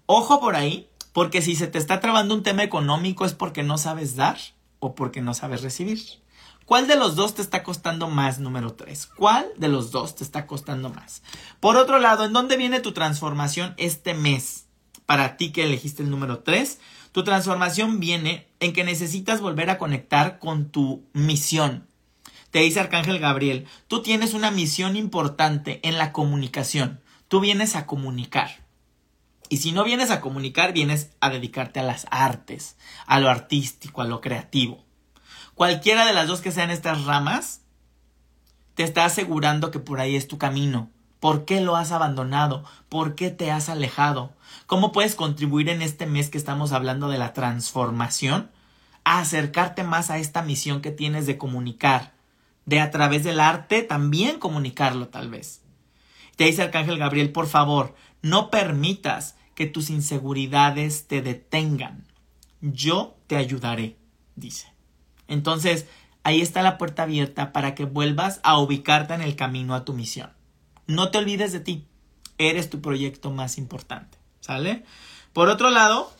ojo 0.06 0.40
por 0.40 0.56
ahí, 0.56 0.88
porque 1.12 1.42
si 1.42 1.56
se 1.56 1.66
te 1.66 1.78
está 1.78 2.00
trabando 2.00 2.34
un 2.34 2.42
tema 2.42 2.62
económico 2.62 3.24
es 3.24 3.32
porque 3.32 3.62
no 3.62 3.78
sabes 3.78 4.16
dar 4.16 4.38
o 4.78 4.94
porque 4.94 5.20
no 5.20 5.34
sabes 5.34 5.62
recibir. 5.62 6.02
¿Cuál 6.64 6.86
de 6.86 6.96
los 6.96 7.16
dos 7.16 7.34
te 7.34 7.42
está 7.42 7.62
costando 7.62 8.08
más, 8.08 8.38
número 8.38 8.74
3? 8.74 9.06
¿Cuál 9.06 9.46
de 9.56 9.68
los 9.68 9.90
dos 9.90 10.14
te 10.14 10.24
está 10.24 10.46
costando 10.46 10.90
más? 10.90 11.22
Por 11.60 11.76
otro 11.76 11.98
lado, 11.98 12.24
¿en 12.24 12.32
dónde 12.32 12.56
viene 12.56 12.80
tu 12.80 12.92
transformación 12.92 13.74
este 13.76 14.14
mes? 14.14 14.66
Para 15.04 15.36
ti 15.36 15.50
que 15.50 15.64
elegiste 15.64 16.02
el 16.02 16.10
número 16.10 16.38
3, 16.38 16.78
tu 17.10 17.24
transformación 17.24 18.00
viene 18.00 18.48
en 18.60 18.72
que 18.72 18.84
necesitas 18.84 19.40
volver 19.40 19.70
a 19.70 19.78
conectar 19.78 20.38
con 20.38 20.70
tu 20.70 21.04
misión, 21.12 21.86
te 22.52 22.58
dice 22.58 22.80
Arcángel 22.80 23.18
Gabriel, 23.18 23.66
tú 23.88 24.02
tienes 24.02 24.34
una 24.34 24.50
misión 24.50 24.94
importante 24.94 25.80
en 25.84 25.96
la 25.96 26.12
comunicación. 26.12 27.00
Tú 27.28 27.40
vienes 27.40 27.76
a 27.76 27.86
comunicar. 27.86 28.61
Y 29.52 29.58
si 29.58 29.72
no 29.72 29.84
vienes 29.84 30.10
a 30.10 30.22
comunicar, 30.22 30.72
vienes 30.72 31.10
a 31.20 31.28
dedicarte 31.28 31.78
a 31.78 31.82
las 31.82 32.06
artes, 32.10 32.78
a 33.04 33.20
lo 33.20 33.28
artístico, 33.28 34.00
a 34.00 34.06
lo 34.06 34.22
creativo. 34.22 34.82
Cualquiera 35.54 36.06
de 36.06 36.14
las 36.14 36.26
dos 36.26 36.40
que 36.40 36.50
sean 36.50 36.70
estas 36.70 37.04
ramas, 37.04 37.60
te 38.76 38.82
está 38.82 39.04
asegurando 39.04 39.70
que 39.70 39.78
por 39.78 40.00
ahí 40.00 40.16
es 40.16 40.26
tu 40.26 40.38
camino. 40.38 40.88
¿Por 41.20 41.44
qué 41.44 41.60
lo 41.60 41.76
has 41.76 41.92
abandonado? 41.92 42.64
¿Por 42.88 43.14
qué 43.14 43.30
te 43.30 43.50
has 43.50 43.68
alejado? 43.68 44.32
¿Cómo 44.64 44.90
puedes 44.90 45.14
contribuir 45.14 45.68
en 45.68 45.82
este 45.82 46.06
mes 46.06 46.30
que 46.30 46.38
estamos 46.38 46.72
hablando 46.72 47.10
de 47.10 47.18
la 47.18 47.34
transformación? 47.34 48.50
A 49.04 49.18
acercarte 49.18 49.84
más 49.84 50.08
a 50.08 50.16
esta 50.16 50.40
misión 50.40 50.80
que 50.80 50.92
tienes 50.92 51.26
de 51.26 51.36
comunicar, 51.36 52.14
de 52.64 52.80
a 52.80 52.90
través 52.90 53.22
del 53.22 53.38
arte 53.38 53.82
también 53.82 54.38
comunicarlo 54.38 55.08
tal 55.08 55.28
vez. 55.28 55.60
Te 56.36 56.44
dice 56.44 56.62
Arcángel 56.62 56.96
Gabriel, 56.96 57.32
por 57.32 57.48
favor, 57.48 57.94
no 58.22 58.48
permitas 58.48 59.36
que 59.62 59.68
tus 59.68 59.90
inseguridades 59.90 61.06
te 61.06 61.22
detengan. 61.22 62.04
Yo 62.62 63.16
te 63.28 63.36
ayudaré, 63.36 63.96
dice. 64.34 64.66
Entonces, 65.28 65.86
ahí 66.24 66.40
está 66.40 66.62
la 66.62 66.78
puerta 66.78 67.04
abierta 67.04 67.52
para 67.52 67.76
que 67.76 67.84
vuelvas 67.84 68.40
a 68.42 68.58
ubicarte 68.58 69.14
en 69.14 69.20
el 69.20 69.36
camino 69.36 69.76
a 69.76 69.84
tu 69.84 69.92
misión. 69.92 70.30
No 70.88 71.12
te 71.12 71.18
olvides 71.18 71.52
de 71.52 71.60
ti. 71.60 71.86
Eres 72.38 72.70
tu 72.70 72.80
proyecto 72.80 73.30
más 73.30 73.56
importante. 73.56 74.18
¿Sale? 74.40 74.82
Por 75.32 75.48
otro 75.48 75.70
lado, 75.70 76.12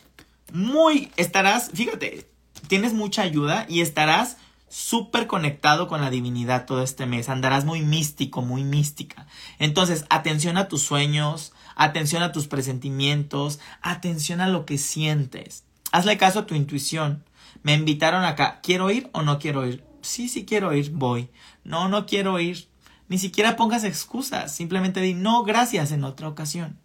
muy 0.53 1.11
estarás, 1.17 1.73
fíjate, 1.75 2.31
tienes 2.69 2.93
mucha 2.95 3.23
ayuda 3.23 3.67
y 3.69 3.81
estarás 3.81 4.37
súper 4.73 5.27
conectado 5.27 5.87
con 5.87 6.01
la 6.01 6.09
divinidad 6.09 6.65
todo 6.65 6.83
este 6.83 7.05
mes. 7.05 7.29
Andarás 7.29 7.67
muy 7.67 7.83
místico, 7.83 8.41
muy 8.41 8.65
mística. 8.65 9.27
Entonces, 9.59 10.07
atención 10.09 10.57
a 10.57 10.69
tus 10.69 10.83
sueños, 10.83 11.53
atención 11.77 12.23
a 12.23 12.33
tus 12.33 12.49
presentimientos, 12.49 13.61
atención 13.83 14.41
a 14.41 14.49
lo 14.49 14.65
que 14.65 14.79
sientes. 14.79 15.65
Hazle 15.93 16.17
caso 16.17 16.41
a 16.41 16.47
tu 16.47 16.55
intuición. 16.55 17.23
Me 17.63 17.75
invitaron 17.75 18.25
acá. 18.25 18.61
¿Quiero 18.63 18.91
ir 18.91 19.11
o 19.13 19.21
no 19.21 19.39
quiero 19.39 19.67
ir? 19.67 19.85
Sí, 20.01 20.29
sí 20.31 20.47
quiero 20.47 20.73
ir, 20.73 20.91
voy. 20.91 21.29
No, 21.65 21.89
no 21.89 22.07
quiero 22.07 22.41
ir. 22.41 22.67
Ni 23.09 23.19
siquiera 23.19 23.57
pongas 23.57 23.85
excusas. 23.85 24.57
Simplemente 24.57 25.03
di 25.03 25.13
no, 25.13 25.45
gracias 25.45 25.93
en 25.93 26.03
otra 26.03 26.29
ocasión 26.29 26.82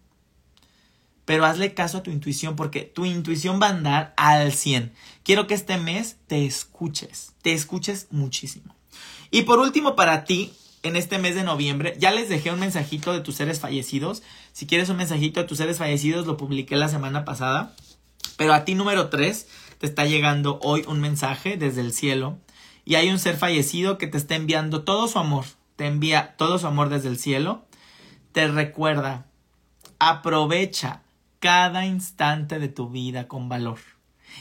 pero 1.28 1.44
hazle 1.44 1.74
caso 1.74 1.98
a 1.98 2.02
tu 2.02 2.10
intuición 2.10 2.56
porque 2.56 2.84
tu 2.84 3.04
intuición 3.04 3.60
va 3.60 3.66
a 3.66 3.72
andar 3.72 4.14
al 4.16 4.50
100. 4.50 4.94
Quiero 5.24 5.46
que 5.46 5.52
este 5.52 5.76
mes 5.76 6.16
te 6.26 6.46
escuches, 6.46 7.34
te 7.42 7.52
escuches 7.52 8.06
muchísimo. 8.10 8.74
Y 9.30 9.42
por 9.42 9.58
último, 9.58 9.94
para 9.94 10.24
ti, 10.24 10.54
en 10.82 10.96
este 10.96 11.18
mes 11.18 11.34
de 11.34 11.44
noviembre, 11.44 11.94
ya 11.98 12.12
les 12.12 12.30
dejé 12.30 12.50
un 12.50 12.60
mensajito 12.60 13.12
de 13.12 13.20
tus 13.20 13.34
seres 13.34 13.60
fallecidos. 13.60 14.22
Si 14.54 14.66
quieres 14.66 14.88
un 14.88 14.96
mensajito 14.96 15.38
de 15.38 15.46
tus 15.46 15.58
seres 15.58 15.76
fallecidos, 15.76 16.26
lo 16.26 16.38
publiqué 16.38 16.76
la 16.76 16.88
semana 16.88 17.26
pasada. 17.26 17.74
Pero 18.38 18.54
a 18.54 18.64
ti 18.64 18.74
número 18.74 19.10
3 19.10 19.48
te 19.76 19.86
está 19.86 20.06
llegando 20.06 20.58
hoy 20.62 20.82
un 20.88 20.98
mensaje 20.98 21.58
desde 21.58 21.82
el 21.82 21.92
cielo 21.92 22.38
y 22.86 22.94
hay 22.94 23.10
un 23.10 23.18
ser 23.18 23.36
fallecido 23.36 23.98
que 23.98 24.06
te 24.06 24.16
está 24.16 24.34
enviando 24.34 24.82
todo 24.82 25.08
su 25.08 25.18
amor, 25.18 25.44
te 25.76 25.88
envía 25.88 26.36
todo 26.38 26.58
su 26.58 26.66
amor 26.66 26.88
desde 26.88 27.10
el 27.10 27.18
cielo, 27.18 27.66
te 28.32 28.48
recuerda, 28.48 29.26
aprovecha 29.98 31.02
cada 31.40 31.86
instante 31.86 32.58
de 32.58 32.68
tu 32.68 32.88
vida 32.88 33.28
con 33.28 33.48
valor. 33.48 33.78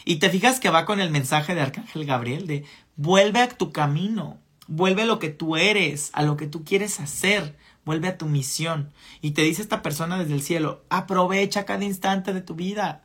Y 0.06 0.18
te 0.18 0.30
fijas 0.30 0.60
que 0.60 0.70
va 0.70 0.86
con 0.86 1.00
el 1.00 1.12
mensaje 1.12 1.56
de 1.56 1.62
Arcángel 1.62 2.06
Gabriel 2.06 2.48
de 2.48 2.66
vuelve 2.96 3.40
a 3.40 3.50
tu 3.50 3.72
camino, 3.72 4.38
vuelve 4.68 5.04
a 5.04 5.06
lo 5.06 5.20
que 5.20 5.30
tú 5.30 5.56
eres, 5.56 6.10
a 6.14 6.24
lo 6.24 6.38
que 6.38 6.48
tú 6.48 6.64
quieres 6.64 7.00
hacer, 7.00 7.56
vuelve 7.86 8.10
a 8.10 8.18
tu 8.18 8.26
misión. 8.26 8.92
Y 9.22 9.32
te 9.32 9.44
dice 9.44 9.62
esta 9.62 9.82
persona 9.82 10.18
desde 10.20 10.34
el 10.34 10.42
cielo, 10.42 10.84
aprovecha 10.90 11.66
cada 11.66 11.86
instante 11.86 12.34
de 12.34 12.42
tu 12.42 12.56
vida. 12.56 13.04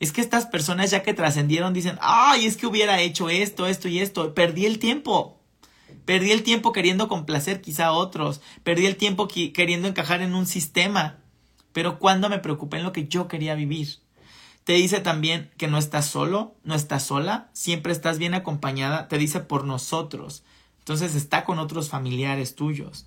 Es 0.00 0.12
que 0.12 0.20
estas 0.20 0.46
personas 0.46 0.90
ya 0.90 1.02
que 1.02 1.14
trascendieron 1.14 1.74
dicen, 1.74 1.98
ay, 2.00 2.46
es 2.46 2.56
que 2.56 2.66
hubiera 2.66 3.00
hecho 3.00 3.28
esto, 3.30 3.66
esto 3.66 3.88
y 3.88 3.98
esto, 3.98 4.34
perdí 4.34 4.66
el 4.66 4.78
tiempo. 4.78 5.40
Perdí 6.04 6.32
el 6.32 6.42
tiempo 6.42 6.72
queriendo 6.72 7.08
complacer 7.08 7.60
quizá 7.60 7.86
a 7.86 7.92
otros, 7.92 8.40
perdí 8.62 8.86
el 8.86 8.96
tiempo 8.96 9.28
queriendo 9.28 9.88
encajar 9.88 10.22
en 10.22 10.34
un 10.34 10.46
sistema, 10.46 11.18
pero 11.72 11.98
cuando 11.98 12.28
me 12.28 12.38
preocupé 12.38 12.78
en 12.78 12.84
lo 12.84 12.92
que 12.92 13.08
yo 13.08 13.28
quería 13.28 13.54
vivir. 13.54 13.98
Te 14.64 14.74
dice 14.74 15.00
también 15.00 15.50
que 15.56 15.66
no 15.66 15.78
estás 15.78 16.06
solo, 16.06 16.54
no 16.62 16.74
estás 16.74 17.04
sola, 17.04 17.48
siempre 17.52 17.92
estás 17.92 18.18
bien 18.18 18.34
acompañada, 18.34 19.08
te 19.08 19.16
dice 19.16 19.40
por 19.40 19.64
nosotros. 19.64 20.42
Entonces 20.80 21.14
está 21.14 21.44
con 21.44 21.58
otros 21.58 21.88
familiares 21.88 22.54
tuyos. 22.54 23.06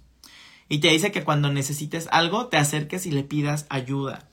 Y 0.70 0.80
te 0.80 0.88
dice 0.88 1.12
que 1.12 1.24
cuando 1.24 1.52
necesites 1.52 2.08
algo, 2.12 2.48
te 2.48 2.58
acerques 2.58 3.06
y 3.06 3.12
le 3.12 3.24
pidas 3.24 3.66
ayuda. 3.70 4.28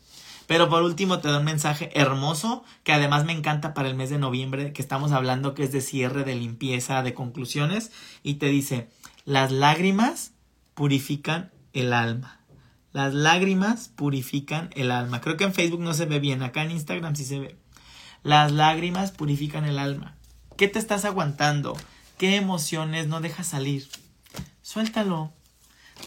Pero 0.47 0.71
por 0.71 0.83
último 0.83 1.19
te 1.19 1.29
da 1.29 1.41
un 1.41 1.45
mensaje 1.45 1.91
hermoso 1.93 2.65
que 2.83 2.95
además 2.95 3.27
me 3.27 3.33
encanta 3.33 3.75
para 3.75 3.89
el 3.91 3.95
mes 3.95 4.09
de 4.09 4.19
noviembre 4.19 4.73
que 4.73 4.81
estamos 4.81 5.13
hablando 5.13 5.53
que 5.53 5.65
es 5.65 5.73
de 5.73 5.83
cierre, 5.83 6.25
de 6.25 6.35
limpieza, 6.35 7.03
de 7.03 7.13
conclusiones. 7.13 7.93
Y 8.23 8.35
te 8.35 8.47
dice, 8.47 8.89
las 9.27 9.53
lágrimas 9.53 10.33
purifican 10.73 11.51
el 11.75 11.93
alma. 11.93 12.38
Las 12.99 13.15
lágrimas 13.15 13.91
purifican 13.95 14.71
el 14.75 14.91
alma. 14.91 15.21
Creo 15.21 15.37
que 15.37 15.45
en 15.45 15.55
Facebook 15.55 15.79
no 15.79 15.95
se 15.95 16.05
ve 16.05 16.19
bien, 16.19 16.43
acá 16.43 16.65
en 16.65 16.73
Instagram 16.73 17.15
sí 17.15 17.25
se 17.25 17.39
ve. 17.39 17.57
Las 18.25 18.51
lágrimas 18.51 19.13
purifican 19.13 19.65
el 19.65 19.79
alma. 19.79 20.17
¿Qué 20.57 20.67
te 20.67 20.81
estás 20.81 21.05
aguantando? 21.05 21.77
¿Qué 22.19 22.35
emociones 22.35 23.07
no 23.07 23.21
dejas 23.21 23.47
salir? 23.47 23.89
Suéltalo. 24.63 25.33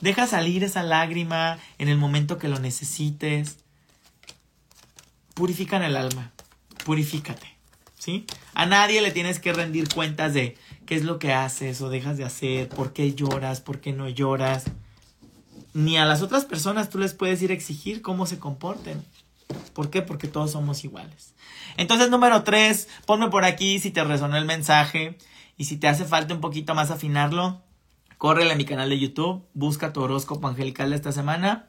Deja 0.01 0.27
salir 0.27 0.65
esa 0.65 0.83
lágrima 0.83 1.59
en 1.77 1.87
el 1.87 1.97
momento 1.97 2.37
que 2.37 2.49
lo 2.49 2.59
necesites. 2.59 3.59
Purifican 5.33 5.83
el 5.83 5.95
alma. 5.95 6.33
Purifícate. 6.83 7.55
¿Sí? 7.97 8.25
A 8.53 8.65
nadie 8.65 9.01
le 9.01 9.11
tienes 9.11 9.39
que 9.39 9.53
rendir 9.53 9.87
cuentas 9.87 10.33
de 10.33 10.57
qué 10.85 10.95
es 10.95 11.05
lo 11.05 11.19
que 11.19 11.31
haces 11.31 11.79
o 11.79 11.89
dejas 11.89 12.17
de 12.17 12.25
hacer, 12.25 12.67
por 12.67 12.91
qué 12.91 13.13
lloras, 13.13 13.61
por 13.61 13.79
qué 13.79 13.93
no 13.93 14.09
lloras 14.09 14.65
ni 15.73 15.97
a 15.97 16.05
las 16.05 16.21
otras 16.21 16.45
personas 16.45 16.89
tú 16.89 16.97
les 16.97 17.13
puedes 17.13 17.41
ir 17.41 17.51
a 17.51 17.53
exigir 17.53 18.01
cómo 18.01 18.25
se 18.25 18.39
comporten. 18.39 19.03
¿Por 19.73 19.89
qué? 19.89 20.01
Porque 20.01 20.27
todos 20.27 20.51
somos 20.51 20.83
iguales. 20.83 21.33
Entonces, 21.77 22.09
número 22.09 22.43
tres, 22.43 22.87
ponme 23.05 23.29
por 23.29 23.45
aquí 23.45 23.79
si 23.79 23.91
te 23.91 24.03
resonó 24.03 24.37
el 24.37 24.45
mensaje 24.45 25.17
y 25.57 25.65
si 25.65 25.77
te 25.77 25.87
hace 25.87 26.05
falta 26.05 26.33
un 26.33 26.41
poquito 26.41 26.75
más 26.75 26.91
afinarlo, 26.91 27.61
córrele 28.17 28.53
a 28.53 28.55
mi 28.55 28.65
canal 28.65 28.89
de 28.89 28.99
YouTube, 28.99 29.43
busca 29.53 29.93
tu 29.93 30.01
horóscopo 30.01 30.47
angelical 30.47 30.89
de 30.89 30.95
esta 30.95 31.11
semana 31.11 31.67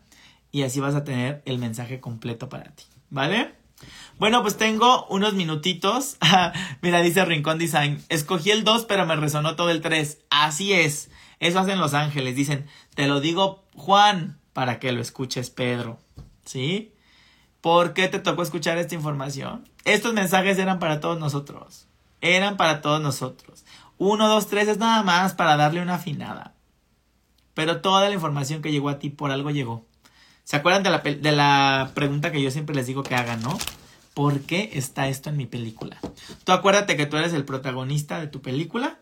y 0.50 0.62
así 0.62 0.80
vas 0.80 0.94
a 0.94 1.04
tener 1.04 1.42
el 1.44 1.58
mensaje 1.58 2.00
completo 2.00 2.48
para 2.48 2.70
ti. 2.74 2.84
¿Vale? 3.10 3.54
Bueno, 4.18 4.42
pues 4.42 4.56
tengo 4.56 5.06
unos 5.06 5.34
minutitos. 5.34 6.16
Mira, 6.82 7.00
dice 7.00 7.24
Rincón 7.24 7.58
Design. 7.58 8.02
Escogí 8.08 8.50
el 8.50 8.64
2, 8.64 8.84
pero 8.84 9.06
me 9.06 9.16
resonó 9.16 9.56
todo 9.56 9.70
el 9.70 9.80
3. 9.80 10.18
Así 10.30 10.72
es. 10.72 11.10
Eso 11.42 11.58
hacen 11.58 11.80
los 11.80 11.92
ángeles. 11.92 12.36
Dicen, 12.36 12.66
te 12.94 13.08
lo 13.08 13.20
digo 13.20 13.64
Juan 13.74 14.38
para 14.52 14.78
que 14.78 14.92
lo 14.92 15.02
escuches 15.02 15.50
Pedro. 15.50 15.98
¿Sí? 16.44 16.94
¿Por 17.60 17.94
qué 17.94 18.06
te 18.06 18.20
tocó 18.20 18.44
escuchar 18.44 18.78
esta 18.78 18.94
información? 18.94 19.68
Estos 19.84 20.14
mensajes 20.14 20.56
eran 20.58 20.78
para 20.78 21.00
todos 21.00 21.18
nosotros. 21.18 21.88
Eran 22.20 22.56
para 22.56 22.80
todos 22.80 23.00
nosotros. 23.00 23.64
Uno, 23.98 24.28
dos, 24.28 24.46
tres 24.46 24.68
es 24.68 24.78
nada 24.78 25.02
más 25.02 25.34
para 25.34 25.56
darle 25.56 25.82
una 25.82 25.96
afinada. 25.96 26.54
Pero 27.54 27.80
toda 27.80 28.08
la 28.08 28.14
información 28.14 28.62
que 28.62 28.70
llegó 28.70 28.88
a 28.88 29.00
ti 29.00 29.10
por 29.10 29.32
algo 29.32 29.50
llegó. 29.50 29.84
¿Se 30.44 30.54
acuerdan 30.54 30.84
de 30.84 30.90
la, 30.90 30.98
de 30.98 31.32
la 31.32 31.90
pregunta 31.94 32.30
que 32.30 32.40
yo 32.40 32.52
siempre 32.52 32.76
les 32.76 32.86
digo 32.86 33.02
que 33.02 33.16
hagan, 33.16 33.42
no? 33.42 33.58
¿Por 34.14 34.42
qué 34.42 34.70
está 34.74 35.08
esto 35.08 35.28
en 35.28 35.38
mi 35.38 35.46
película? 35.46 35.98
Tú 36.44 36.52
acuérdate 36.52 36.96
que 36.96 37.06
tú 37.06 37.16
eres 37.16 37.32
el 37.32 37.44
protagonista 37.44 38.20
de 38.20 38.28
tu 38.28 38.42
película 38.42 39.00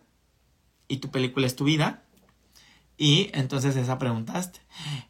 y 0.88 0.99
tu 0.99 1.11
película 1.11 1.47
es 1.47 1.55
tu 1.55 1.64
vida. 1.64 2.05
Y 3.01 3.30
entonces 3.32 3.76
esa 3.76 3.98
preguntaste, 3.98 4.61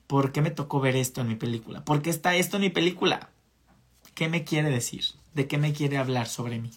¿por 0.07 0.31
qué 0.31 0.43
me 0.43 0.53
tocó 0.53 0.79
ver 0.79 0.95
esto 0.95 1.23
en 1.23 1.27
mi 1.27 1.35
película? 1.35 1.85
¿Por 1.85 2.03
qué 2.03 2.11
está 2.11 2.37
esto 2.37 2.57
en 2.57 2.63
mi 2.63 2.71
película? 2.71 3.31
¿Qué 4.15 4.29
me 4.29 4.45
quiere 4.45 4.71
decir? 4.71 5.07
¿De 5.35 5.49
qué 5.49 5.59
me 5.59 5.73
quiere 5.73 5.99
hablar 5.99 6.29
sobre 6.29 6.61
mí? 6.61 6.71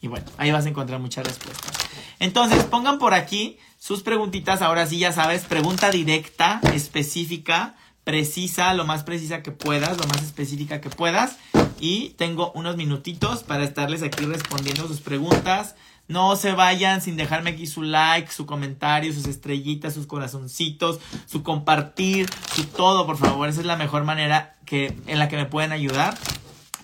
Y 0.00 0.06
bueno, 0.06 0.26
ahí 0.38 0.52
vas 0.52 0.64
a 0.64 0.68
encontrar 0.68 1.00
muchas 1.00 1.26
respuestas. 1.26 1.72
Entonces, 2.20 2.62
pongan 2.62 3.00
por 3.00 3.14
aquí 3.14 3.58
sus 3.80 4.04
preguntitas. 4.04 4.62
Ahora 4.62 4.86
sí, 4.86 5.00
ya 5.00 5.10
sabes, 5.10 5.42
pregunta 5.42 5.90
directa, 5.90 6.60
específica, 6.72 7.74
precisa, 8.04 8.74
lo 8.74 8.84
más 8.84 9.02
precisa 9.02 9.42
que 9.42 9.50
puedas, 9.50 9.98
lo 9.98 10.06
más 10.06 10.22
específica 10.22 10.80
que 10.80 10.88
puedas. 10.88 11.36
Y 11.80 12.10
tengo 12.10 12.52
unos 12.52 12.76
minutitos 12.76 13.42
para 13.42 13.64
estarles 13.64 14.04
aquí 14.04 14.24
respondiendo 14.24 14.86
sus 14.86 15.00
preguntas. 15.00 15.74
No 16.06 16.36
se 16.36 16.52
vayan 16.52 17.00
sin 17.00 17.16
dejarme 17.16 17.50
aquí 17.50 17.66
su 17.66 17.82
like, 17.82 18.30
su 18.30 18.44
comentario, 18.44 19.12
sus 19.12 19.26
estrellitas, 19.26 19.94
sus 19.94 20.06
corazoncitos, 20.06 21.00
su 21.26 21.42
compartir, 21.42 22.28
su 22.54 22.64
todo, 22.64 23.06
por 23.06 23.16
favor. 23.16 23.48
Esa 23.48 23.60
es 23.60 23.66
la 23.66 23.76
mejor 23.76 24.04
manera 24.04 24.56
que, 24.66 24.94
en 25.06 25.18
la 25.18 25.28
que 25.28 25.36
me 25.36 25.46
pueden 25.46 25.72
ayudar 25.72 26.16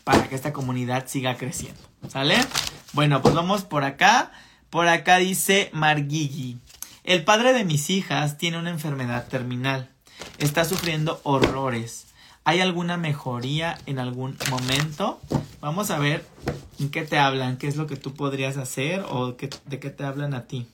para 0.04 0.28
que 0.28 0.34
esta 0.34 0.52
comunidad 0.52 1.06
siga 1.06 1.36
creciendo. 1.36 1.80
¿Sale? 2.08 2.36
Bueno, 2.92 3.20
pues 3.20 3.34
vamos 3.34 3.64
por 3.64 3.84
acá. 3.84 4.32
Por 4.70 4.88
acá 4.88 5.18
dice 5.18 5.70
Marguigi. 5.72 6.58
El 7.04 7.24
padre 7.24 7.52
de 7.52 7.64
mis 7.64 7.90
hijas 7.90 8.38
tiene 8.38 8.58
una 8.58 8.70
enfermedad 8.70 9.26
terminal. 9.28 9.90
Está 10.38 10.64
sufriendo 10.64 11.20
horrores. 11.24 12.06
¿Hay 12.44 12.60
alguna 12.60 12.96
mejoría 12.96 13.78
en 13.86 13.98
algún 13.98 14.36
momento? 14.50 15.20
Vamos 15.60 15.90
a 15.90 15.98
ver 15.98 16.26
en 16.78 16.90
qué 16.90 17.02
te 17.02 17.18
hablan, 17.18 17.56
qué 17.56 17.66
es 17.66 17.76
lo 17.76 17.86
que 17.86 17.96
tú 17.96 18.14
podrías 18.14 18.56
hacer 18.56 19.04
o 19.08 19.32
de 19.32 19.80
qué 19.80 19.90
te 19.90 20.04
hablan 20.04 20.34
a 20.34 20.46
ti. 20.46 20.66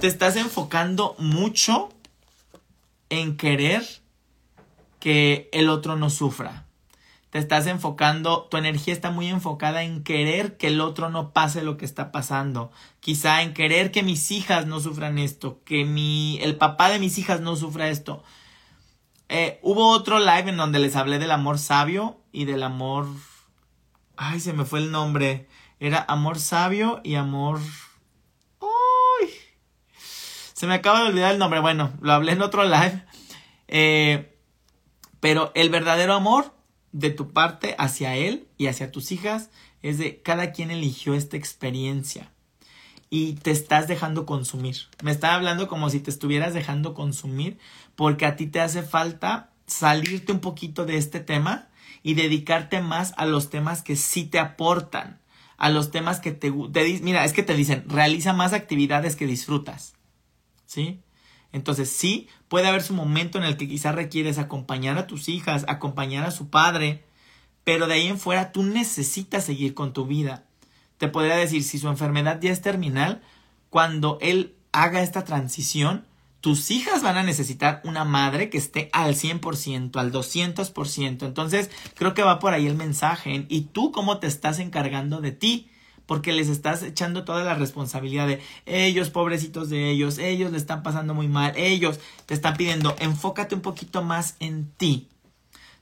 Te 0.00 0.06
estás 0.06 0.36
enfocando 0.36 1.14
mucho 1.18 1.90
en 3.10 3.36
querer 3.36 3.84
que 4.98 5.48
el 5.52 5.68
otro 5.68 5.96
no 5.96 6.08
sufra. 6.10 6.66
Te 7.30 7.38
estás 7.38 7.66
enfocando, 7.66 8.48
tu 8.50 8.56
energía 8.56 8.92
está 8.92 9.10
muy 9.10 9.28
enfocada 9.28 9.84
en 9.84 10.02
querer 10.02 10.56
que 10.56 10.66
el 10.66 10.80
otro 10.80 11.10
no 11.10 11.32
pase 11.32 11.62
lo 11.62 11.76
que 11.76 11.84
está 11.84 12.10
pasando. 12.10 12.72
Quizá 12.98 13.42
en 13.42 13.54
querer 13.54 13.92
que 13.92 14.02
mis 14.02 14.30
hijas 14.32 14.66
no 14.66 14.80
sufran 14.80 15.18
esto, 15.18 15.60
que 15.64 15.84
mi, 15.84 16.38
el 16.42 16.56
papá 16.56 16.90
de 16.90 16.98
mis 16.98 17.18
hijas 17.18 17.40
no 17.40 17.54
sufra 17.54 17.88
esto. 17.88 18.24
Eh, 19.32 19.60
hubo 19.62 19.90
otro 19.90 20.18
live 20.18 20.50
en 20.50 20.56
donde 20.56 20.80
les 20.80 20.96
hablé 20.96 21.20
del 21.20 21.30
amor 21.30 21.60
sabio 21.60 22.20
y 22.32 22.46
del 22.46 22.64
amor... 22.64 23.06
Ay, 24.16 24.40
se 24.40 24.52
me 24.52 24.64
fue 24.64 24.80
el 24.80 24.90
nombre. 24.90 25.46
Era 25.78 26.04
amor 26.08 26.40
sabio 26.40 27.00
y 27.04 27.14
amor... 27.14 27.60
¡Ay! 28.60 29.28
Se 30.52 30.66
me 30.66 30.74
acaba 30.74 31.02
de 31.02 31.10
olvidar 31.10 31.32
el 31.32 31.38
nombre. 31.38 31.60
Bueno, 31.60 31.92
lo 32.00 32.12
hablé 32.12 32.32
en 32.32 32.42
otro 32.42 32.64
live. 32.64 33.04
Eh, 33.68 34.36
pero 35.20 35.52
el 35.54 35.70
verdadero 35.70 36.14
amor 36.14 36.52
de 36.90 37.10
tu 37.10 37.32
parte 37.32 37.76
hacia 37.78 38.16
él 38.16 38.48
y 38.58 38.66
hacia 38.66 38.90
tus 38.90 39.12
hijas 39.12 39.50
es 39.80 39.98
de 39.98 40.20
cada 40.22 40.50
quien 40.50 40.72
eligió 40.72 41.14
esta 41.14 41.36
experiencia 41.36 42.32
y 43.10 43.34
te 43.34 43.50
estás 43.50 43.88
dejando 43.88 44.24
consumir. 44.24 44.76
Me 45.02 45.10
está 45.10 45.34
hablando 45.34 45.68
como 45.68 45.90
si 45.90 45.98
te 46.00 46.10
estuvieras 46.10 46.54
dejando 46.54 46.94
consumir 46.94 47.58
porque 48.00 48.24
a 48.24 48.34
ti 48.34 48.46
te 48.46 48.62
hace 48.62 48.82
falta 48.82 49.50
salirte 49.66 50.32
un 50.32 50.40
poquito 50.40 50.86
de 50.86 50.96
este 50.96 51.20
tema 51.20 51.68
y 52.02 52.14
dedicarte 52.14 52.80
más 52.80 53.12
a 53.18 53.26
los 53.26 53.50
temas 53.50 53.82
que 53.82 53.94
sí 53.94 54.24
te 54.24 54.38
aportan, 54.38 55.20
a 55.58 55.68
los 55.68 55.90
temas 55.90 56.18
que 56.18 56.32
te, 56.32 56.50
te 56.50 57.00
mira, 57.02 57.26
es 57.26 57.34
que 57.34 57.42
te 57.42 57.52
dicen, 57.52 57.84
realiza 57.86 58.32
más 58.32 58.54
actividades 58.54 59.16
que 59.16 59.26
disfrutas. 59.26 59.96
¿Sí? 60.64 61.02
Entonces 61.52 61.90
sí, 61.90 62.26
puede 62.48 62.68
haber 62.68 62.82
su 62.82 62.94
momento 62.94 63.36
en 63.36 63.44
el 63.44 63.58
que 63.58 63.68
quizás 63.68 63.94
requieres 63.94 64.38
acompañar 64.38 64.96
a 64.96 65.06
tus 65.06 65.28
hijas, 65.28 65.66
acompañar 65.68 66.24
a 66.24 66.30
su 66.30 66.48
padre, 66.48 67.04
pero 67.64 67.86
de 67.86 67.92
ahí 67.92 68.06
en 68.06 68.18
fuera 68.18 68.50
tú 68.50 68.62
necesitas 68.62 69.44
seguir 69.44 69.74
con 69.74 69.92
tu 69.92 70.06
vida 70.06 70.46
te 70.96 71.08
podría 71.08 71.36
decir, 71.36 71.64
si 71.64 71.78
su 71.78 71.88
enfermedad 71.88 72.40
ya 72.40 72.50
es 72.50 72.62
terminal, 72.62 73.20
cuando 73.68 74.16
él 74.22 74.54
haga 74.70 75.02
esta 75.02 75.24
transición, 75.24 76.06
tus 76.40 76.70
hijas 76.70 77.02
van 77.02 77.18
a 77.18 77.22
necesitar 77.22 77.80
una 77.84 78.04
madre 78.04 78.48
que 78.48 78.58
esté 78.58 78.88
al 78.92 79.14
100%, 79.14 79.96
al 79.96 80.12
200%. 80.12 81.26
Entonces, 81.26 81.70
creo 81.94 82.14
que 82.14 82.22
va 82.22 82.38
por 82.38 82.54
ahí 82.54 82.66
el 82.66 82.76
mensaje. 82.76 83.46
¿Y 83.48 83.62
tú 83.62 83.92
cómo 83.92 84.18
te 84.18 84.26
estás 84.26 84.58
encargando 84.58 85.20
de 85.20 85.32
ti? 85.32 85.70
porque 86.10 86.32
les 86.32 86.48
estás 86.48 86.82
echando 86.82 87.22
toda 87.22 87.44
la 87.44 87.54
responsabilidad 87.54 88.26
de 88.26 88.40
ellos, 88.66 89.10
pobrecitos 89.10 89.70
de 89.70 89.90
ellos, 89.90 90.18
ellos 90.18 90.50
le 90.50 90.58
están 90.58 90.82
pasando 90.82 91.14
muy 91.14 91.28
mal, 91.28 91.52
ellos 91.54 92.00
te 92.26 92.34
están 92.34 92.56
pidiendo, 92.56 92.96
enfócate 92.98 93.54
un 93.54 93.60
poquito 93.60 94.02
más 94.02 94.34
en 94.40 94.72
ti. 94.72 95.08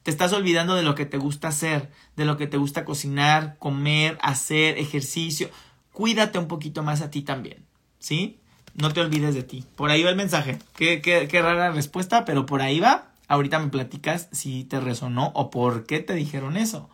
Te 0.03 0.11
estás 0.11 0.35
olvidando 0.35 0.75
de 0.75 0.83
lo 0.83 0.95
que 0.95 1.07
te 1.07 1.17
gusta 1.17 1.49
hacer, 1.49 1.91
de 2.15 2.27
lo 2.27 2.37
que 2.37 2.47
te 2.47 2.59
gusta 2.59 2.85
cocinar, 2.85 3.57
comer, 3.59 4.19
hacer, 4.21 4.77
ejercicio. 4.77 5.49
Cuídate 5.95 6.39
un 6.39 6.47
poquito 6.47 6.83
más 6.83 7.01
a 7.01 7.11
ti 7.11 7.23
también, 7.23 7.65
¿sí? 7.99 8.39
No 8.81 8.93
te 8.93 9.01
olvides 9.01 9.35
de 9.35 9.43
ti. 9.43 9.65
Por 9.77 9.91
ahí 9.91 10.05
va 10.05 10.11
el 10.11 10.17
mensaje. 10.17 10.59
Qué, 10.77 11.03
qué, 11.03 11.27
qué 11.29 11.43
rara 11.43 11.73
respuesta, 11.73 12.25
pero 12.25 12.47
por 12.47 12.63
ahí 12.63 12.79
va. 12.79 13.09
Ahorita 13.27 13.59
me 13.59 13.69
platicas 13.69 14.29
si 14.31 14.65
te 14.65 14.79
resonó 14.81 15.33
o 15.35 15.51
por 15.51 15.85
qué 15.85 15.99
te 15.99 16.15
dijeron 16.15 16.57
eso. 16.57 16.89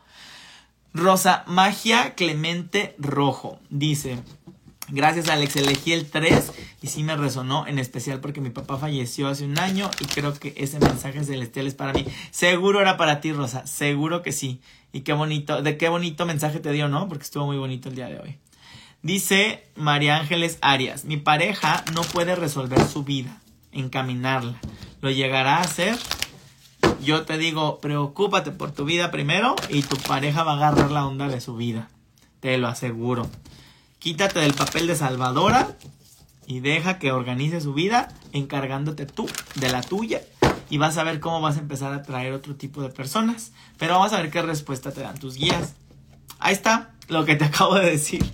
Rosa 0.94 1.44
Magia 1.46 2.14
Clemente 2.14 2.94
Rojo 2.98 3.58
dice, 3.68 4.18
gracias 4.88 5.28
Alex, 5.28 5.56
elegí 5.56 5.92
el 5.92 6.08
3 6.08 6.52
y 6.82 6.86
sí 6.86 7.02
me 7.02 7.16
resonó 7.16 7.66
en 7.66 7.78
especial 7.80 8.20
porque 8.20 8.40
mi 8.40 8.50
papá 8.50 8.78
falleció 8.78 9.28
hace 9.28 9.44
un 9.44 9.58
año 9.58 9.90
y 10.00 10.04
creo 10.06 10.32
que 10.34 10.54
ese 10.56 10.78
mensaje 10.78 11.22
celestial 11.24 11.66
es 11.66 11.74
para 11.74 11.92
mí. 11.92 12.06
Seguro 12.30 12.80
era 12.80 12.96
para 12.96 13.20
ti, 13.20 13.32
Rosa, 13.32 13.66
seguro 13.66 14.22
que 14.22 14.32
sí. 14.32 14.60
Y 14.92 15.00
qué 15.00 15.12
bonito, 15.12 15.60
de 15.60 15.76
qué 15.76 15.88
bonito 15.88 16.24
mensaje 16.26 16.60
te 16.60 16.72
dio, 16.72 16.88
¿no? 16.88 17.08
Porque 17.08 17.24
estuvo 17.24 17.44
muy 17.44 17.58
bonito 17.58 17.88
el 17.88 17.96
día 17.96 18.06
de 18.06 18.20
hoy. 18.20 18.38
Dice 19.04 19.64
María 19.76 20.16
Ángeles 20.16 20.58
Arias, 20.60 21.04
mi 21.04 21.18
pareja 21.18 21.84
no 21.94 22.02
puede 22.02 22.34
resolver 22.34 22.84
su 22.88 23.04
vida, 23.04 23.40
encaminarla. 23.70 24.58
Lo 25.00 25.10
llegará 25.10 25.58
a 25.58 25.60
hacer 25.60 25.96
yo 27.04 27.24
te 27.24 27.36
digo, 27.36 27.80
preocúpate 27.80 28.50
por 28.50 28.72
tu 28.72 28.86
vida 28.86 29.10
primero 29.10 29.54
y 29.68 29.82
tu 29.82 29.96
pareja 29.96 30.42
va 30.42 30.52
a 30.52 30.56
agarrar 30.56 30.90
la 30.90 31.06
onda 31.06 31.28
de 31.28 31.40
su 31.40 31.54
vida. 31.54 31.90
Te 32.40 32.56
lo 32.56 32.66
aseguro. 32.66 33.28
Quítate 33.98 34.40
del 34.40 34.54
papel 34.54 34.86
de 34.86 34.96
salvadora 34.96 35.76
y 36.46 36.60
deja 36.60 36.98
que 36.98 37.12
organice 37.12 37.60
su 37.60 37.74
vida 37.74 38.08
encargándote 38.32 39.06
tú 39.06 39.28
de 39.56 39.70
la 39.70 39.82
tuya 39.82 40.22
y 40.70 40.78
vas 40.78 40.96
a 40.96 41.04
ver 41.04 41.20
cómo 41.20 41.42
vas 41.42 41.58
a 41.58 41.60
empezar 41.60 41.92
a 41.92 42.02
traer 42.02 42.32
otro 42.32 42.54
tipo 42.54 42.80
de 42.80 42.88
personas. 42.88 43.52
Pero 43.78 43.94
vamos 43.94 44.14
a 44.14 44.22
ver 44.22 44.30
qué 44.30 44.40
respuesta 44.40 44.90
te 44.90 45.02
dan 45.02 45.18
tus 45.18 45.36
guías. 45.36 45.74
Ahí 46.38 46.54
está 46.54 46.94
lo 47.08 47.26
que 47.26 47.36
te 47.36 47.44
acabo 47.46 47.74
de 47.74 47.90
decir. 47.90 48.24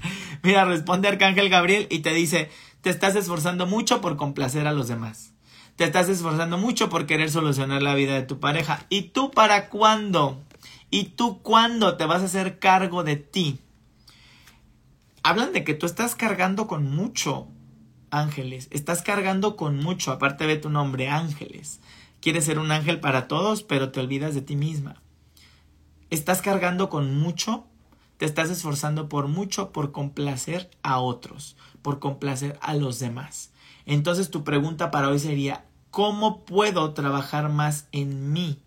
Mira, 0.42 0.64
responde 0.64 1.08
Arcángel 1.08 1.48
Gabriel 1.48 1.86
y 1.90 2.00
te 2.00 2.12
dice, 2.12 2.50
te 2.80 2.90
estás 2.90 3.16
esforzando 3.16 3.66
mucho 3.66 4.00
por 4.00 4.16
complacer 4.16 4.66
a 4.66 4.72
los 4.72 4.88
demás. 4.88 5.32
Te 5.76 5.84
estás 5.84 6.08
esforzando 6.08 6.58
mucho 6.58 6.90
por 6.90 7.06
querer 7.06 7.30
solucionar 7.30 7.82
la 7.82 7.94
vida 7.94 8.14
de 8.14 8.22
tu 8.22 8.38
pareja. 8.38 8.84
¿Y 8.88 9.02
tú 9.02 9.30
para 9.30 9.68
cuándo? 9.68 10.42
¿Y 10.90 11.04
tú 11.04 11.40
cuándo 11.42 11.96
te 11.96 12.04
vas 12.04 12.22
a 12.22 12.26
hacer 12.26 12.58
cargo 12.58 13.04
de 13.04 13.16
ti? 13.16 13.60
Hablan 15.22 15.52
de 15.52 15.64
que 15.64 15.74
tú 15.74 15.86
estás 15.86 16.14
cargando 16.14 16.66
con 16.66 16.90
mucho, 16.90 17.48
ángeles. 18.10 18.68
Estás 18.70 19.02
cargando 19.02 19.56
con 19.56 19.78
mucho. 19.78 20.12
Aparte 20.12 20.46
de 20.46 20.56
tu 20.56 20.68
nombre, 20.70 21.08
ángeles. 21.08 21.80
Quieres 22.20 22.44
ser 22.44 22.58
un 22.58 22.72
ángel 22.72 23.00
para 23.00 23.28
todos, 23.28 23.62
pero 23.62 23.90
te 23.90 24.00
olvidas 24.00 24.34
de 24.34 24.42
ti 24.42 24.56
misma. 24.56 25.00
Estás 26.10 26.42
cargando 26.42 26.88
con 26.90 27.18
mucho. 27.18 27.66
Te 28.20 28.26
estás 28.26 28.50
esforzando 28.50 29.08
por 29.08 29.28
mucho 29.28 29.72
por 29.72 29.92
complacer 29.92 30.68
a 30.82 30.98
otros, 30.98 31.56
por 31.80 32.00
complacer 32.00 32.58
a 32.60 32.74
los 32.74 32.98
demás. 32.98 33.50
Entonces 33.86 34.30
tu 34.30 34.44
pregunta 34.44 34.90
para 34.90 35.08
hoy 35.08 35.18
sería, 35.18 35.64
¿Cómo 35.90 36.44
puedo 36.44 36.92
trabajar 36.92 37.48
más 37.48 37.88
en 37.92 38.30
mí? 38.30 38.60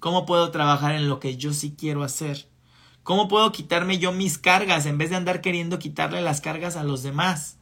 ¿Cómo 0.00 0.24
puedo 0.24 0.50
trabajar 0.52 0.94
en 0.94 1.06
lo 1.06 1.20
que 1.20 1.36
yo 1.36 1.52
sí 1.52 1.74
quiero 1.78 2.02
hacer? 2.02 2.48
¿Cómo 3.02 3.28
puedo 3.28 3.52
quitarme 3.52 3.98
yo 3.98 4.10
mis 4.10 4.38
cargas 4.38 4.86
en 4.86 4.96
vez 4.96 5.10
de 5.10 5.16
andar 5.16 5.42
queriendo 5.42 5.78
quitarle 5.78 6.22
las 6.22 6.40
cargas 6.40 6.76
a 6.76 6.82
los 6.82 7.02
demás? 7.02 7.58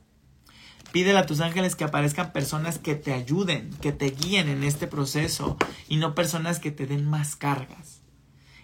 Pídele 0.93 1.19
a 1.19 1.27
tus 1.27 1.41
ángeles 1.41 1.75
que 1.75 1.83
aparezcan 1.83 2.33
personas 2.33 2.79
que 2.79 2.95
te 2.95 3.13
ayuden, 3.15 3.71
que 3.81 3.91
te 3.91 4.11
guíen 4.11 4.49
en 4.49 4.63
este 4.63 4.87
proceso 4.87 5.57
y 5.89 5.97
no 5.97 6.15
personas 6.15 6.61
que 6.61 6.71
te 6.71 6.87
den 6.87 7.05
más 7.05 7.35
cargas. 7.35 8.01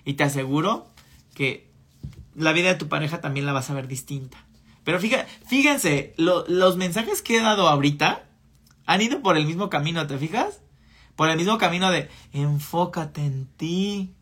Y 0.04 0.14
te 0.14 0.22
aseguro 0.22 0.86
que 1.34 1.67
la 2.38 2.52
vida 2.52 2.68
de 2.68 2.74
tu 2.76 2.88
pareja 2.88 3.20
también 3.20 3.46
la 3.46 3.52
vas 3.52 3.70
a 3.70 3.74
ver 3.74 3.88
distinta. 3.88 4.46
Pero 4.84 5.00
fíjense, 5.00 6.14
los 6.16 6.76
mensajes 6.76 7.20
que 7.20 7.36
he 7.36 7.42
dado 7.42 7.68
ahorita 7.68 8.24
han 8.86 9.02
ido 9.02 9.20
por 9.20 9.36
el 9.36 9.44
mismo 9.44 9.68
camino, 9.68 10.06
¿te 10.06 10.16
fijas? 10.16 10.62
Por 11.14 11.28
el 11.28 11.36
mismo 11.36 11.58
camino 11.58 11.90
de 11.90 12.08
enfócate 12.32 13.20
en 13.20 13.46
ti. 13.56 14.14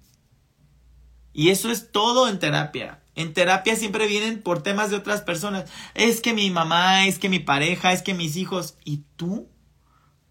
Y 1.33 1.51
eso 1.51 1.71
es 1.71 1.93
todo 1.93 2.29
en 2.29 2.41
terapia. 2.41 3.03
En 3.15 3.33
terapia 3.33 3.77
siempre 3.77 4.07
vienen 4.07 4.43
por 4.43 4.63
temas 4.63 4.91
de 4.91 4.97
otras 4.97 5.21
personas. 5.21 5.71
Es 5.95 6.21
que 6.21 6.35
mi 6.35 6.51
mamá, 6.51 7.07
es 7.07 7.19
que 7.19 7.29
mi 7.29 7.39
pareja, 7.39 7.93
es 7.93 8.03
que 8.03 8.15
mis 8.15 8.37
hijos. 8.37 8.77
¿Y 8.85 9.05
tú? 9.17 9.49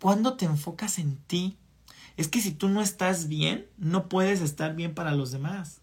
¿Cuándo 0.01 0.33
te 0.33 0.45
enfocas 0.45 0.99
en 0.99 1.17
ti? 1.17 1.57
Es 2.17 2.27
que 2.27 2.41
si 2.41 2.51
tú 2.51 2.67
no 2.67 2.81
estás 2.81 3.27
bien, 3.27 3.67
no 3.77 4.09
puedes 4.09 4.41
estar 4.41 4.75
bien 4.75 4.93
para 4.93 5.13
los 5.13 5.31
demás. 5.31 5.81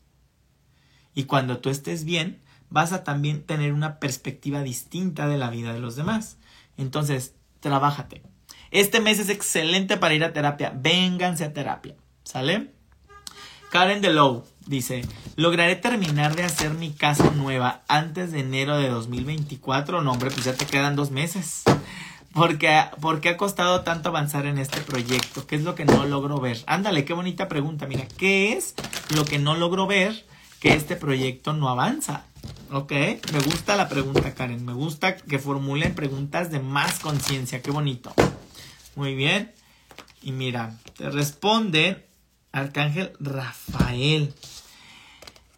Y 1.15 1.25
cuando 1.25 1.59
tú 1.59 1.71
estés 1.71 2.05
bien, 2.05 2.41
vas 2.71 2.93
a 2.93 3.05
también 3.05 3.43
tener 3.43 3.73
una 3.73 3.99
perspectiva 3.99 4.63
distinta 4.63 5.29
de 5.29 5.39
la 5.39 5.51
vida 5.51 5.73
de 5.73 5.81
los 5.81 5.97
demás. 5.97 6.39
Entonces, 6.77 7.35
trabájate. 7.61 8.23
Este 8.71 9.01
mes 9.01 9.19
es 9.19 9.29
excelente 9.29 9.99
para 9.99 10.15
ir 10.15 10.25
a 10.25 10.33
terapia. 10.33 10.73
Vénganse 10.75 11.45
a 11.45 11.53
terapia. 11.53 11.95
¿Sale? 12.25 12.71
Karen 13.71 14.01
DeLow 14.01 14.45
dice, 14.67 15.03
lograré 15.37 15.77
terminar 15.77 16.37
de 16.37 16.45
hacer 16.45 16.73
mi 16.73 16.93
casa 16.93 17.31
nueva 17.31 17.83
antes 17.89 18.33
de 18.33 18.41
enero 18.41 18.79
de 18.79 18.89
2024. 18.89 20.03
No, 20.03 20.13
hombre, 20.13 20.31
pues 20.31 20.45
ya 20.45 20.55
te 20.55 20.67
quedan 20.67 20.97
dos 20.97 21.11
meses. 21.11 21.65
Porque, 22.33 22.85
porque 23.01 23.31
ha 23.31 23.37
costado 23.37 23.83
tanto 23.83 24.09
avanzar 24.09 24.47
en 24.47 24.59
este 24.59 24.81
proyecto? 24.81 25.47
¿Qué 25.47 25.57
es 25.57 25.63
lo 25.63 25.75
que 25.75 25.85
no 25.85 26.07
logro 26.07 26.41
ver? 26.41 26.59
Ándale, 26.67 27.05
qué 27.05 27.13
bonita 27.13 27.49
pregunta. 27.49 27.87
Mira, 27.87 28.07
¿qué 28.17 28.55
es 28.55 28.75
lo 29.15 29.25
que 29.27 29.39
no 29.39 29.55
logro 29.55 29.87
ver 29.87 30.25
que 30.63 30.75
este 30.75 30.95
proyecto 30.95 31.53
no 31.53 31.69
avanza? 31.69 32.25
Ok, 32.71 32.93
me 32.93 33.41
gusta 33.45 33.75
la 33.75 33.89
pregunta, 33.89 34.33
Karen. 34.33 34.65
Me 34.65 34.73
gusta 34.73 35.17
que 35.17 35.41
formulen 35.41 35.97
preguntas 35.97 36.53
de 36.53 36.61
más 36.61 37.01
conciencia. 37.01 37.61
Qué 37.61 37.73
bonito. 37.73 38.15
Muy 38.95 39.17
bien. 39.17 39.53
Y 40.23 40.31
mira, 40.31 40.79
te 40.97 41.11
responde 41.11 42.07
Arcángel 42.53 43.13
Rafael. 43.19 44.33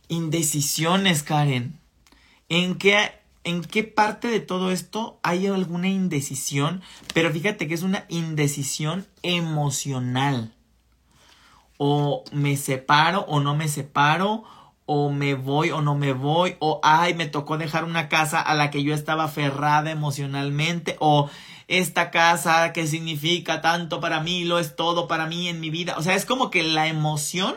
Indecisiones, 0.09 1.23
Karen. 1.23 1.79
¿En 2.49 2.77
qué, 2.77 3.13
¿En 3.45 3.61
qué 3.61 3.85
parte 3.85 4.29
de 4.29 4.41
todo 4.41 4.73
esto 4.73 5.21
hay 5.23 5.49
alguna 5.49 5.89
indecisión? 5.89 6.81
Pero 7.13 7.31
fíjate 7.31 7.69
que 7.69 7.75
es 7.75 7.83
una 7.83 8.07
indecisión 8.09 9.07
emocional. 9.23 10.55
O 11.77 12.25
me 12.33 12.57
separo 12.57 13.21
o 13.29 13.41
no 13.41 13.55
me 13.55 13.69
separo. 13.69 14.45
O 14.87 15.11
me 15.11 15.35
voy 15.35 15.71
o 15.71 15.81
no 15.81 15.95
me 15.95 16.13
voy. 16.13 16.57
O 16.59 16.81
ay, 16.83 17.15
me 17.15 17.27
tocó 17.27 17.59
dejar 17.59 17.85
una 17.85 18.09
casa 18.09 18.41
a 18.41 18.55
la 18.55 18.71
que 18.71 18.83
yo 18.83 18.95
estaba 18.95 19.25
aferrada 19.25 19.91
emocionalmente. 19.91 20.97
O 21.01 21.31
esta 21.69 22.11
casa 22.11 22.73
que 22.73 22.87
significa 22.87 23.61
tanto 23.61 24.01
para 24.01 24.21
mí, 24.21 24.45
lo 24.45 24.59
es 24.59 24.77
todo 24.77 25.09
para 25.09 25.27
mí 25.27 25.49
en 25.49 25.61
mi 25.61 25.71
vida. 25.71 25.95
O 25.97 26.03
sea, 26.03 26.15
es 26.15 26.27
como 26.27 26.51
que 26.51 26.63
la 26.63 26.87
emoción 26.89 27.55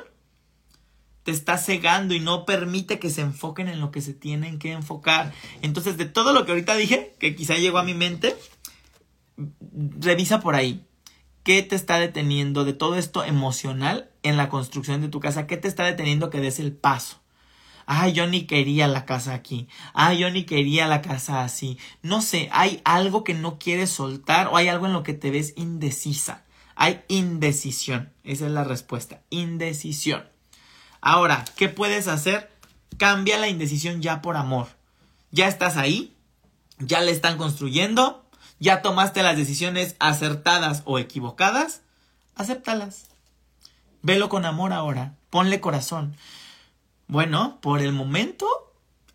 te 1.24 1.32
está 1.32 1.58
cegando 1.58 2.14
y 2.14 2.22
no 2.22 2.46
permite 2.46 3.00
que 3.00 3.10
se 3.10 3.20
enfoquen 3.20 3.68
en 3.68 3.82
lo 3.82 3.92
que 3.92 4.00
se 4.00 4.14
tienen 4.14 4.60
que 4.60 4.72
enfocar. 4.72 5.34
Entonces, 5.62 5.98
de 5.98 6.06
todo 6.06 6.32
lo 6.32 6.46
que 6.46 6.54
ahorita 6.54 6.76
dije, 6.76 7.16
que 7.20 7.36
quizá 7.36 7.56
llegó 7.56 7.80
a 7.80 7.84
mi 7.84 7.94
mente, 7.94 8.38
revisa 10.00 10.40
por 10.40 10.56
ahí. 10.56 10.86
¿Qué 11.44 11.64
te 11.64 11.76
está 11.76 12.00
deteniendo 12.00 12.64
de 12.64 12.72
todo 12.72 12.96
esto 12.96 13.26
emocional 13.26 14.10
en 14.28 14.38
la 14.38 14.50
construcción 14.50 15.02
de 15.02 15.10
tu 15.10 15.20
casa? 15.20 15.48
¿Qué 15.48 15.58
te 15.58 15.68
está 15.68 15.84
deteniendo 15.84 16.30
que 16.30 16.40
des 16.40 16.60
el 16.60 16.74
paso? 16.74 17.22
ay, 17.88 18.12
yo 18.12 18.28
ni 18.28 18.44
quería 18.44 18.88
la 18.88 19.06
casa 19.06 19.34
aquí, 19.34 19.68
ay, 19.94 20.20
yo 20.20 20.30
ni 20.30 20.44
quería 20.44 20.88
la 20.88 21.02
casa 21.02 21.44
así. 21.44 21.80
No 22.04 22.22
sé, 22.22 22.50
hay 22.52 22.82
algo 22.84 23.24
que 23.24 23.34
no 23.34 23.58
quieres 23.58 23.90
soltar 23.90 24.48
o 24.48 24.58
hay 24.58 24.68
algo 24.68 24.86
en 24.86 24.94
lo 24.94 25.02
que 25.02 25.14
te 25.14 25.32
ves 25.32 25.54
indecisa. 25.56 26.44
Hay 26.76 27.02
indecisión. 27.08 28.14
Esa 28.24 28.46
es 28.46 28.52
la 28.52 28.64
respuesta. 28.64 29.22
Indecisión. 29.32 30.28
Ahora, 31.02 31.44
¿qué 31.56 31.70
puedes 31.70 32.08
hacer? 32.08 32.52
Cambia 32.98 33.40
la 33.40 33.48
indecisión 33.48 34.02
ya 34.02 34.22
por 34.22 34.36
amor. 34.36 34.68
Ya 35.32 35.48
estás 35.48 35.78
ahí, 35.78 36.16
ya 36.78 37.02
le 37.02 37.12
están 37.12 37.38
construyendo, 37.38 38.26
ya 38.60 38.82
tomaste 38.82 39.24
las 39.24 39.38
decisiones 39.38 39.96
acertadas 40.00 40.84
o 40.86 41.00
equivocadas, 41.00 41.82
acéptalas. 42.36 43.06
Velo 44.02 44.30
con 44.30 44.46
amor 44.46 44.74
ahora, 44.74 45.18
ponle 45.30 45.60
corazón. 45.60 46.16
Bueno, 47.08 47.60
por 47.62 47.82
el 47.82 47.94
momento, 47.94 48.48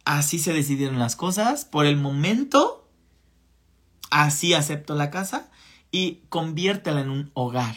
así 0.04 0.38
se 0.38 0.52
decidieron 0.52 0.98
las 0.98 1.16
cosas. 1.16 1.64
Por 1.64 1.86
el 1.86 1.96
momento, 1.96 2.88
así 4.10 4.54
acepto 4.54 4.94
la 4.94 5.10
casa 5.10 5.50
y 5.90 6.22
conviértela 6.28 7.00
en 7.00 7.10
un 7.10 7.30
hogar. 7.34 7.76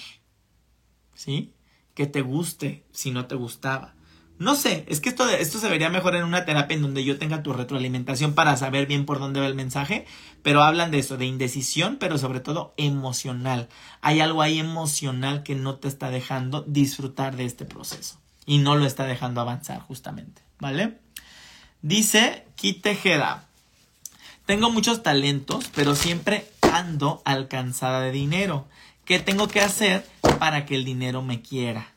¿Sí? 1.13 1.53
Que 1.93 2.07
te 2.07 2.21
guste 2.21 2.85
si 2.91 3.11
no 3.11 3.27
te 3.27 3.35
gustaba. 3.35 3.94
No 4.37 4.55
sé, 4.55 4.85
es 4.89 4.99
que 4.99 5.07
esto, 5.07 5.29
esto 5.29 5.59
se 5.59 5.69
vería 5.69 5.89
mejor 5.89 6.15
en 6.15 6.25
una 6.25 6.43
terapia 6.43 6.75
en 6.75 6.81
donde 6.81 7.05
yo 7.05 7.17
tenga 7.17 7.41
tu 7.41 7.53
retroalimentación 7.53 8.33
para 8.33 8.57
saber 8.57 8.85
bien 8.85 9.05
por 9.05 9.19
dónde 9.19 9.39
va 9.39 9.47
el 9.47 9.55
mensaje, 9.55 10.05
pero 10.43 10.61
hablan 10.61 10.91
de 10.91 10.99
eso, 10.99 11.15
de 11.15 11.25
indecisión, 11.25 11.95
pero 11.99 12.17
sobre 12.17 12.41
todo 12.41 12.73
emocional. 12.75 13.69
Hay 14.01 14.19
algo 14.19 14.41
ahí 14.41 14.59
emocional 14.59 15.43
que 15.43 15.55
no 15.55 15.75
te 15.75 15.87
está 15.87 16.09
dejando 16.09 16.63
disfrutar 16.67 17.37
de 17.37 17.45
este 17.45 17.63
proceso 17.63 18.19
y 18.45 18.57
no 18.57 18.75
lo 18.75 18.85
está 18.85 19.05
dejando 19.05 19.39
avanzar 19.39 19.79
justamente, 19.79 20.41
¿vale? 20.59 20.97
Dice 21.81 22.45
Kitejeda, 22.55 23.45
tengo 24.45 24.69
muchos 24.69 25.01
talentos, 25.01 25.69
pero 25.73 25.95
siempre 25.95 26.45
ando 26.61 27.21
alcanzada 27.23 28.01
de 28.01 28.11
dinero. 28.11 28.67
¿Qué 29.05 29.19
tengo 29.19 29.47
que 29.47 29.61
hacer 29.61 30.05
para 30.39 30.65
que 30.65 30.75
el 30.75 30.83
dinero 30.83 31.21
me 31.21 31.41
quiera? 31.41 31.94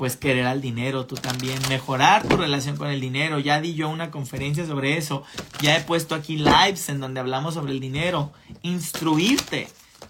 Pues 0.00 0.16
querer 0.16 0.46
al 0.46 0.62
dinero, 0.62 1.04
tú 1.04 1.14
también, 1.16 1.58
mejorar 1.68 2.26
tu 2.26 2.38
relación 2.38 2.78
con 2.78 2.88
el 2.88 3.02
dinero. 3.02 3.38
Ya 3.38 3.60
di 3.60 3.74
yo 3.74 3.90
una 3.90 4.10
conferencia 4.10 4.66
sobre 4.66 4.96
eso, 4.96 5.24
ya 5.60 5.76
he 5.76 5.82
puesto 5.82 6.14
aquí 6.14 6.38
lives 6.38 6.88
en 6.88 7.00
donde 7.00 7.20
hablamos 7.20 7.52
sobre 7.52 7.72
el 7.72 7.80
dinero, 7.80 8.32
instruirte, 8.62 9.68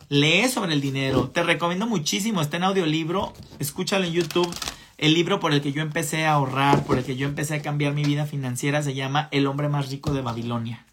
lee 0.08 0.48
sobre 0.48 0.74
el 0.74 0.80
dinero. 0.80 1.30
Te 1.30 1.42
recomiendo 1.42 1.88
muchísimo, 1.88 2.40
está 2.40 2.58
en 2.58 2.62
audiolibro, 2.62 3.32
escúchalo 3.58 4.04
en 4.04 4.12
YouTube. 4.12 4.54
El 4.96 5.12
libro 5.12 5.40
por 5.40 5.52
el 5.52 5.60
que 5.60 5.72
yo 5.72 5.82
empecé 5.82 6.24
a 6.24 6.34
ahorrar, 6.34 6.84
por 6.84 6.96
el 6.96 7.04
que 7.04 7.16
yo 7.16 7.26
empecé 7.26 7.56
a 7.56 7.62
cambiar 7.62 7.92
mi 7.92 8.04
vida 8.04 8.26
financiera, 8.26 8.84
se 8.84 8.94
llama 8.94 9.26
El 9.32 9.48
hombre 9.48 9.68
más 9.68 9.90
rico 9.90 10.14
de 10.14 10.22
Babilonia. 10.22 10.86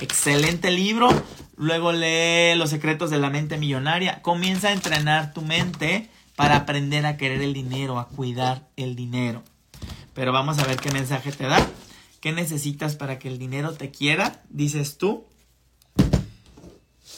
Excelente 0.00 0.72
libro. 0.72 1.10
Luego 1.56 1.92
lee 1.92 2.56
Los 2.56 2.70
secretos 2.70 3.08
de 3.10 3.18
la 3.18 3.30
mente 3.30 3.56
millonaria. 3.56 4.20
Comienza 4.20 4.70
a 4.70 4.72
entrenar 4.72 5.32
tu 5.32 5.42
mente 5.42 6.10
para 6.36 6.56
aprender 6.56 7.06
a 7.06 7.16
querer 7.16 7.42
el 7.42 7.52
dinero, 7.52 7.98
a 7.98 8.08
cuidar 8.08 8.68
el 8.76 8.96
dinero. 8.96 9.42
Pero 10.14 10.32
vamos 10.32 10.58
a 10.58 10.64
ver 10.64 10.76
qué 10.76 10.90
mensaje 10.90 11.32
te 11.32 11.44
da. 11.44 11.66
¿Qué 12.20 12.32
necesitas 12.32 12.96
para 12.96 13.18
que 13.18 13.28
el 13.28 13.38
dinero 13.38 13.72
te 13.72 13.90
quiera? 13.90 14.42
Dices 14.48 14.98
tú. 14.98 15.26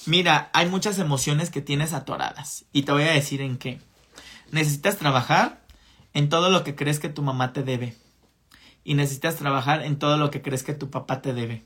Mira, 0.07 0.51
hay 0.53 0.69
muchas 0.69 0.99
emociones 0.99 1.51
que 1.51 1.61
tienes 1.61 1.93
atoradas. 1.93 2.65
Y 2.73 2.83
te 2.83 2.93
voy 2.93 3.03
a 3.03 3.13
decir 3.13 3.41
en 3.41 3.59
qué. 3.59 3.81
Necesitas 4.51 4.97
trabajar 4.97 5.65
en 6.13 6.29
todo 6.29 6.51
lo 6.51 6.65
que 6.65 6.75
crees 6.75 7.01
que 7.01 7.09
tu 7.09 7.23
mamá 7.23 7.53
te 7.53 7.63
debe. 7.63 7.97
Y 8.85 8.95
necesitas 8.95 9.37
trabajar 9.37 9.83
en 9.83 9.99
todo 9.99 10.17
lo 10.17 10.31
que 10.31 10.43
crees 10.43 10.63
que 10.63 10.75
tu 10.75 10.91
papá 10.91 11.23
te 11.23 11.33
debe. 11.33 11.65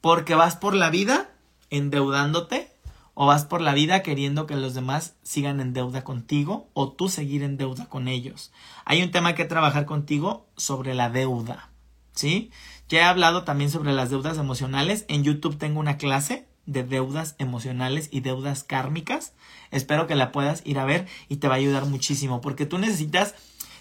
Porque 0.00 0.34
vas 0.34 0.56
por 0.56 0.74
la 0.74 0.90
vida 0.90 1.30
endeudándote 1.70 2.75
o 3.18 3.24
vas 3.24 3.46
por 3.46 3.62
la 3.62 3.72
vida 3.72 4.02
queriendo 4.02 4.46
que 4.46 4.56
los 4.56 4.74
demás 4.74 5.14
sigan 5.22 5.58
en 5.60 5.72
deuda 5.72 6.04
contigo 6.04 6.68
o 6.74 6.92
tú 6.92 7.08
seguir 7.08 7.42
en 7.42 7.56
deuda 7.56 7.86
con 7.86 8.08
ellos. 8.08 8.52
Hay 8.84 9.02
un 9.02 9.10
tema 9.10 9.34
que 9.34 9.46
trabajar 9.46 9.86
contigo 9.86 10.46
sobre 10.58 10.92
la 10.92 11.08
deuda, 11.08 11.70
¿sí? 12.12 12.50
Ya 12.90 13.00
he 13.00 13.04
hablado 13.04 13.42
también 13.42 13.70
sobre 13.70 13.94
las 13.94 14.10
deudas 14.10 14.36
emocionales. 14.36 15.06
En 15.08 15.24
YouTube 15.24 15.56
tengo 15.56 15.80
una 15.80 15.96
clase 15.96 16.46
de 16.66 16.84
deudas 16.84 17.36
emocionales 17.38 18.10
y 18.12 18.20
deudas 18.20 18.64
kármicas. 18.64 19.32
Espero 19.70 20.06
que 20.06 20.14
la 20.14 20.30
puedas 20.30 20.60
ir 20.66 20.78
a 20.78 20.84
ver 20.84 21.06
y 21.30 21.36
te 21.36 21.48
va 21.48 21.54
a 21.54 21.56
ayudar 21.56 21.86
muchísimo 21.86 22.42
porque 22.42 22.66
tú 22.66 22.76
necesitas, 22.76 23.34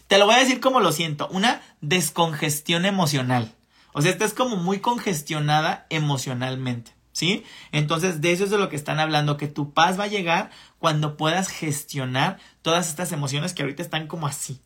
te 0.07 0.17
lo 0.17 0.27
voy 0.27 0.35
a 0.35 0.39
decir 0.39 0.61
como 0.61 0.79
lo 0.79 0.93
siento, 0.93 1.27
una 1.27 1.61
descongestión 1.81 2.85
emocional. 2.85 3.53
O 3.91 4.01
sea, 4.01 4.11
estás 4.11 4.33
como 4.33 4.55
muy 4.55 4.79
congestionada 4.79 5.87
emocionalmente. 5.89 6.94
¿Sí? 7.15 7.45
Entonces, 7.71 8.19
de 8.19 8.33
eso 8.33 8.43
es 8.43 8.49
de 8.49 8.57
lo 8.57 8.67
que 8.67 8.75
están 8.75 8.99
hablando, 8.99 9.37
que 9.37 9.47
tu 9.47 9.73
paz 9.73 9.97
va 9.97 10.03
a 10.03 10.07
llegar 10.07 10.51
cuando 10.79 11.15
puedas 11.15 11.47
gestionar 11.47 12.39
todas 12.61 12.89
estas 12.89 13.13
emociones 13.13 13.53
que 13.53 13.63
ahorita 13.63 13.81
están 13.81 14.07
como 14.07 14.27
así. 14.27 14.59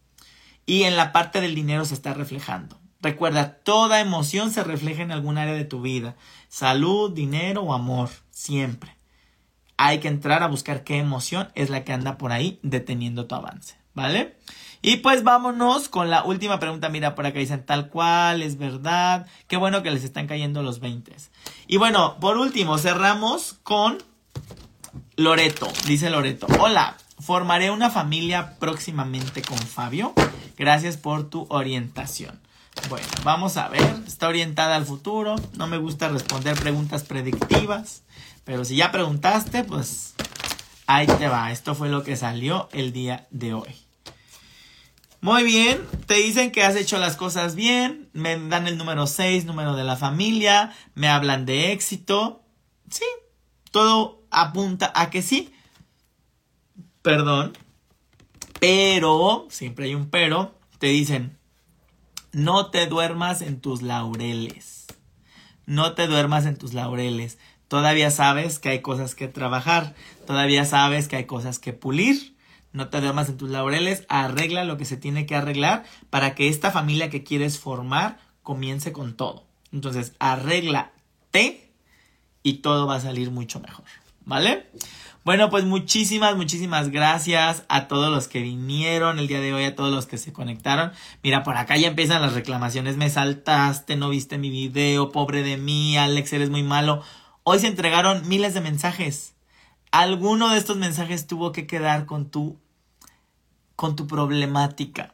Y 0.66 0.84
en 0.84 0.98
la 0.98 1.12
parte 1.12 1.42
del 1.42 1.54
dinero 1.54 1.86
se 1.86 1.94
está 1.94 2.16
reflejando. 2.16 2.80
Recuerda, 3.02 3.60
toda 3.60 4.02
emoción 4.02 4.50
se 4.50 4.64
refleja 4.64 5.04
en 5.04 5.12
algún 5.12 5.38
área 5.38 5.54
de 5.54 5.64
tu 5.64 5.82
vida. 5.82 6.16
Salud, 6.48 7.14
dinero 7.14 7.62
o 7.62 7.74
amor, 7.74 8.10
siempre. 8.32 8.98
Hay 9.78 10.00
que 10.00 10.08
entrar 10.08 10.42
a 10.42 10.48
buscar 10.48 10.84
qué 10.84 10.98
emoción 10.98 11.50
es 11.54 11.70
la 11.70 11.84
que 11.84 11.94
anda 11.94 12.18
por 12.18 12.32
ahí 12.32 12.60
deteniendo 12.64 13.28
tu 13.28 13.36
avance, 13.36 13.76
¿vale? 13.94 14.38
Y 14.82 14.98
pues 14.98 15.24
vámonos 15.24 15.90
con 15.90 16.10
la 16.10 16.24
última 16.24 16.60
pregunta. 16.60 16.90
Mira, 16.90 17.16
por 17.16 17.26
acá 17.26 17.40
dicen 17.40 17.66
tal 17.66 17.90
cual, 17.90 18.42
es 18.42 18.58
verdad. 18.58 19.28
Qué 19.48 19.58
bueno 19.58 19.84
que 19.84 19.92
les 19.92 20.04
están 20.04 20.28
cayendo 20.28 20.64
los 20.64 20.80
20. 20.80 21.14
Y 21.68 21.78
bueno, 21.78 22.18
por 22.20 22.38
último, 22.38 22.78
cerramos 22.78 23.60
con 23.64 23.98
Loreto. 25.18 25.68
Dice 25.86 26.10
Loreto. 26.10 26.48
Hola, 26.60 26.96
formaré 27.20 27.72
una 27.72 27.90
familia 27.90 28.58
próximamente 28.58 29.42
con 29.42 29.58
Fabio. 29.58 30.14
Gracias 30.58 30.96
por 30.96 31.30
tu 31.30 31.46
orientación. 31.50 32.40
Bueno, 32.88 33.08
vamos 33.26 33.58
a 33.58 33.68
ver. 33.68 33.84
Está 34.08 34.30
orientada 34.30 34.78
al 34.78 34.86
futuro. 34.86 35.36
No 35.58 35.68
me 35.68 35.78
gusta 35.78 36.08
responder 36.08 36.58
preguntas 36.58 37.04
predictivas. 37.04 38.04
Pero 38.46 38.64
si 38.64 38.78
ya 38.78 38.94
preguntaste, 38.94 39.66
pues 39.66 40.16
ahí 40.88 41.06
te 41.06 41.28
va. 41.28 41.52
Esto 41.52 41.76
fue 41.76 41.90
lo 41.90 42.04
que 42.04 42.16
salió 42.16 42.70
el 42.72 42.94
día 42.94 43.28
de 43.30 43.54
hoy. 43.54 43.89
Muy 45.22 45.44
bien, 45.44 45.86
te 46.06 46.14
dicen 46.14 46.50
que 46.50 46.64
has 46.64 46.78
hecho 46.78 46.98
las 46.98 47.18
cosas 47.18 47.54
bien, 47.54 48.10
me 48.14 48.40
dan 48.48 48.68
el 48.68 48.78
número 48.78 49.06
6, 49.06 49.44
número 49.44 49.76
de 49.76 49.84
la 49.84 49.98
familia, 49.98 50.74
me 50.96 51.10
hablan 51.10 51.46
de 51.46 51.74
éxito. 51.74 52.42
Sí, 52.90 53.04
todo 53.72 54.24
apunta 54.32 54.94
a 54.96 55.10
que 55.10 55.22
sí. 55.22 55.54
Perdón. 57.02 57.58
Pero, 58.62 59.46
siempre 59.50 59.86
hay 59.86 59.96
un 59.96 60.10
pero, 60.10 60.56
te 60.78 60.88
dicen, 60.88 61.38
no 62.32 62.68
te 62.72 62.88
duermas 62.88 63.42
en 63.42 63.60
tus 63.60 63.82
laureles. 63.82 64.88
No 65.66 65.96
te 65.96 66.08
duermas 66.08 66.46
en 66.46 66.58
tus 66.58 66.74
laureles. 66.74 67.40
Todavía 67.68 68.10
sabes 68.10 68.58
que 68.58 68.70
hay 68.70 68.82
cosas 68.82 69.16
que 69.16 69.28
trabajar, 69.28 69.96
todavía 70.26 70.64
sabes 70.64 71.10
que 71.10 71.18
hay 71.18 71.26
cosas 71.26 71.60
que 71.60 71.74
pulir 71.74 72.39
no 72.72 72.90
te 72.90 73.02
duermas 73.02 73.30
en 73.30 73.38
tus 73.38 73.50
laureles, 73.50 74.06
arregla 74.10 74.64
lo 74.64 74.78
que 74.78 74.86
se 74.86 74.98
tiene 74.98 75.26
que 75.26 75.36
arreglar 75.36 75.86
para 76.10 76.36
que 76.36 76.48
esta 76.48 76.72
familia 76.72 77.10
que 77.10 77.24
quieres 77.24 77.60
formar 77.60 78.20
comience 78.44 78.92
con 78.92 79.16
todo. 79.16 79.44
Entonces, 79.72 80.14
arréglate 80.20 81.72
y 82.44 82.54
todo 82.56 82.88
va 82.88 82.96
a 82.96 83.02
salir 83.02 83.32
mucho 83.32 83.60
mejor, 83.60 83.86
¿vale? 84.26 84.68
Bueno, 85.26 85.50
pues 85.50 85.66
muchísimas, 85.66 86.36
muchísimas 86.38 86.90
gracias 86.90 87.64
a 87.68 87.88
todos 87.88 88.10
los 88.10 88.28
que 88.28 88.42
vinieron 88.42 89.20
el 89.20 89.28
día 89.28 89.42
de 89.42 89.54
hoy, 89.54 89.66
a 89.66 89.76
todos 89.76 89.94
los 89.94 90.06
que 90.06 90.18
se 90.18 90.32
conectaron. 90.32 90.92
Mira, 91.22 91.44
por 91.44 91.58
acá 91.58 91.76
ya 91.78 91.90
empiezan 91.90 92.22
las 92.22 92.34
reclamaciones. 92.34 92.98
Me 92.98 93.10
saltaste, 93.10 93.96
no 93.96 94.10
viste 94.10 94.38
mi 94.38 94.50
video, 94.50 95.12
pobre 95.12 95.44
de 95.44 95.58
mí, 95.58 95.98
Alex, 95.98 96.34
eres 96.34 96.50
muy 96.50 96.64
malo. 96.64 97.04
Hoy 97.44 97.60
se 97.60 97.68
entregaron 97.68 98.28
miles 98.28 98.54
de 98.54 98.62
mensajes 98.62 99.36
alguno 99.92 100.50
de 100.50 100.58
estos 100.58 100.78
mensajes 100.78 101.28
tuvo 101.28 101.52
que 101.52 101.68
quedar 101.68 102.06
con 102.06 102.30
tu 102.30 102.58
con 103.76 103.96
tu 103.96 104.08
problemática. 104.08 105.14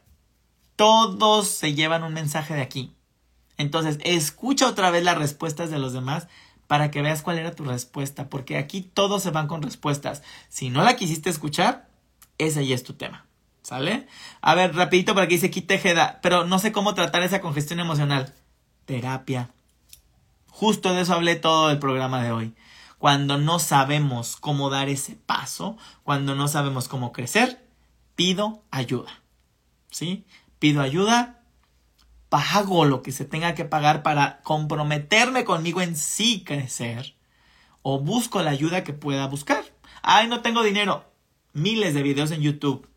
Todos 0.76 1.48
se 1.48 1.76
llevan 1.76 2.04
un 2.04 2.14
mensaje 2.14 2.56
de 2.56 2.64
aquí. 2.64 2.96
Entonces, 3.58 4.00
escucha 4.04 4.68
otra 4.68 4.90
vez 4.90 5.04
las 5.04 5.20
respuestas 5.20 5.70
de 5.70 5.78
los 5.78 5.94
demás 5.94 6.28
para 6.66 6.90
que 6.90 7.04
veas 7.04 7.22
cuál 7.22 7.38
era 7.38 7.54
tu 7.54 7.64
respuesta, 7.64 8.28
porque 8.28 8.58
aquí 8.58 8.82
todos 8.82 9.22
se 9.22 9.30
van 9.30 9.48
con 9.48 9.62
respuestas. 9.62 10.24
Si 10.50 10.72
no 10.72 10.84
la 10.84 10.96
quisiste 10.96 11.30
escuchar, 11.30 11.88
ese 12.40 12.66
ya 12.66 12.74
es 12.74 12.84
tu 12.84 12.94
tema. 12.94 13.28
¿Sale? 13.62 14.08
A 14.42 14.56
ver, 14.56 14.76
rapidito 14.76 15.14
para 15.14 15.28
que 15.28 15.36
dice 15.36 15.48
aquí 15.48 15.62
Tejeda, 15.62 16.20
pero 16.24 16.46
no 16.46 16.58
sé 16.58 16.72
cómo 16.72 16.96
tratar 16.96 17.22
esa 17.22 17.42
congestión 17.42 17.80
emocional. 17.80 18.34
Terapia. 18.86 19.52
Justo 20.48 20.92
de 20.94 21.02
eso 21.02 21.14
hablé 21.14 21.36
todo 21.36 21.70
el 21.70 21.78
programa 21.78 22.24
de 22.24 22.32
hoy 22.32 22.56
cuando 23.06 23.38
no 23.38 23.60
sabemos 23.60 24.36
cómo 24.36 24.72
dar 24.72 24.90
ese 24.90 25.14
paso, 25.14 25.78
cuando 26.02 26.34
no 26.34 26.48
sabemos 26.48 26.88
cómo 26.88 27.12
crecer, 27.12 27.64
pido 28.16 28.64
ayuda. 28.72 29.22
¿Sí? 29.92 30.26
Pido 30.58 30.82
ayuda, 30.82 31.44
pago 32.30 32.84
lo 32.86 33.04
que 33.04 33.12
se 33.12 33.24
tenga 33.24 33.54
que 33.54 33.64
pagar 33.64 34.02
para 34.02 34.42
comprometerme 34.42 35.46
conmigo 35.46 35.84
en 35.84 35.96
sí 35.96 36.44
crecer 36.44 37.16
o 37.84 38.00
busco 38.00 38.42
la 38.42 38.50
ayuda 38.50 38.84
que 38.84 38.94
pueda 38.94 39.28
buscar. 39.28 39.64
Ay, 40.02 40.28
no 40.28 40.42
tengo 40.42 40.64
dinero. 40.64 41.06
Miles 41.54 41.94
de 41.94 42.02
videos 42.02 42.32
en 42.32 42.42
YouTube. 42.42 42.90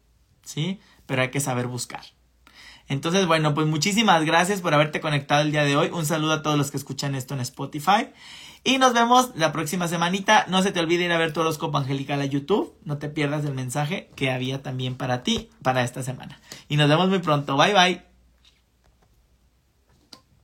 ¿Sí? 0.42 0.80
Pero 1.04 1.20
hay 1.20 1.30
que 1.30 1.40
saber 1.40 1.66
buscar. 1.66 2.06
Entonces, 2.88 3.26
bueno, 3.26 3.52
pues 3.52 3.66
muchísimas 3.66 4.24
gracias 4.24 4.62
por 4.62 4.72
haberte 4.72 5.02
conectado 5.02 5.42
el 5.42 5.52
día 5.52 5.64
de 5.64 5.76
hoy. 5.76 5.90
Un 5.90 6.06
saludo 6.06 6.32
a 6.32 6.42
todos 6.42 6.56
los 6.56 6.70
que 6.70 6.78
escuchan 6.78 7.14
esto 7.14 7.34
en 7.34 7.40
Spotify. 7.40 8.08
Y 8.64 8.78
nos 8.78 8.92
vemos 8.92 9.30
la 9.36 9.52
próxima 9.52 9.88
semanita. 9.88 10.46
No 10.48 10.62
se 10.62 10.72
te 10.72 10.80
olvide 10.80 11.04
ir 11.04 11.12
a 11.12 11.18
ver 11.18 11.32
tu 11.32 11.40
horóscopo 11.40 11.78
angelical 11.78 12.20
a 12.20 12.26
YouTube. 12.26 12.74
No 12.84 12.98
te 12.98 13.08
pierdas 13.08 13.44
el 13.44 13.54
mensaje 13.54 14.10
que 14.14 14.30
había 14.30 14.62
también 14.62 14.96
para 14.96 15.22
ti 15.22 15.50
para 15.62 15.82
esta 15.82 16.02
semana. 16.02 16.40
Y 16.68 16.76
nos 16.76 16.88
vemos 16.88 17.08
muy 17.08 17.20
pronto. 17.20 17.56
Bye 17.56 17.74
bye. 17.74 18.07